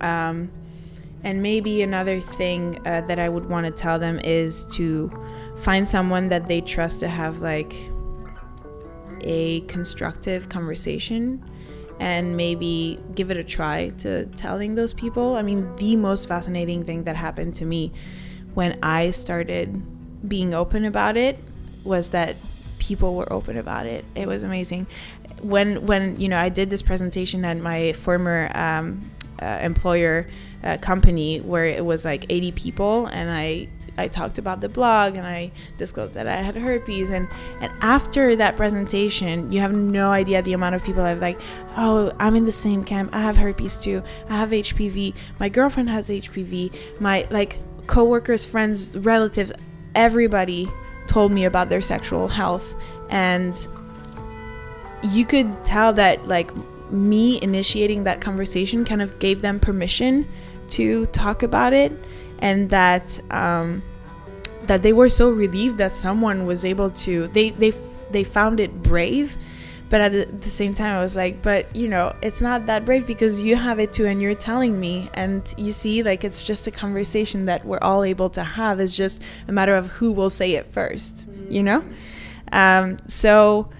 Um, 0.00 0.50
and 1.24 1.42
maybe 1.42 1.82
another 1.82 2.22
thing 2.22 2.80
uh, 2.86 3.02
that 3.02 3.18
I 3.18 3.28
would 3.28 3.50
want 3.50 3.66
to 3.66 3.72
tell 3.72 3.98
them 3.98 4.18
is 4.20 4.64
to 4.72 5.12
find 5.58 5.86
someone 5.86 6.28
that 6.28 6.46
they 6.46 6.62
trust 6.62 7.00
to 7.00 7.08
have 7.08 7.40
like 7.40 7.74
a 9.22 9.60
constructive 9.62 10.48
conversation 10.48 11.42
and 12.00 12.36
maybe 12.36 12.98
give 13.14 13.30
it 13.30 13.36
a 13.36 13.44
try 13.44 13.90
to 13.98 14.26
telling 14.26 14.74
those 14.74 14.92
people. 14.92 15.36
I 15.36 15.42
mean, 15.42 15.74
the 15.76 15.96
most 15.96 16.26
fascinating 16.26 16.84
thing 16.84 17.04
that 17.04 17.16
happened 17.16 17.54
to 17.56 17.64
me 17.64 17.92
when 18.54 18.78
I 18.82 19.10
started 19.10 20.28
being 20.28 20.54
open 20.54 20.84
about 20.84 21.16
it 21.16 21.38
was 21.84 22.10
that 22.10 22.36
people 22.78 23.14
were 23.14 23.32
open 23.32 23.56
about 23.56 23.86
it. 23.86 24.04
It 24.14 24.26
was 24.26 24.42
amazing. 24.42 24.86
When 25.40 25.86
when 25.86 26.18
you 26.20 26.28
know 26.28 26.38
I 26.38 26.48
did 26.48 26.70
this 26.70 26.82
presentation 26.82 27.44
at 27.44 27.56
my 27.58 27.92
former 27.92 28.50
um, 28.54 29.10
uh, 29.40 29.58
employer 29.62 30.26
uh, 30.62 30.78
company 30.78 31.40
where 31.40 31.64
it 31.64 31.84
was 31.84 32.04
like 32.04 32.26
80 32.28 32.52
people 32.52 33.06
and 33.06 33.30
I 33.30 33.68
I 33.96 34.08
talked 34.08 34.38
about 34.38 34.60
the 34.60 34.68
blog 34.68 35.16
and 35.16 35.26
I 35.26 35.52
disclosed 35.76 36.14
that 36.14 36.26
I 36.26 36.36
had 36.36 36.56
herpes. 36.56 37.10
And 37.10 37.28
and 37.60 37.72
after 37.80 38.36
that 38.36 38.56
presentation 38.56 39.50
you 39.50 39.60
have 39.60 39.72
no 39.72 40.10
idea 40.10 40.42
the 40.42 40.52
amount 40.52 40.74
of 40.74 40.84
people 40.84 41.02
I've 41.02 41.20
like 41.20 41.40
oh 41.76 42.12
I'm 42.18 42.34
in 42.34 42.44
the 42.44 42.52
same 42.52 42.84
camp. 42.84 43.10
I 43.14 43.20
have 43.20 43.36
herpes 43.36 43.76
too. 43.78 44.02
I 44.28 44.36
have 44.36 44.50
HPV 44.50 45.14
my 45.38 45.48
girlfriend 45.48 45.90
has 45.90 46.08
HPV 46.08 46.74
my 47.00 47.26
like 47.30 47.58
coworkers 47.86 48.44
friends 48.44 48.96
relatives 48.96 49.52
everybody 49.94 50.68
told 51.06 51.32
me 51.32 51.44
about 51.44 51.68
their 51.68 51.80
sexual 51.80 52.28
health. 52.28 52.74
And 53.10 53.54
you 55.02 55.24
could 55.24 55.64
tell 55.64 55.92
that 55.94 56.26
like 56.26 56.50
me 56.90 57.40
initiating 57.42 58.04
that 58.04 58.20
conversation 58.20 58.84
kind 58.84 59.02
of 59.02 59.18
gave 59.18 59.42
them 59.42 59.58
permission 59.58 60.28
to 60.68 61.06
talk 61.06 61.42
about 61.42 61.72
it 61.72 61.92
and 62.42 62.68
that 62.68 63.18
um, 63.30 63.82
that 64.64 64.82
they 64.82 64.92
were 64.92 65.08
so 65.08 65.30
relieved 65.30 65.78
that 65.78 65.92
someone 65.92 66.44
was 66.44 66.64
able 66.66 66.90
to 66.90 67.28
they 67.28 67.50
they 67.50 67.72
they 68.10 68.24
found 68.24 68.60
it 68.60 68.82
brave 68.82 69.36
but 69.88 70.00
at 70.00 70.42
the 70.42 70.48
same 70.48 70.74
time 70.74 70.96
i 70.96 71.02
was 71.02 71.16
like 71.16 71.40
but 71.42 71.74
you 71.74 71.88
know 71.88 72.14
it's 72.20 72.40
not 72.40 72.66
that 72.66 72.84
brave 72.84 73.06
because 73.06 73.40
you 73.40 73.56
have 73.56 73.78
it 73.78 73.92
too 73.92 74.04
and 74.04 74.20
you're 74.20 74.34
telling 74.34 74.78
me. 74.78 75.08
And 75.14 75.42
you 75.56 75.72
see 75.72 76.02
like 76.02 76.24
it's 76.24 76.42
just 76.42 76.66
a 76.66 76.70
conversation 76.70 77.46
that 77.46 77.64
we're 77.64 77.78
all 77.80 78.04
able 78.04 78.30
to 78.30 78.42
have. 78.42 78.80
It's 78.80 78.96
just 78.96 79.22
a 79.48 79.52
matter 79.52 79.74
of 79.74 79.88
who 79.88 80.12
will 80.12 80.30
say 80.30 80.52
it 80.52 80.66
first 80.66 81.28
you 81.52 81.62
know? 81.62 81.84
Um, 82.50 82.98
so 83.06 83.70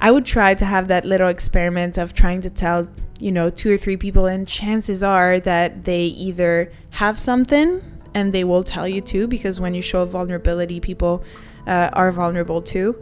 i 0.00 0.10
would 0.10 0.26
try 0.26 0.54
to 0.54 0.64
have 0.64 0.88
that 0.88 1.04
little 1.04 1.28
experiment 1.28 1.98
of 1.98 2.14
trying 2.14 2.40
to 2.40 2.50
tell 2.50 2.88
you 3.20 3.30
know 3.30 3.48
two 3.48 3.72
or 3.72 3.76
three 3.76 3.96
people 3.96 4.26
and 4.26 4.48
chances 4.48 5.02
are 5.02 5.38
that 5.40 5.84
they 5.84 6.04
either 6.04 6.72
have 6.90 7.18
something 7.18 7.80
and 8.14 8.32
they 8.32 8.44
will 8.44 8.62
tell 8.62 8.88
you 8.88 9.00
too 9.00 9.26
because 9.26 9.60
when 9.60 9.74
you 9.74 9.82
show 9.82 10.04
vulnerability 10.04 10.80
people 10.80 11.22
uh, 11.66 11.90
are 11.92 12.12
vulnerable 12.12 12.62
too 12.62 12.96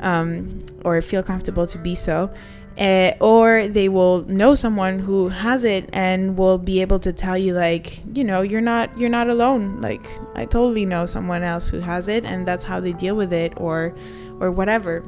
um, 0.00 0.58
or 0.84 1.00
feel 1.00 1.22
comfortable 1.22 1.66
to 1.66 1.78
be 1.78 1.94
so. 1.94 2.30
Uh, 2.78 3.12
or 3.20 3.68
they 3.68 3.88
will 3.88 4.22
know 4.24 4.54
someone 4.54 5.00
who 5.00 5.28
has 5.28 5.64
it 5.64 5.90
and 5.92 6.38
will 6.38 6.56
be 6.56 6.80
able 6.80 6.98
to 6.98 7.12
tell 7.12 7.36
you 7.36 7.52
like 7.52 8.00
you 8.16 8.24
know 8.24 8.40
you're 8.40 8.60
not 8.60 8.96
you're 8.98 9.10
not 9.10 9.28
alone. 9.28 9.80
Like 9.80 10.06
i 10.34 10.44
totally 10.46 10.86
know 10.86 11.04
someone 11.04 11.42
else 11.42 11.68
who 11.68 11.80
has 11.80 12.08
it 12.08 12.24
and 12.24 12.46
that's 12.46 12.64
how 12.64 12.80
they 12.80 12.92
deal 12.92 13.16
with 13.16 13.32
it 13.32 13.52
or 13.56 13.94
or 14.38 14.50
whatever. 14.50 15.04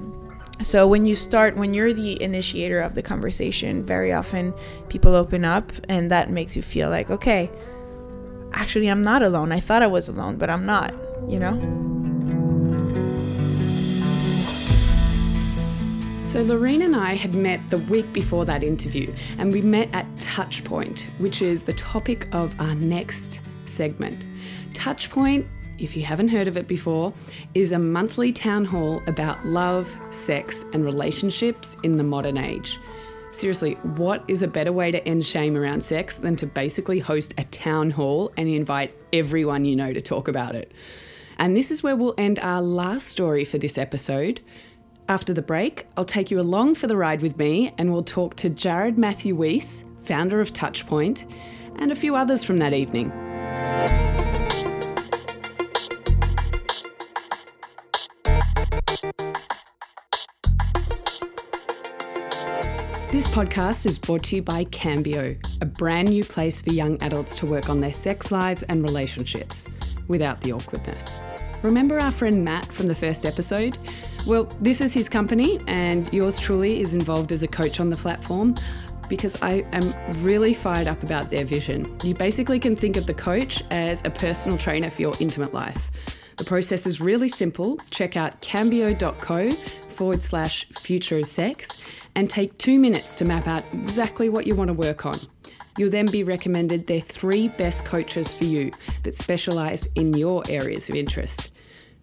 So 0.60 0.86
when 0.86 1.06
you 1.06 1.14
start 1.14 1.56
when 1.56 1.72
you're 1.72 1.94
the 1.94 2.20
initiator 2.20 2.80
of 2.80 2.94
the 2.94 3.02
conversation 3.02 3.86
very 3.86 4.12
often 4.12 4.52
people 4.88 5.14
open 5.14 5.44
up 5.44 5.72
and 5.88 6.10
that 6.10 6.30
makes 6.30 6.56
you 6.56 6.62
feel 6.62 6.90
like 6.90 7.10
okay 7.10 7.50
actually, 8.54 8.88
I'm 8.88 9.02
not 9.02 9.22
alone. 9.22 9.52
I 9.52 9.60
thought 9.60 9.82
I 9.82 9.86
was 9.86 10.08
alone, 10.08 10.36
but 10.36 10.50
I'm 10.50 10.66
not, 10.66 10.94
you 11.28 11.38
know? 11.38 11.54
So, 16.24 16.42
Lorraine 16.42 16.80
and 16.80 16.96
I 16.96 17.12
had 17.12 17.34
met 17.34 17.68
the 17.68 17.76
week 17.76 18.10
before 18.14 18.46
that 18.46 18.62
interview, 18.62 19.12
and 19.36 19.52
we 19.52 19.60
met 19.60 19.90
at 19.92 20.06
Touchpoint, 20.16 21.00
which 21.18 21.42
is 21.42 21.64
the 21.64 21.74
topic 21.74 22.26
of 22.32 22.58
our 22.58 22.74
next 22.74 23.40
segment. 23.66 24.24
Touchpoint, 24.72 25.46
if 25.78 25.94
you 25.94 26.04
haven't 26.04 26.28
heard 26.28 26.48
of 26.48 26.56
it 26.56 26.66
before, 26.66 27.12
is 27.52 27.72
a 27.72 27.78
monthly 27.78 28.32
town 28.32 28.64
hall 28.64 29.02
about 29.06 29.44
love, 29.44 29.94
sex, 30.10 30.64
and 30.72 30.86
relationships 30.86 31.76
in 31.82 31.98
the 31.98 32.04
modern 32.04 32.38
age. 32.38 32.78
Seriously, 33.32 33.72
what 33.82 34.22
is 34.28 34.42
a 34.42 34.46
better 34.46 34.72
way 34.72 34.92
to 34.92 35.08
end 35.08 35.24
shame 35.24 35.56
around 35.56 35.82
sex 35.82 36.18
than 36.18 36.36
to 36.36 36.46
basically 36.46 36.98
host 36.98 37.32
a 37.38 37.44
town 37.44 37.90
hall 37.90 38.30
and 38.36 38.46
invite 38.46 38.94
everyone 39.10 39.64
you 39.64 39.74
know 39.74 39.90
to 39.90 40.02
talk 40.02 40.28
about 40.28 40.54
it? 40.54 40.70
And 41.38 41.56
this 41.56 41.70
is 41.70 41.82
where 41.82 41.96
we'll 41.96 42.14
end 42.18 42.38
our 42.40 42.60
last 42.60 43.08
story 43.08 43.46
for 43.46 43.56
this 43.56 43.78
episode. 43.78 44.42
After 45.08 45.32
the 45.32 45.42
break, 45.42 45.86
I'll 45.96 46.04
take 46.04 46.30
you 46.30 46.40
along 46.40 46.74
for 46.74 46.86
the 46.86 46.96
ride 46.96 47.22
with 47.22 47.38
me 47.38 47.72
and 47.78 47.90
we'll 47.90 48.04
talk 48.04 48.36
to 48.36 48.50
Jared 48.50 48.98
Matthew 48.98 49.34
Weiss, 49.34 49.84
founder 50.02 50.42
of 50.42 50.52
Touchpoint, 50.52 51.32
and 51.76 51.90
a 51.90 51.96
few 51.96 52.14
others 52.14 52.44
from 52.44 52.58
that 52.58 52.74
evening. 52.74 53.10
This 63.12 63.28
podcast 63.28 63.84
is 63.84 63.98
brought 63.98 64.22
to 64.22 64.36
you 64.36 64.42
by 64.42 64.64
Cambio, 64.64 65.36
a 65.60 65.66
brand 65.66 66.08
new 66.08 66.24
place 66.24 66.62
for 66.62 66.70
young 66.70 66.96
adults 67.02 67.36
to 67.36 67.46
work 67.46 67.68
on 67.68 67.78
their 67.78 67.92
sex 67.92 68.32
lives 68.32 68.62
and 68.62 68.82
relationships 68.82 69.68
without 70.08 70.40
the 70.40 70.54
awkwardness. 70.54 71.18
Remember 71.60 71.98
our 71.98 72.10
friend 72.10 72.42
Matt 72.42 72.72
from 72.72 72.86
the 72.86 72.94
first 72.94 73.26
episode? 73.26 73.76
Well, 74.26 74.44
this 74.62 74.80
is 74.80 74.94
his 74.94 75.10
company, 75.10 75.60
and 75.68 76.10
yours 76.10 76.38
truly 76.38 76.80
is 76.80 76.94
involved 76.94 77.32
as 77.32 77.42
a 77.42 77.48
coach 77.48 77.80
on 77.80 77.90
the 77.90 77.98
platform 77.98 78.54
because 79.10 79.36
I 79.42 79.66
am 79.72 79.92
really 80.24 80.54
fired 80.54 80.88
up 80.88 81.02
about 81.02 81.30
their 81.30 81.44
vision. 81.44 81.94
You 82.02 82.14
basically 82.14 82.58
can 82.58 82.74
think 82.74 82.96
of 82.96 83.06
the 83.06 83.12
coach 83.12 83.62
as 83.70 84.02
a 84.06 84.10
personal 84.10 84.56
trainer 84.56 84.88
for 84.88 85.02
your 85.02 85.14
intimate 85.20 85.52
life. 85.52 85.90
The 86.38 86.44
process 86.44 86.86
is 86.86 86.98
really 86.98 87.28
simple. 87.28 87.78
Check 87.90 88.16
out 88.16 88.40
cambio.co 88.40 89.50
forward 89.50 90.22
slash 90.22 90.66
future 90.70 91.18
of 91.18 91.26
sex 91.26 91.78
and 92.14 92.28
take 92.28 92.56
two 92.58 92.78
minutes 92.78 93.16
to 93.16 93.24
map 93.24 93.46
out 93.46 93.64
exactly 93.72 94.28
what 94.28 94.46
you 94.46 94.54
want 94.54 94.68
to 94.68 94.74
work 94.74 95.06
on. 95.06 95.18
You'll 95.78 95.90
then 95.90 96.06
be 96.06 96.22
recommended 96.22 96.86
their 96.86 97.00
three 97.00 97.48
best 97.48 97.84
coaches 97.84 98.32
for 98.32 98.44
you 98.44 98.72
that 99.04 99.14
specialise 99.14 99.86
in 99.94 100.12
your 100.14 100.42
areas 100.48 100.88
of 100.88 100.94
interest. 100.94 101.50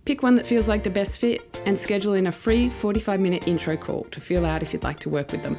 Pick 0.05 0.23
one 0.23 0.35
that 0.35 0.47
feels 0.47 0.67
like 0.67 0.83
the 0.83 0.89
best 0.89 1.19
fit 1.19 1.61
and 1.65 1.77
schedule 1.77 2.13
in 2.13 2.27
a 2.27 2.31
free 2.31 2.69
45 2.69 3.19
minute 3.19 3.47
intro 3.47 3.77
call 3.77 4.03
to 4.05 4.19
feel 4.19 4.45
out 4.45 4.63
if 4.63 4.73
you'd 4.73 4.83
like 4.83 4.99
to 5.01 5.09
work 5.09 5.31
with 5.31 5.43
them. 5.43 5.57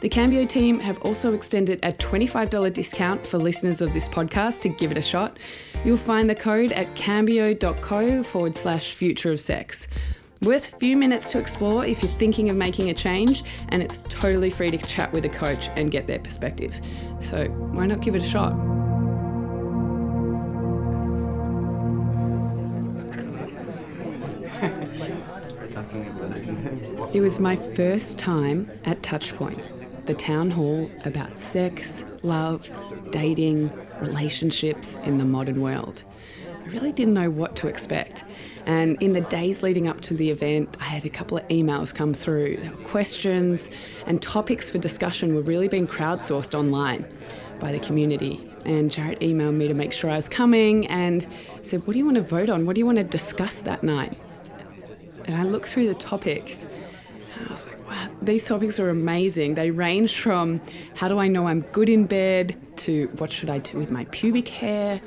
The 0.00 0.08
Cambio 0.08 0.44
team 0.44 0.78
have 0.78 1.02
also 1.02 1.34
extended 1.34 1.84
a 1.84 1.90
$25 1.90 2.72
discount 2.72 3.26
for 3.26 3.38
listeners 3.38 3.80
of 3.80 3.92
this 3.92 4.06
podcast 4.06 4.62
to 4.62 4.68
give 4.68 4.92
it 4.92 4.96
a 4.96 5.02
shot. 5.02 5.38
You'll 5.84 5.96
find 5.96 6.30
the 6.30 6.36
code 6.36 6.70
at 6.70 6.94
cambio.co 6.94 8.22
forward 8.22 8.54
slash 8.54 8.94
future 8.94 9.32
of 9.32 9.40
sex. 9.40 9.88
Worth 10.42 10.72
a 10.72 10.76
few 10.76 10.96
minutes 10.96 11.32
to 11.32 11.38
explore 11.38 11.84
if 11.84 12.00
you're 12.00 12.12
thinking 12.12 12.48
of 12.48 12.56
making 12.56 12.90
a 12.90 12.94
change, 12.94 13.42
and 13.70 13.82
it's 13.82 13.98
totally 14.08 14.50
free 14.50 14.70
to 14.70 14.78
chat 14.78 15.12
with 15.12 15.24
a 15.24 15.28
coach 15.28 15.68
and 15.74 15.90
get 15.90 16.06
their 16.06 16.20
perspective. 16.20 16.80
So, 17.20 17.46
why 17.46 17.86
not 17.86 18.00
give 18.00 18.14
it 18.14 18.22
a 18.22 18.26
shot? 18.26 18.52
It 27.12 27.20
was 27.20 27.40
my 27.40 27.56
first 27.56 28.16
time 28.16 28.70
at 28.84 29.02
Touchpoint, 29.02 30.06
the 30.06 30.14
town 30.14 30.52
hall 30.52 30.88
about 31.04 31.36
sex, 31.36 32.04
love, 32.22 32.70
dating, 33.10 33.72
relationships 34.00 34.98
in 34.98 35.18
the 35.18 35.24
modern 35.24 35.60
world. 35.60 36.04
I 36.64 36.68
really 36.68 36.92
didn't 36.92 37.14
know 37.14 37.30
what 37.30 37.56
to 37.56 37.66
expect. 37.66 38.24
And 38.68 39.02
in 39.02 39.14
the 39.14 39.22
days 39.22 39.62
leading 39.62 39.88
up 39.88 40.02
to 40.02 40.14
the 40.14 40.30
event, 40.30 40.76
I 40.78 40.84
had 40.84 41.06
a 41.06 41.08
couple 41.08 41.38
of 41.38 41.48
emails 41.48 41.92
come 41.92 42.12
through. 42.12 42.58
Questions 42.84 43.70
and 44.06 44.20
topics 44.20 44.70
for 44.70 44.76
discussion 44.76 45.34
were 45.34 45.40
really 45.40 45.68
being 45.68 45.88
crowdsourced 45.88 46.54
online 46.54 47.06
by 47.60 47.72
the 47.72 47.78
community. 47.80 48.46
And 48.66 48.90
Jared 48.90 49.20
emailed 49.20 49.54
me 49.54 49.68
to 49.68 49.74
make 49.74 49.94
sure 49.94 50.10
I 50.10 50.16
was 50.16 50.28
coming 50.28 50.86
and 50.88 51.26
said, 51.62 51.86
What 51.86 51.94
do 51.94 51.98
you 51.98 52.04
want 52.04 52.18
to 52.18 52.22
vote 52.22 52.50
on? 52.50 52.66
What 52.66 52.74
do 52.74 52.80
you 52.80 52.86
want 52.86 52.98
to 52.98 53.04
discuss 53.04 53.62
that 53.62 53.82
night? 53.82 54.18
And 55.24 55.34
I 55.34 55.44
looked 55.44 55.68
through 55.68 55.88
the 55.88 55.94
topics 55.94 56.66
and 57.38 57.48
I 57.48 57.52
was 57.52 57.66
like, 57.66 57.88
wow, 57.88 58.08
these 58.20 58.44
topics 58.44 58.78
are 58.78 58.90
amazing. 58.90 59.54
They 59.54 59.70
range 59.70 60.20
from 60.20 60.60
how 60.94 61.08
do 61.08 61.18
I 61.18 61.28
know 61.28 61.46
I'm 61.46 61.60
good 61.72 61.88
in 61.88 62.06
bed 62.06 62.56
to 62.78 63.06
what 63.16 63.32
should 63.32 63.48
I 63.48 63.58
do 63.58 63.78
with 63.78 63.90
my 63.90 64.04
pubic 64.06 64.48
hair 64.48 65.00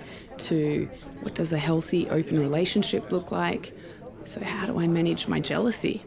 to 0.48 0.90
what 1.22 1.36
does 1.36 1.54
a 1.54 1.58
healthy, 1.58 2.10
open 2.10 2.40
relationship 2.40 3.12
look 3.12 3.32
like? 3.32 3.74
So, 4.26 4.44
how 4.44 4.66
do 4.66 4.80
I 4.80 4.88
manage 4.88 5.28
my 5.28 5.40
jealousy? 5.40 6.04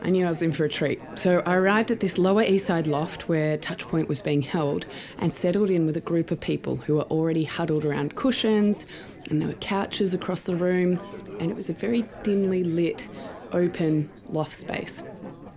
I 0.00 0.10
knew 0.10 0.26
I 0.26 0.28
was 0.28 0.42
in 0.42 0.52
for 0.52 0.64
a 0.64 0.68
treat. 0.68 1.00
So 1.16 1.42
I 1.44 1.56
arrived 1.56 1.90
at 1.90 2.00
this 2.00 2.18
Lower 2.18 2.42
East 2.42 2.66
Side 2.66 2.86
loft 2.86 3.28
where 3.28 3.58
Touchpoint 3.58 4.06
was 4.06 4.22
being 4.22 4.42
held 4.42 4.86
and 5.18 5.34
settled 5.34 5.70
in 5.70 5.86
with 5.86 5.96
a 5.96 6.00
group 6.00 6.30
of 6.30 6.40
people 6.40 6.76
who 6.76 6.94
were 6.94 7.02
already 7.04 7.44
huddled 7.44 7.84
around 7.84 8.14
cushions 8.14 8.86
and 9.28 9.40
there 9.40 9.48
were 9.48 9.54
couches 9.54 10.14
across 10.14 10.42
the 10.44 10.54
room 10.54 11.00
and 11.40 11.50
it 11.50 11.56
was 11.56 11.68
a 11.68 11.72
very 11.72 12.04
dimly 12.22 12.62
lit, 12.62 13.08
open 13.52 14.08
loft 14.28 14.54
space. 14.54 15.02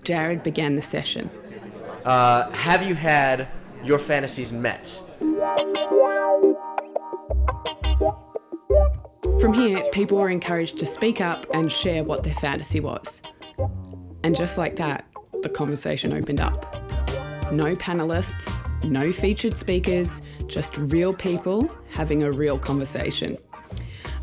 Jared 0.04 0.42
began 0.42 0.76
the 0.76 0.82
session. 0.82 1.30
Uh, 2.04 2.50
have 2.52 2.88
you 2.88 2.96
had 2.96 3.48
your 3.84 4.00
fantasies 4.00 4.52
met? 4.52 5.00
From 9.42 9.54
here, 9.54 9.84
people 9.92 10.20
were 10.20 10.30
encouraged 10.30 10.78
to 10.78 10.86
speak 10.86 11.20
up 11.20 11.48
and 11.52 11.72
share 11.72 12.04
what 12.04 12.24
their 12.24 12.36
fantasy 12.36 12.80
was. 12.80 13.24
And 14.24 14.36
just 14.36 14.60
like 14.60 14.76
that, 14.76 15.08
the 15.42 15.50
conversation 15.50 16.14
opened 16.14 16.40
up. 16.40 16.72
No 17.52 17.76
panelists, 17.76 18.62
no 18.84 19.12
featured 19.12 19.58
speakers, 19.58 20.22
just 20.46 20.78
real 20.78 21.12
people 21.12 21.76
having 21.90 22.22
a 22.22 22.32
real 22.32 22.60
conversation. 22.60 23.36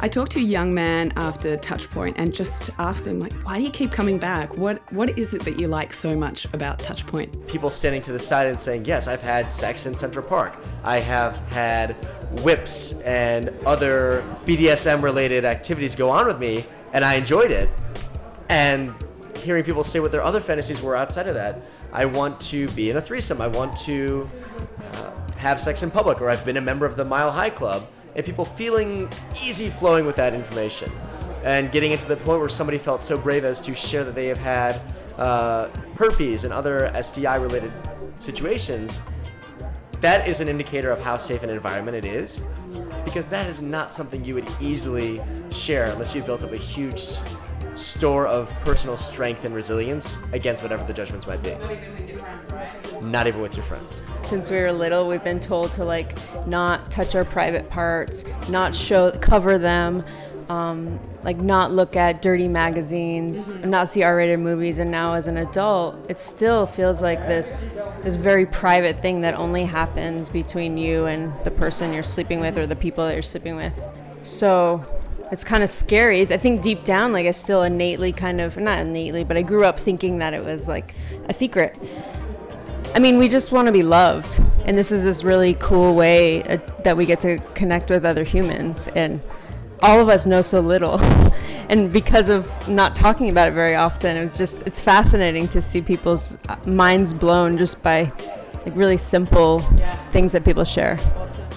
I 0.01 0.07
talked 0.07 0.31
to 0.33 0.39
a 0.39 0.43
young 0.43 0.73
man 0.73 1.13
after 1.17 1.57
Touchpoint 1.57 2.15
and 2.19 2.33
just 2.33 2.71
asked 2.79 3.05
him, 3.05 3.19
like, 3.19 3.33
why 3.43 3.59
do 3.59 3.65
you 3.65 3.71
keep 3.71 3.91
coming 3.91 4.17
back? 4.17 4.57
What 4.57 4.81
what 4.93 5.19
is 5.19 5.35
it 5.35 5.43
that 5.43 5.59
you 5.59 5.67
like 5.67 5.93
so 5.93 6.17
much 6.17 6.47
about 6.53 6.79
Touchpoint? 6.79 7.49
People 7.49 7.69
standing 7.69 8.01
to 8.03 8.13
the 8.13 8.19
side 8.21 8.47
and 8.47 8.61
saying, 8.61 8.85
Yes, 8.85 9.09
I've 9.09 9.23
had 9.23 9.51
sex 9.51 9.87
in 9.87 9.97
Central 9.97 10.25
Park. 10.25 10.57
I 10.85 11.01
have 11.01 11.37
had 11.49 11.97
whips 12.43 13.01
and 13.01 13.49
other 13.67 14.23
BDSM 14.47 15.03
related 15.03 15.45
activities 15.45 15.97
go 15.97 16.11
on 16.11 16.29
with 16.29 16.39
me, 16.39 16.65
and 16.93 17.05
I 17.05 17.15
enjoyed 17.15 17.51
it. 17.51 17.69
And 18.49 18.95
hearing 19.39 19.65
people 19.65 19.83
say 19.83 19.99
what 19.99 20.13
their 20.13 20.23
other 20.23 20.41
fantasies 20.41 20.81
were 20.81 20.95
outside 20.95 21.27
of 21.27 21.35
that. 21.35 21.63
I 21.93 22.05
want 22.05 22.39
to 22.53 22.69
be 22.69 22.89
in 22.89 22.99
a 22.99 23.03
threesome. 23.03 23.41
I 23.41 23.49
want 23.49 23.75
to 23.79 24.31
uh, 24.93 25.11
have 25.39 25.61
sex 25.61 25.83
in 25.83 25.91
public, 25.91 26.21
or 26.21 26.31
I've 26.31 26.45
been 26.45 26.57
a 26.57 26.61
member 26.61 26.87
of 26.87 26.95
the 26.95 27.05
Mile 27.05 27.33
High 27.33 27.51
Club 27.51 27.89
and 28.19 28.27
people 28.27 28.45
feeling 28.45 29.09
easy 29.41 29.71
flowing 29.71 30.05
with 30.05 30.17
that 30.17 30.35
information 30.35 30.91
and 31.45 31.71
getting 31.71 31.93
into 31.93 32.05
the 32.09 32.17
point 32.17 32.41
where 32.41 32.49
somebody 32.49 32.77
felt 32.77 33.01
so 33.01 33.17
brave 33.17 33.45
as 33.45 33.61
to 33.61 33.77
share 33.77 34.03
that 34.03 34.17
they 34.17 34.27
have 34.27 34.39
had 34.39 34.83
uh, 35.19 35.69
herpes 35.97 36.43
and 36.43 36.53
other 36.53 36.91
STI 37.01 37.37
related 37.37 37.73
situations, 38.19 39.01
that 40.01 40.27
is 40.27 40.41
an 40.41 40.49
indicator 40.49 40.91
of 40.91 41.01
how 41.01 41.17
safe 41.17 41.45
an 41.45 41.51
environment 41.51 41.97
it 41.97 42.05
is 42.05 42.41
because 43.05 43.31
that 43.31 43.47
is 43.47 43.63
not 43.63 43.93
something 43.93 44.25
you 44.25 44.35
would 44.35 44.49
easily 44.61 45.21
share 45.53 45.87
unless 45.87 46.13
you 46.13 46.21
built 46.23 46.43
up 46.43 46.51
a 46.51 46.57
huge 46.57 47.01
store 47.77 48.27
of 48.27 48.51
personal 48.61 48.97
strength 48.97 49.45
and 49.45 49.55
resilience 49.55 50.19
against 50.33 50.65
whatever 50.65 50.83
the 50.85 50.93
judgments 50.93 51.25
might 51.25 51.41
be 51.41 51.57
not 53.03 53.27
even 53.27 53.41
with 53.41 53.57
your 53.57 53.65
friends. 53.65 54.03
Since 54.13 54.51
we 54.51 54.59
were 54.59 54.73
little, 54.73 55.09
we've 55.09 55.25
been 55.25 55.41
told 55.41 55.73
to 55.75 55.85
like 55.85 56.17
not 56.47 56.91
touch 56.91 57.15
our 57.15 57.25
private 57.25 57.69
parts, 57.71 58.25
not 58.49 58.75
show 58.75 59.11
cover 59.13 59.59
them, 59.59 60.05
um, 60.49 60.99
like 61.25 61.37
not 61.37 61.73
look 61.73 61.97
at 61.97 62.23
dirty 62.23 62.49
magazines, 62.49 63.57
mm-hmm. 63.57 63.71
not 63.71 63.91
see 63.91 64.03
R-rated 64.03 64.41
movies. 64.41 64.79
And 64.79 64.91
now, 64.91 65.15
as 65.15 65.27
an 65.27 65.37
adult, 65.37 66.11
it 66.11 66.19
still 66.19 66.67
feels 66.67 67.03
like 67.03 67.21
this 67.21 67.71
this 68.03 68.17
very 68.17 68.47
private 68.47 69.01
thing 69.01 69.21
that 69.23 69.35
only 69.35 69.65
happens 69.65 70.31
between 70.31 70.77
you 70.77 71.07
and 71.07 71.33
the 71.45 71.51
person 71.51 71.93
you're 71.93 72.03
sleeping 72.03 72.41
with 72.41 72.57
or 72.57 72.67
the 72.67 72.77
people 72.77 73.05
that 73.07 73.13
you're 73.13 73.23
sleeping 73.23 73.57
with. 73.57 73.83
So 74.23 74.85
it's 75.31 75.45
kind 75.45 75.63
of 75.63 75.69
scary. 75.71 76.23
I 76.23 76.39
think 76.39 76.63
deep 76.63 76.85
down, 76.85 77.13
like 77.13 77.27
I 77.27 77.33
still 77.33 77.63
innately 77.63 78.13
kind 78.13 78.41
of 78.41 78.57
not 78.57 78.79
innately, 78.79 79.25
but 79.25 79.37
I 79.37 79.43
grew 79.43 79.65
up 79.65 79.79
thinking 79.79 80.19
that 80.19 80.33
it 80.33 80.45
was 80.45 80.69
like 80.69 80.95
a 81.27 81.33
secret. 81.33 81.77
I 82.95 83.01
mean, 83.01 83.19
we 83.19 83.29
just 83.29 83.53
want 83.53 83.67
to 83.67 83.73
be 83.73 83.83
loved, 83.83 84.43
and 84.65 84.77
this 84.77 84.91
is 84.91 85.05
this 85.05 85.23
really 85.23 85.55
cool 85.61 85.95
way 85.95 86.43
uh, 86.45 86.57
that 86.83 86.97
we 86.97 87.07
get 87.07 87.21
to 87.21 87.39
connect 87.55 87.91
with 87.91 88.05
other 88.05 88.25
humans. 88.25 88.89
And 88.89 89.21
all 89.83 90.01
of 90.01 90.09
us 90.09 90.27
know 90.27 90.43
so 90.43 90.61
little. 90.61 91.01
and 91.69 91.93
because 91.93 92.29
of 92.29 92.69
not 92.69 92.95
talking 92.95 93.29
about 93.29 93.49
it 93.49 93.53
very 93.53 93.75
often, 93.75 94.17
it 94.17 94.25
was 94.25 94.39
just, 94.39 94.67
it's 94.67 94.81
fascinating 94.81 95.49
to 95.49 95.61
see 95.61 95.81
people's 95.81 96.39
uh, 96.49 96.57
minds 96.67 97.15
blown 97.15 97.57
just 97.57 97.83
by 97.83 98.13
like 98.65 98.77
really 98.77 98.97
simple 98.97 99.65
yeah. 99.77 99.97
things 100.11 100.33
that 100.33 100.45
people 100.45 100.65
share. 100.65 100.99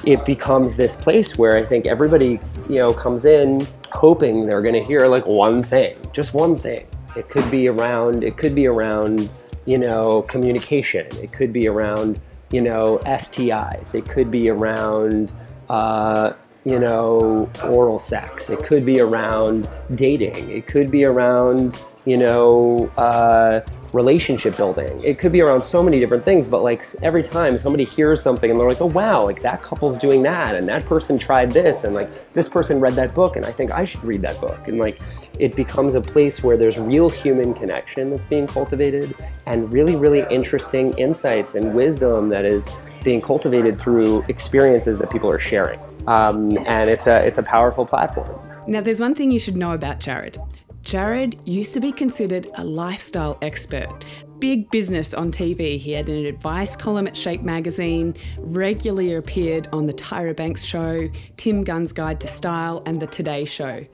It 0.05 0.25
becomes 0.25 0.75
this 0.75 0.95
place 0.95 1.37
where 1.37 1.55
I 1.55 1.61
think 1.61 1.85
everybody, 1.85 2.39
you 2.69 2.79
know, 2.79 2.93
comes 2.93 3.25
in 3.25 3.65
hoping 3.91 4.45
they're 4.45 4.61
going 4.61 4.75
to 4.75 4.83
hear 4.83 5.07
like 5.07 5.25
one 5.25 5.63
thing, 5.63 5.97
just 6.13 6.33
one 6.33 6.57
thing. 6.57 6.87
It 7.15 7.29
could 7.29 7.49
be 7.51 7.67
around, 7.67 8.23
it 8.23 8.37
could 8.37 8.55
be 8.55 8.67
around, 8.67 9.29
you 9.65 9.77
know, 9.77 10.23
communication. 10.23 11.07
It 11.17 11.31
could 11.31 11.53
be 11.53 11.67
around, 11.67 12.19
you 12.51 12.61
know, 12.61 12.99
STIs. 13.05 13.95
It 13.95 14.05
could 14.05 14.31
be 14.31 14.49
around, 14.49 15.31
uh, 15.69 16.33
you 16.63 16.79
know, 16.79 17.49
oral 17.63 17.99
sex. 17.99 18.49
It 18.49 18.63
could 18.63 18.85
be 18.85 18.99
around 18.99 19.69
dating. 19.95 20.49
It 20.49 20.67
could 20.67 20.91
be 20.91 21.05
around, 21.05 21.79
you 22.05 22.17
know, 22.17 22.91
uh, 22.97 23.61
relationship 23.93 24.55
building. 24.55 25.03
It 25.03 25.19
could 25.19 25.31
be 25.31 25.41
around 25.41 25.61
so 25.61 25.83
many 25.83 25.99
different 25.99 26.23
things, 26.23 26.47
but 26.47 26.63
like 26.63 26.85
every 27.03 27.23
time 27.23 27.57
somebody 27.57 27.83
hears 27.83 28.21
something 28.21 28.49
and 28.49 28.59
they're 28.59 28.67
like, 28.67 28.81
oh 28.81 28.87
wow, 28.87 29.25
like 29.25 29.41
that 29.41 29.61
couple's 29.61 29.97
doing 29.97 30.23
that, 30.23 30.55
and 30.55 30.67
that 30.67 30.85
person 30.85 31.17
tried 31.17 31.51
this, 31.51 31.83
and 31.83 31.93
like 31.93 32.33
this 32.33 32.47
person 32.47 32.79
read 32.79 32.93
that 32.93 33.13
book, 33.13 33.35
and 33.35 33.45
I 33.45 33.51
think 33.51 33.71
I 33.71 33.85
should 33.85 34.03
read 34.03 34.21
that 34.21 34.39
book. 34.39 34.67
And 34.67 34.77
like 34.77 34.99
it 35.39 35.55
becomes 35.55 35.95
a 35.95 36.01
place 36.01 36.43
where 36.43 36.57
there's 36.57 36.77
real 36.77 37.09
human 37.09 37.53
connection 37.53 38.11
that's 38.11 38.25
being 38.25 38.47
cultivated 38.47 39.15
and 39.45 39.71
really, 39.71 39.95
really 39.95 40.25
interesting 40.29 40.93
insights 40.97 41.55
and 41.55 41.73
wisdom 41.73 42.29
that 42.29 42.45
is 42.45 42.69
being 43.03 43.21
cultivated 43.21 43.79
through 43.81 44.23
experiences 44.27 44.99
that 44.99 45.09
people 45.09 45.29
are 45.29 45.39
sharing 45.39 45.79
um, 46.07 46.57
and 46.67 46.89
it's 46.89 47.07
a 47.07 47.17
it's 47.25 47.37
a 47.37 47.43
powerful 47.43 47.85
platform. 47.85 48.39
Now, 48.67 48.81
there's 48.81 48.99
one 48.99 49.15
thing 49.15 49.31
you 49.31 49.39
should 49.39 49.57
know 49.57 49.71
about 49.71 49.99
Jared. 49.99 50.37
Jared 50.81 51.39
used 51.47 51.73
to 51.73 51.79
be 51.79 51.91
considered 51.91 52.47
a 52.55 52.63
lifestyle 52.63 53.37
expert. 53.41 54.03
Big 54.39 54.69
business 54.71 55.13
on 55.13 55.31
TV. 55.31 55.77
He 55.77 55.91
had 55.91 56.09
an 56.09 56.25
advice 56.25 56.75
column 56.75 57.07
at 57.07 57.15
Shape 57.15 57.43
magazine, 57.43 58.15
regularly 58.39 59.13
appeared 59.13 59.67
on 59.71 59.85
The 59.85 59.93
Tyra 59.93 60.35
Banks 60.35 60.63
Show, 60.63 61.09
Tim 61.37 61.63
Gunn's 61.63 61.93
Guide 61.93 62.19
to 62.21 62.27
Style, 62.27 62.81
and 62.87 62.99
The 62.99 63.07
Today 63.07 63.45
Show. 63.45 63.85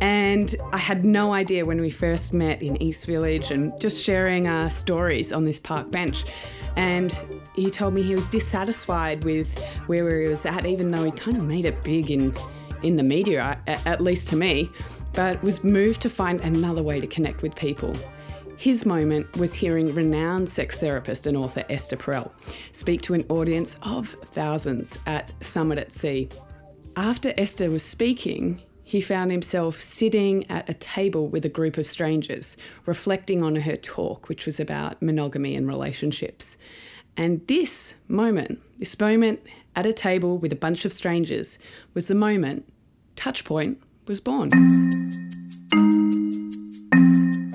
And 0.00 0.54
I 0.72 0.78
had 0.78 1.04
no 1.04 1.34
idea 1.34 1.66
when 1.66 1.80
we 1.80 1.90
first 1.90 2.32
met 2.32 2.62
in 2.62 2.80
East 2.82 3.06
Village 3.06 3.50
and 3.50 3.78
just 3.78 4.02
sharing 4.02 4.48
our 4.48 4.70
stories 4.70 5.32
on 5.32 5.44
this 5.44 5.58
park 5.58 5.90
bench 5.90 6.24
and 6.76 7.12
he 7.56 7.68
told 7.68 7.94
me 7.94 8.02
he 8.02 8.14
was 8.14 8.28
dissatisfied 8.28 9.24
with 9.24 9.58
where 9.86 10.20
he 10.20 10.28
was 10.28 10.46
at, 10.46 10.64
even 10.64 10.92
though 10.92 11.02
he 11.02 11.10
kind 11.10 11.36
of 11.36 11.42
made 11.42 11.64
it 11.64 11.82
big 11.82 12.10
in 12.10 12.32
in 12.82 12.96
the 12.96 13.02
media, 13.02 13.60
at 13.66 14.00
least 14.00 14.28
to 14.28 14.36
me, 14.36 14.70
but 15.12 15.42
was 15.42 15.64
moved 15.64 16.00
to 16.02 16.10
find 16.10 16.40
another 16.40 16.82
way 16.82 17.00
to 17.00 17.06
connect 17.06 17.42
with 17.42 17.54
people. 17.54 17.96
His 18.56 18.84
moment 18.84 19.36
was 19.38 19.54
hearing 19.54 19.94
renowned 19.94 20.48
sex 20.48 20.78
therapist 20.78 21.26
and 21.26 21.36
author 21.36 21.64
Esther 21.70 21.96
Perel 21.96 22.30
speak 22.72 23.00
to 23.02 23.14
an 23.14 23.24
audience 23.30 23.76
of 23.82 24.10
thousands 24.26 24.98
at 25.06 25.32
Summit 25.42 25.78
at 25.78 25.92
Sea. 25.92 26.28
After 26.94 27.32
Esther 27.38 27.70
was 27.70 27.82
speaking, 27.82 28.60
he 28.84 29.00
found 29.00 29.30
himself 29.30 29.80
sitting 29.80 30.50
at 30.50 30.68
a 30.68 30.74
table 30.74 31.28
with 31.28 31.44
a 31.44 31.48
group 31.48 31.78
of 31.78 31.86
strangers, 31.86 32.56
reflecting 32.86 33.42
on 33.42 33.56
her 33.56 33.76
talk, 33.76 34.28
which 34.28 34.44
was 34.44 34.58
about 34.58 35.00
monogamy 35.00 35.54
and 35.54 35.66
relationships. 35.68 36.56
And 37.16 37.46
this 37.46 37.94
moment, 38.08 38.60
this 38.78 38.98
moment 38.98 39.40
at 39.76 39.86
a 39.86 39.92
table 39.92 40.38
with 40.38 40.52
a 40.52 40.56
bunch 40.56 40.84
of 40.84 40.92
strangers, 40.92 41.58
was 41.94 42.08
the 42.08 42.14
moment 42.14 42.70
Touchpoint 43.16 43.76
was 44.10 44.18
born. 44.18 44.50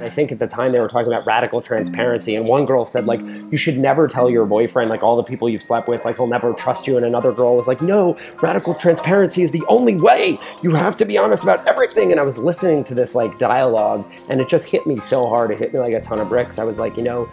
I 0.02 0.10
think 0.10 0.32
at 0.32 0.40
the 0.40 0.48
time 0.48 0.72
they 0.72 0.80
were 0.80 0.88
talking 0.88 1.12
about 1.12 1.26
radical 1.26 1.62
transparency, 1.62 2.34
and 2.34 2.48
one 2.48 2.66
girl 2.66 2.86
said 2.86 3.06
like, 3.06 3.20
"You 3.52 3.58
should 3.58 3.78
never 3.78 4.08
tell 4.08 4.30
your 4.30 4.46
boyfriend 4.46 4.90
like 4.90 5.04
all 5.04 5.18
the 5.18 5.24
people 5.24 5.50
you've 5.50 5.62
slept 5.62 5.90
with, 5.90 6.06
like 6.06 6.16
he'll 6.16 6.28
never 6.28 6.54
trust 6.54 6.88
you." 6.88 6.96
And 6.96 7.06
another 7.06 7.34
girl 7.34 7.58
was 7.58 7.68
like, 7.68 7.82
"No, 7.82 8.16
radical 8.42 8.74
transparency 8.74 9.44
is 9.44 9.52
the 9.52 9.66
only 9.68 9.98
way. 9.98 10.38
You 10.62 10.72
have 10.76 10.96
to 10.98 11.06
be 11.06 11.18
honest 11.18 11.44
about 11.44 11.68
everything." 11.68 12.12
And 12.12 12.22
I 12.22 12.24
was 12.24 12.38
listening 12.38 12.86
to 12.86 12.96
this 12.96 13.16
like 13.16 13.38
dialogue, 13.38 14.10
and 14.30 14.40
it 14.40 14.48
just 14.48 14.66
hit 14.66 14.88
me 14.88 14.96
so 14.96 15.28
hard. 15.28 15.52
It 15.52 15.60
hit 15.60 15.74
me 15.74 15.80
like 15.80 15.94
a 15.94 16.00
ton 16.00 16.22
of 16.22 16.30
bricks. 16.30 16.58
I 16.58 16.64
was 16.64 16.80
like, 16.80 16.96
you 16.96 17.04
know, 17.04 17.28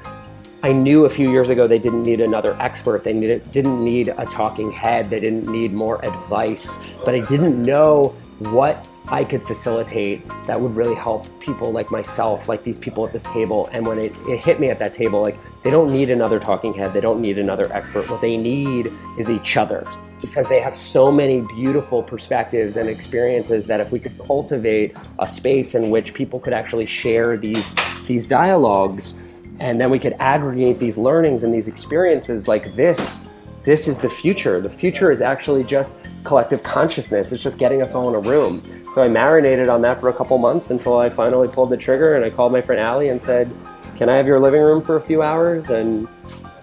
I 0.65 0.73
knew 0.73 1.05
a 1.05 1.11
few 1.11 1.31
years 1.31 1.49
ago 1.49 1.69
they 1.69 1.79
didn't 1.79 2.03
need 2.03 2.21
another 2.21 2.57
expert. 2.59 3.05
They 3.05 3.13
needed, 3.13 3.49
didn't 3.53 3.85
need 3.85 4.09
a 4.09 4.27
talking 4.27 4.73
head. 4.73 5.11
They 5.11 5.21
didn't 5.21 5.47
need 5.47 5.73
more 5.73 6.05
advice. 6.05 6.77
But 7.05 7.15
I 7.15 7.21
didn't 7.21 7.63
know 7.63 8.17
what 8.39 8.85
I 9.09 9.25
could 9.25 9.43
facilitate 9.43 10.27
that 10.45 10.61
would 10.61 10.75
really 10.77 10.95
help 10.95 11.27
people 11.41 11.73
like 11.73 11.91
myself, 11.91 12.49
like 12.49 12.63
these 12.63 12.79
people 12.79 13.07
at 13.07 13.13
this 13.13 13.25
table. 13.25 13.69
And 13.73 13.87
when 13.87 13.99
it, 13.99 14.15
it 14.29 14.39
hit 14.39 14.61
me 14.61 14.71
at 14.71 14.79
that 14.79 14.95
table, 14.95 15.21
like 15.21 15.37
they 15.63 15.71
don't 15.71 15.93
need 15.93 16.11
another 16.11 16.39
talking 16.39 16.73
head, 16.73 16.93
they 16.93 17.01
don't 17.01 17.21
need 17.21 17.39
another 17.39 17.71
expert. 17.73 18.09
What 18.09 18.21
they 18.21 18.37
need 18.37 18.93
is 19.19 19.29
each 19.29 19.57
other 19.57 19.85
because 20.21 20.49
they 20.49 20.61
have 20.61 20.77
so 20.77 21.11
many 21.11 21.41
beautiful 21.41 22.03
perspectives 22.03 22.77
and 22.77 22.89
experiences 22.89 23.67
that 23.67 23.81
if 23.81 23.91
we 23.91 23.99
could 23.99 24.17
cultivate 24.19 24.97
a 25.19 25.27
space 25.27 25.75
in 25.75 25.91
which 25.91 26.15
people 26.15 26.39
could 26.39 26.53
actually 26.53 26.87
share 26.87 27.37
these 27.37 27.75
these 28.07 28.27
dialogues 28.27 29.15
and 29.59 29.81
then 29.81 29.91
we 29.91 29.99
could 29.99 30.15
aggregate 30.15 30.79
these 30.79 30.97
learnings 30.97 31.43
and 31.43 31.53
these 31.53 31.69
experiences 31.69 32.49
like 32.49 32.75
this 32.77 33.22
this 33.65 33.87
is 33.87 34.01
the 34.01 34.11
future. 34.11 34.61
The 34.61 34.71
future 34.71 35.13
is 35.13 35.21
actually 35.21 35.63
just 35.63 36.01
collective 36.25 36.63
consciousness. 36.63 37.33
It's 37.33 37.43
just 37.43 37.59
getting 37.59 37.81
us 37.81 37.95
all 37.95 38.09
in 38.09 38.15
a 38.15 38.29
room. 38.29 38.63
So 38.93 39.03
I 39.03 39.09
marinated 39.09 39.69
on 39.69 39.83
that 39.83 40.01
for 40.01 40.09
a 40.09 40.13
couple 40.13 40.37
months 40.39 40.71
until 40.71 40.99
I 40.99 41.09
finally 41.09 41.49
pulled 41.49 41.71
the 41.71 41.77
trigger 41.77 42.17
and 42.17 42.25
I 42.25 42.31
called 42.31 42.53
my 42.53 42.61
friend 42.61 42.81
Allie 42.81 43.09
and 43.09 43.21
said, 43.21 43.51
Can 43.97 44.09
I 44.09 44.17
have 44.17 44.27
your 44.27 44.41
living 44.41 44.63
room 44.63 44.81
for 44.81 44.97
a 44.97 45.01
few 45.01 45.23
hours? 45.23 45.71
And 45.71 46.09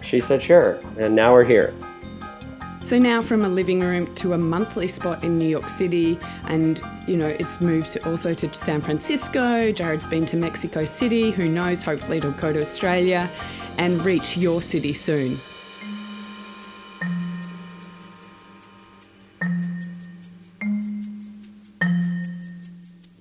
she 0.01 0.19
said, 0.19 0.43
Sure. 0.43 0.79
And 0.97 1.15
now 1.15 1.33
we're 1.33 1.45
here. 1.45 1.73
So 2.83 2.97
now 2.97 3.21
from 3.21 3.43
a 3.43 3.49
living 3.49 3.81
room 3.81 4.13
to 4.15 4.33
a 4.33 4.37
monthly 4.37 4.87
spot 4.87 5.23
in 5.23 5.37
New 5.37 5.47
York 5.47 5.69
City, 5.69 6.17
and 6.47 6.81
you 7.07 7.17
know 7.17 7.27
it's 7.27 7.61
moved 7.61 7.97
also 8.05 8.33
to 8.33 8.51
San 8.53 8.81
Francisco. 8.81 9.71
Jared's 9.71 10.07
been 10.07 10.25
to 10.25 10.37
Mexico 10.37 10.85
City. 10.85 11.29
Who 11.29 11.49
knows? 11.49 11.83
Hopefully 11.83 12.17
it'll 12.17 12.31
go 12.31 12.51
to 12.51 12.59
Australia, 12.59 13.29
and 13.77 14.03
reach 14.03 14.37
your 14.37 14.61
city 14.61 14.93
soon. 14.93 15.39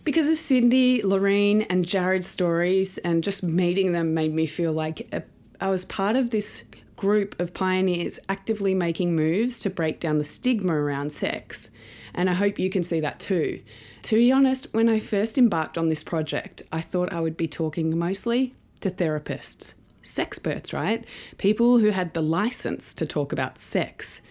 Because 0.09 0.29
of 0.29 0.39
Cindy, 0.39 1.03
Lorene, 1.03 1.61
and 1.69 1.87
Jared's 1.87 2.27
stories, 2.27 2.97
and 2.97 3.23
just 3.23 3.43
meeting 3.43 3.93
them 3.93 4.15
made 4.15 4.33
me 4.33 4.47
feel 4.47 4.73
like 4.73 5.07
uh, 5.13 5.21
I 5.61 5.69
was 5.69 5.85
part 5.85 6.17
of 6.17 6.31
this 6.31 6.65
group 6.97 7.39
of 7.39 7.53
pioneers 7.53 8.19
actively 8.31 8.73
making 8.73 9.15
moves 9.15 9.61
to 9.61 9.69
break 9.69 10.01
down 10.01 10.17
the 10.17 10.25
stigma 10.25 10.73
around 10.73 11.13
sex. 11.13 11.71
And 12.15 12.31
I 12.31 12.33
hope 12.33 12.59
you 12.59 12.71
can 12.71 12.83
see 12.83 13.01
that 13.01 13.21
too. 13.21 13.61
To 14.05 14.17
be 14.17 14.33
honest, 14.33 14.73
when 14.73 14.89
I 14.89 14.99
first 14.99 15.37
embarked 15.37 15.77
on 15.77 15.91
this 15.91 16.03
project, 16.03 16.63
I 16.73 16.81
thought 16.81 17.13
I 17.13 17.21
would 17.21 17.37
be 17.37 17.47
talking 17.47 17.99
mostly 17.99 18.55
to 18.81 18.91
therapists, 18.91 19.75
sexperts, 20.03 20.73
right? 20.73 21.05
People 21.37 21.77
who 21.77 21.91
had 21.91 22.15
the 22.15 22.23
license 22.23 22.95
to 22.95 23.05
talk 23.05 23.31
about 23.31 23.59
sex. 23.59 24.23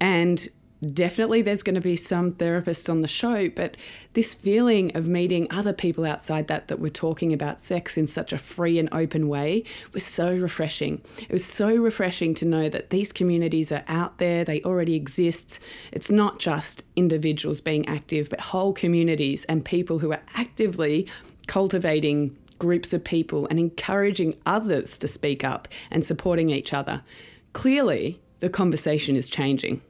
And 0.00 0.48
definitely 0.92 1.42
there's 1.42 1.62
going 1.62 1.74
to 1.74 1.80
be 1.80 1.96
some 1.96 2.32
therapists 2.32 2.90
on 2.90 3.02
the 3.02 3.08
show, 3.08 3.48
but 3.48 3.76
this 4.12 4.34
feeling 4.34 4.94
of 4.96 5.08
meeting 5.08 5.46
other 5.50 5.72
people 5.72 6.04
outside 6.04 6.48
that 6.48 6.68
that 6.68 6.78
were 6.78 6.90
talking 6.90 7.32
about 7.32 7.60
sex 7.60 7.96
in 7.96 8.06
such 8.06 8.32
a 8.32 8.38
free 8.38 8.78
and 8.78 8.88
open 8.92 9.28
way 9.28 9.64
was 9.92 10.04
so 10.04 10.34
refreshing. 10.34 11.00
It 11.18 11.32
was 11.32 11.44
so 11.44 11.74
refreshing 11.74 12.34
to 12.34 12.44
know 12.44 12.68
that 12.68 12.90
these 12.90 13.12
communities 13.12 13.72
are 13.72 13.84
out 13.88 14.18
there, 14.18 14.44
they 14.44 14.62
already 14.62 14.94
exist. 14.94 15.60
It's 15.92 16.10
not 16.10 16.38
just 16.38 16.84
individuals 16.94 17.60
being 17.60 17.86
active, 17.88 18.30
but 18.30 18.40
whole 18.40 18.72
communities 18.72 19.44
and 19.46 19.64
people 19.64 20.00
who 20.00 20.12
are 20.12 20.22
actively 20.34 21.08
cultivating 21.46 22.36
groups 22.58 22.92
of 22.92 23.04
people 23.04 23.46
and 23.48 23.58
encouraging 23.58 24.34
others 24.46 24.98
to 24.98 25.08
speak 25.08 25.44
up 25.44 25.68
and 25.90 26.04
supporting 26.04 26.50
each 26.50 26.72
other. 26.72 27.02
Clearly, 27.52 28.20
the 28.40 28.48
conversation 28.48 29.16
is 29.16 29.28
changing. 29.28 29.80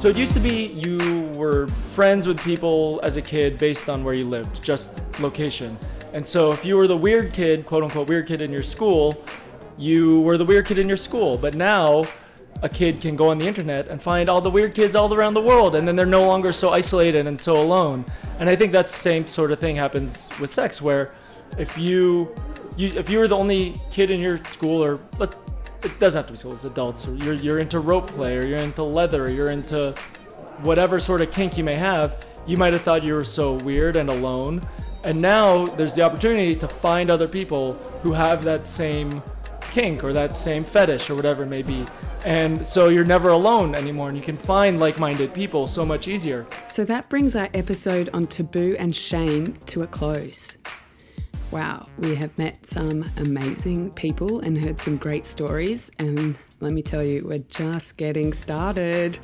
So 0.00 0.08
it 0.08 0.16
used 0.16 0.32
to 0.32 0.40
be 0.40 0.68
you 0.68 1.30
were 1.36 1.66
friends 1.66 2.26
with 2.26 2.40
people 2.40 3.00
as 3.02 3.18
a 3.18 3.22
kid 3.22 3.58
based 3.58 3.90
on 3.90 4.02
where 4.02 4.14
you 4.14 4.24
lived, 4.24 4.64
just 4.64 5.02
location. 5.20 5.76
And 6.14 6.26
so 6.26 6.52
if 6.52 6.64
you 6.64 6.78
were 6.78 6.86
the 6.86 6.96
weird 6.96 7.34
kid, 7.34 7.66
quote 7.66 7.84
unquote 7.84 8.08
weird 8.08 8.26
kid 8.26 8.40
in 8.40 8.50
your 8.50 8.62
school, 8.62 9.22
you 9.76 10.20
were 10.20 10.38
the 10.38 10.44
weird 10.46 10.64
kid 10.64 10.78
in 10.78 10.88
your 10.88 10.96
school. 10.96 11.36
But 11.36 11.54
now 11.54 12.06
a 12.62 12.68
kid 12.70 13.02
can 13.02 13.14
go 13.14 13.30
on 13.30 13.38
the 13.38 13.46
internet 13.46 13.88
and 13.88 14.00
find 14.00 14.30
all 14.30 14.40
the 14.40 14.48
weird 14.48 14.74
kids 14.74 14.96
all 14.96 15.12
around 15.12 15.34
the 15.34 15.42
world 15.42 15.76
and 15.76 15.86
then 15.86 15.96
they're 15.96 16.06
no 16.06 16.26
longer 16.26 16.50
so 16.50 16.70
isolated 16.70 17.26
and 17.26 17.38
so 17.38 17.60
alone. 17.60 18.06
And 18.38 18.48
I 18.48 18.56
think 18.56 18.72
that's 18.72 18.90
the 18.90 19.00
same 19.00 19.26
sort 19.26 19.52
of 19.52 19.58
thing 19.58 19.76
happens 19.76 20.30
with 20.40 20.50
sex 20.50 20.80
where 20.80 21.12
if 21.58 21.76
you 21.76 22.34
you 22.74 22.88
if 22.96 23.10
you 23.10 23.18
were 23.18 23.28
the 23.28 23.36
only 23.36 23.78
kid 23.90 24.10
in 24.10 24.18
your 24.18 24.42
school 24.44 24.82
or 24.82 24.98
let's 25.18 25.36
it 25.84 25.98
doesn't 25.98 26.18
have 26.18 26.26
to 26.26 26.32
be 26.32 26.36
school, 26.38 26.52
it's 26.52 26.64
adults. 26.64 27.06
You're, 27.06 27.34
you're 27.34 27.58
into 27.58 27.80
rope 27.80 28.08
play, 28.08 28.36
or 28.36 28.46
you're 28.46 28.58
into 28.58 28.82
leather, 28.82 29.24
or 29.24 29.30
you're 29.30 29.50
into 29.50 29.94
whatever 30.62 31.00
sort 31.00 31.20
of 31.20 31.30
kink 31.30 31.56
you 31.56 31.64
may 31.64 31.76
have, 31.76 32.24
you 32.46 32.56
might 32.56 32.72
have 32.72 32.82
thought 32.82 33.02
you 33.02 33.14
were 33.14 33.24
so 33.24 33.54
weird 33.54 33.96
and 33.96 34.10
alone. 34.10 34.60
And 35.04 35.20
now 35.20 35.64
there's 35.64 35.94
the 35.94 36.02
opportunity 36.02 36.54
to 36.56 36.68
find 36.68 37.10
other 37.10 37.28
people 37.28 37.72
who 38.02 38.12
have 38.12 38.44
that 38.44 38.66
same 38.66 39.22
kink 39.70 40.04
or 40.04 40.12
that 40.12 40.36
same 40.36 40.64
fetish 40.64 41.08
or 41.08 41.14
whatever 41.14 41.44
it 41.44 41.48
may 41.48 41.62
be. 41.62 41.86
And 42.24 42.66
so 42.66 42.88
you're 42.88 43.04
never 43.04 43.30
alone 43.30 43.74
anymore, 43.74 44.08
and 44.08 44.16
you 44.16 44.22
can 44.22 44.36
find 44.36 44.78
like 44.78 44.98
minded 44.98 45.32
people 45.32 45.66
so 45.66 45.86
much 45.86 46.06
easier. 46.06 46.46
So 46.66 46.84
that 46.84 47.08
brings 47.08 47.34
our 47.34 47.48
episode 47.54 48.10
on 48.12 48.26
taboo 48.26 48.76
and 48.78 48.94
shame 48.94 49.56
to 49.66 49.82
a 49.82 49.86
close. 49.86 50.58
Wow, 51.50 51.84
we 51.98 52.14
have 52.14 52.36
met 52.38 52.64
some 52.64 53.04
amazing 53.16 53.90
people 53.94 54.38
and 54.38 54.56
heard 54.56 54.78
some 54.78 54.96
great 54.96 55.26
stories, 55.26 55.90
and 55.98 56.38
let 56.60 56.72
me 56.72 56.80
tell 56.80 57.02
you, 57.02 57.22
we're 57.24 57.38
just 57.38 57.96
getting 57.96 58.32
started. 58.32 59.18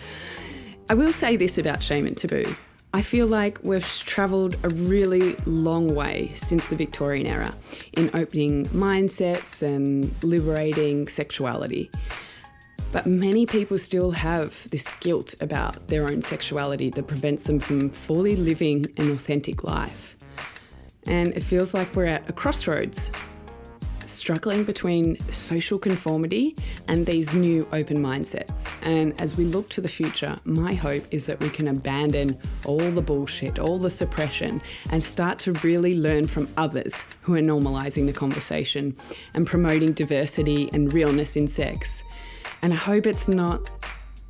I 0.91 0.95
will 0.95 1.13
say 1.13 1.37
this 1.37 1.57
about 1.57 1.85
shame 1.85 2.05
and 2.05 2.17
taboo. 2.17 2.57
I 2.93 3.03
feel 3.03 3.29
like 3.29 3.61
we've 3.63 3.87
travelled 3.87 4.57
a 4.65 4.71
really 4.71 5.37
long 5.47 5.95
way 5.95 6.33
since 6.35 6.67
the 6.67 6.75
Victorian 6.75 7.29
era 7.29 7.55
in 7.93 8.11
opening 8.13 8.67
mindsets 8.67 9.63
and 9.63 10.11
liberating 10.25 11.07
sexuality. 11.07 11.91
But 12.91 13.07
many 13.07 13.47
people 13.47 13.79
still 13.79 14.11
have 14.11 14.69
this 14.71 14.89
guilt 14.99 15.37
about 15.41 15.87
their 15.87 16.09
own 16.09 16.23
sexuality 16.23 16.91
that 16.91 17.07
prevents 17.07 17.45
them 17.45 17.61
from 17.61 17.91
fully 17.91 18.35
living 18.35 18.87
an 18.97 19.13
authentic 19.13 19.63
life. 19.63 20.16
And 21.07 21.33
it 21.35 21.43
feels 21.43 21.75
like 21.75 21.95
we're 21.95 22.07
at 22.07 22.29
a 22.29 22.33
crossroads 22.33 23.11
struggling 24.17 24.65
between 24.65 25.19
social 25.31 25.79
conformity 25.79 26.57
and 26.89 27.07
these 27.07 27.33
new 27.35 27.69
open 27.73 27.99
mindsets. 27.99 28.69
And 28.83 29.19
as 29.21 29.37
we 29.37 29.45
look 29.45 29.69
to 29.71 29.81
the 29.81 29.89
future, 29.89 30.37
my 30.45 30.73
hope 30.75 31.05
is 31.11 31.27
that 31.27 31.39
we 31.41 31.51
can 31.51 31.69
abandon 31.69 32.39
all 32.65 32.91
the 32.91 33.03
bullshit, 33.03 33.59
all 33.59 33.79
the 33.79 33.91
suppression, 33.91 34.61
and 34.91 35.03
start 35.03 35.39
to 35.41 35.53
really 35.53 35.97
learn 35.97 36.27
from 36.27 36.49
others 36.57 37.05
who 37.21 37.35
are 37.35 37.41
normalizing 37.41 38.07
the 38.07 38.13
conversation 38.13 38.97
and 39.35 39.47
promoting 39.47 39.93
diversity 39.93 40.71
and 40.73 40.93
realness 40.93 41.37
in 41.37 41.47
sex. 41.47 42.03
And 42.63 42.73
I 42.73 42.77
hope 42.77 43.07
it's 43.07 43.29
not 43.29 43.71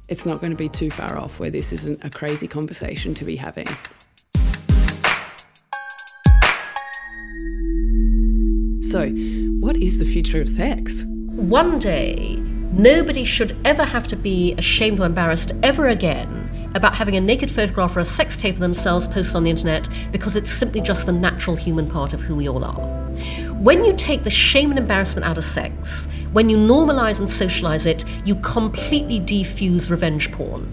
it's 0.08 0.24
not 0.24 0.40
going 0.40 0.52
to 0.52 0.56
be 0.56 0.68
too 0.68 0.88
far 0.88 1.18
off 1.18 1.40
where 1.40 1.50
this 1.50 1.72
isn't 1.72 2.04
a 2.04 2.10
crazy 2.10 2.46
conversation 2.46 3.12
to 3.14 3.24
be 3.24 3.34
having. 3.34 3.66
So, 8.90 9.08
what 9.58 9.76
is 9.78 9.98
the 9.98 10.04
future 10.04 10.40
of 10.40 10.48
sex? 10.48 11.04
One 11.06 11.80
day, 11.80 12.36
nobody 12.70 13.24
should 13.24 13.56
ever 13.64 13.84
have 13.84 14.06
to 14.06 14.16
be 14.16 14.54
ashamed 14.58 15.00
or 15.00 15.06
embarrassed 15.06 15.50
ever 15.64 15.88
again 15.88 16.70
about 16.76 16.94
having 16.94 17.16
a 17.16 17.20
naked 17.20 17.50
photograph 17.50 17.96
or 17.96 18.00
a 18.00 18.04
sex 18.04 18.36
tape 18.36 18.54
of 18.54 18.60
themselves 18.60 19.08
posted 19.08 19.34
on 19.34 19.42
the 19.42 19.50
internet 19.50 19.88
because 20.12 20.36
it's 20.36 20.52
simply 20.52 20.80
just 20.80 21.06
the 21.06 21.12
natural 21.12 21.56
human 21.56 21.88
part 21.88 22.12
of 22.12 22.20
who 22.20 22.36
we 22.36 22.48
all 22.48 22.64
are. 22.64 22.86
When 23.54 23.84
you 23.84 23.92
take 23.96 24.22
the 24.22 24.30
shame 24.30 24.70
and 24.70 24.78
embarrassment 24.78 25.26
out 25.26 25.36
of 25.36 25.44
sex, 25.44 26.06
when 26.32 26.48
you 26.48 26.56
normalize 26.56 27.18
and 27.18 27.28
socialize 27.28 27.86
it, 27.86 28.04
you 28.24 28.36
completely 28.36 29.18
defuse 29.18 29.90
revenge 29.90 30.30
porn. 30.30 30.72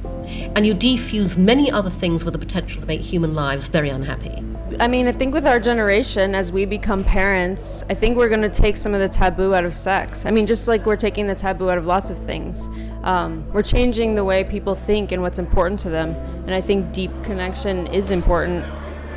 And 0.55 0.68
you 0.68 0.76
defuse 0.76 1.36
many 1.36 1.72
other 1.72 1.89
things 1.89 2.24
with 2.24 2.34
the 2.34 2.39
potential 2.39 2.82
to 2.82 2.88
make 2.88 3.01
human 3.01 3.34
lives 3.34 3.70
very 3.70 3.89
unhappy. 3.89 4.43
I 4.80 4.88
mean, 4.88 5.07
I 5.07 5.11
think 5.11 5.34
with 5.34 5.45
our 5.45 5.59
generation, 5.59 6.34
as 6.34 6.51
we 6.51 6.65
become 6.65 7.03
parents, 7.03 7.84
I 7.89 7.93
think 7.93 8.17
we're 8.17 8.30
going 8.30 8.41
to 8.41 8.49
take 8.49 8.76
some 8.76 8.93
of 8.93 9.01
the 9.01 9.09
taboo 9.09 9.53
out 9.53 9.65
of 9.65 9.74
sex. 9.74 10.26
I 10.26 10.32
mean, 10.32 10.47
just 10.47 10.67
like 10.67 10.86
we're 10.86 10.95
taking 10.95 11.28
the 11.28 11.36
taboo 11.36 11.69
out 11.69 11.78
of 11.78 11.86
lots 11.86 12.09
of 12.09 12.17
things. 12.17 12.69
Um, 13.03 13.45
we're 13.51 13.63
changing 13.63 14.15
the 14.15 14.24
way 14.24 14.43
people 14.43 14.74
think 14.74 15.11
and 15.11 15.21
what's 15.21 15.38
important 15.38 15.80
to 15.82 15.89
them. 15.89 16.15
And 16.45 16.53
I 16.53 16.61
think 16.61 16.91
deep 16.91 17.11
connection 17.24 17.88
is 17.88 18.09
important, 18.09 18.65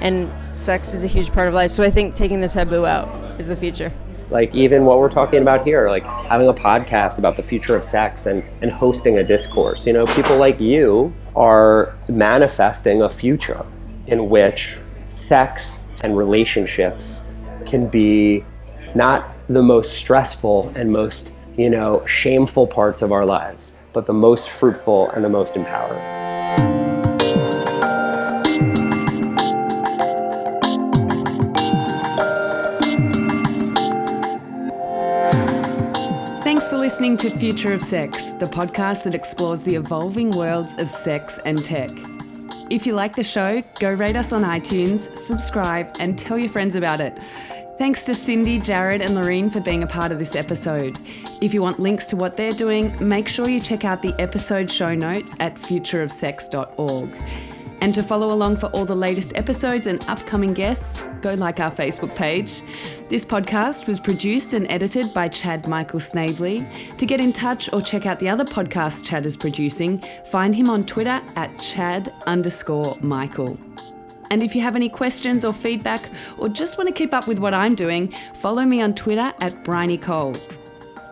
and 0.00 0.30
sex 0.54 0.92
is 0.94 1.04
a 1.04 1.06
huge 1.06 1.32
part 1.32 1.48
of 1.48 1.54
life. 1.54 1.70
So 1.70 1.82
I 1.82 1.90
think 1.90 2.14
taking 2.14 2.40
the 2.40 2.48
taboo 2.48 2.84
out 2.84 3.08
is 3.40 3.48
the 3.48 3.56
future. 3.56 3.92
Like 4.28 4.54
even 4.54 4.84
what 4.84 4.98
we're 4.98 5.10
talking 5.10 5.40
about 5.40 5.64
here, 5.64 5.88
like 5.88 6.04
having 6.04 6.48
a 6.48 6.54
podcast 6.54 7.18
about 7.18 7.36
the 7.36 7.42
future 7.42 7.76
of 7.76 7.84
sex 7.84 8.26
and, 8.26 8.42
and 8.60 8.70
hosting 8.70 9.18
a 9.18 9.24
discourse. 9.24 9.86
You 9.86 9.92
know, 9.92 10.06
people 10.06 10.36
like 10.36 10.60
you 10.60 11.14
are 11.34 11.96
manifesting 12.08 13.02
a 13.02 13.08
future 13.08 13.64
in 14.08 14.28
which 14.28 14.76
sex 15.26 15.84
and 16.02 16.16
relationships 16.16 17.20
can 17.66 17.88
be 17.88 18.44
not 18.94 19.34
the 19.48 19.62
most 19.62 19.94
stressful 19.94 20.72
and 20.76 20.90
most, 20.90 21.34
you 21.56 21.68
know, 21.68 22.04
shameful 22.06 22.66
parts 22.66 23.02
of 23.02 23.12
our 23.12 23.26
lives, 23.26 23.74
but 23.92 24.06
the 24.06 24.12
most 24.12 24.50
fruitful 24.50 25.10
and 25.10 25.24
the 25.24 25.28
most 25.28 25.56
empowering. 25.56 26.02
Thanks 36.44 36.70
for 36.70 36.78
listening 36.78 37.16
to 37.18 37.30
Future 37.30 37.72
of 37.72 37.82
Sex, 37.82 38.34
the 38.34 38.46
podcast 38.46 39.02
that 39.04 39.14
explores 39.14 39.62
the 39.62 39.74
evolving 39.74 40.30
worlds 40.30 40.78
of 40.78 40.88
sex 40.88 41.40
and 41.44 41.64
tech. 41.64 41.90
If 42.68 42.84
you 42.84 42.94
like 42.94 43.14
the 43.14 43.22
show, 43.22 43.62
go 43.78 43.92
rate 43.92 44.16
us 44.16 44.32
on 44.32 44.42
iTunes, 44.42 45.16
subscribe, 45.16 45.94
and 46.00 46.18
tell 46.18 46.36
your 46.36 46.48
friends 46.48 46.74
about 46.74 47.00
it. 47.00 47.16
Thanks 47.78 48.04
to 48.06 48.14
Cindy, 48.14 48.58
Jared, 48.58 49.02
and 49.02 49.14
Lorene 49.14 49.50
for 49.50 49.60
being 49.60 49.84
a 49.84 49.86
part 49.86 50.10
of 50.10 50.18
this 50.18 50.34
episode. 50.34 50.98
If 51.40 51.54
you 51.54 51.62
want 51.62 51.78
links 51.78 52.08
to 52.08 52.16
what 52.16 52.36
they're 52.36 52.50
doing, 52.50 52.92
make 53.06 53.28
sure 53.28 53.48
you 53.48 53.60
check 53.60 53.84
out 53.84 54.02
the 54.02 54.20
episode 54.20 54.70
show 54.70 54.94
notes 54.94 55.36
at 55.38 55.54
futureofsex.org. 55.54 57.55
And 57.80 57.94
to 57.94 58.02
follow 58.02 58.32
along 58.32 58.56
for 58.56 58.66
all 58.66 58.84
the 58.84 58.94
latest 58.94 59.36
episodes 59.36 59.86
and 59.86 60.04
upcoming 60.08 60.54
guests, 60.54 61.02
go 61.20 61.34
like 61.34 61.60
our 61.60 61.70
Facebook 61.70 62.14
page. 62.16 62.62
This 63.08 63.24
podcast 63.24 63.86
was 63.86 64.00
produced 64.00 64.54
and 64.54 64.70
edited 64.70 65.14
by 65.14 65.28
Chad 65.28 65.68
Michael 65.68 66.00
Snavely. 66.00 66.66
To 66.98 67.06
get 67.06 67.20
in 67.20 67.32
touch 67.32 67.72
or 67.72 67.80
check 67.80 68.06
out 68.06 68.18
the 68.18 68.28
other 68.28 68.44
podcasts 68.44 69.04
Chad 69.04 69.26
is 69.26 69.36
producing, 69.36 70.02
find 70.24 70.56
him 70.56 70.68
on 70.68 70.84
Twitter 70.84 71.22
at 71.36 71.56
Chad 71.58 72.12
underscore 72.26 72.96
Michael. 73.00 73.58
And 74.30 74.42
if 74.42 74.56
you 74.56 74.62
have 74.62 74.74
any 74.74 74.88
questions 74.88 75.44
or 75.44 75.52
feedback, 75.52 76.08
or 76.38 76.48
just 76.48 76.78
want 76.78 76.88
to 76.88 76.94
keep 76.94 77.14
up 77.14 77.28
with 77.28 77.38
what 77.38 77.54
I'm 77.54 77.74
doing, 77.74 78.08
follow 78.34 78.64
me 78.64 78.82
on 78.82 78.94
Twitter 78.94 79.32
at 79.40 79.62
Bryony 79.62 79.98
Cole. 79.98 80.34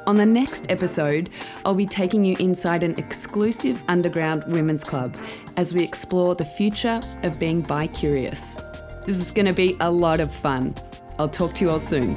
On 0.06 0.18
the 0.18 0.26
next 0.26 0.70
episode, 0.70 1.30
I'll 1.64 1.74
be 1.74 1.86
taking 1.86 2.26
you 2.26 2.36
inside 2.38 2.82
an 2.82 2.94
exclusive 2.98 3.82
underground 3.88 4.44
women's 4.46 4.84
club 4.84 5.16
as 5.56 5.72
we 5.72 5.82
explore 5.82 6.34
the 6.34 6.44
future 6.44 7.00
of 7.22 7.38
being 7.38 7.62
bi 7.62 7.86
curious. 7.86 8.56
This 9.06 9.18
is 9.18 9.30
going 9.30 9.46
to 9.46 9.54
be 9.54 9.74
a 9.80 9.90
lot 9.90 10.20
of 10.20 10.30
fun. 10.30 10.74
I'll 11.18 11.28
talk 11.28 11.54
to 11.54 11.64
you 11.64 11.70
all 11.70 11.78
soon. 11.78 12.14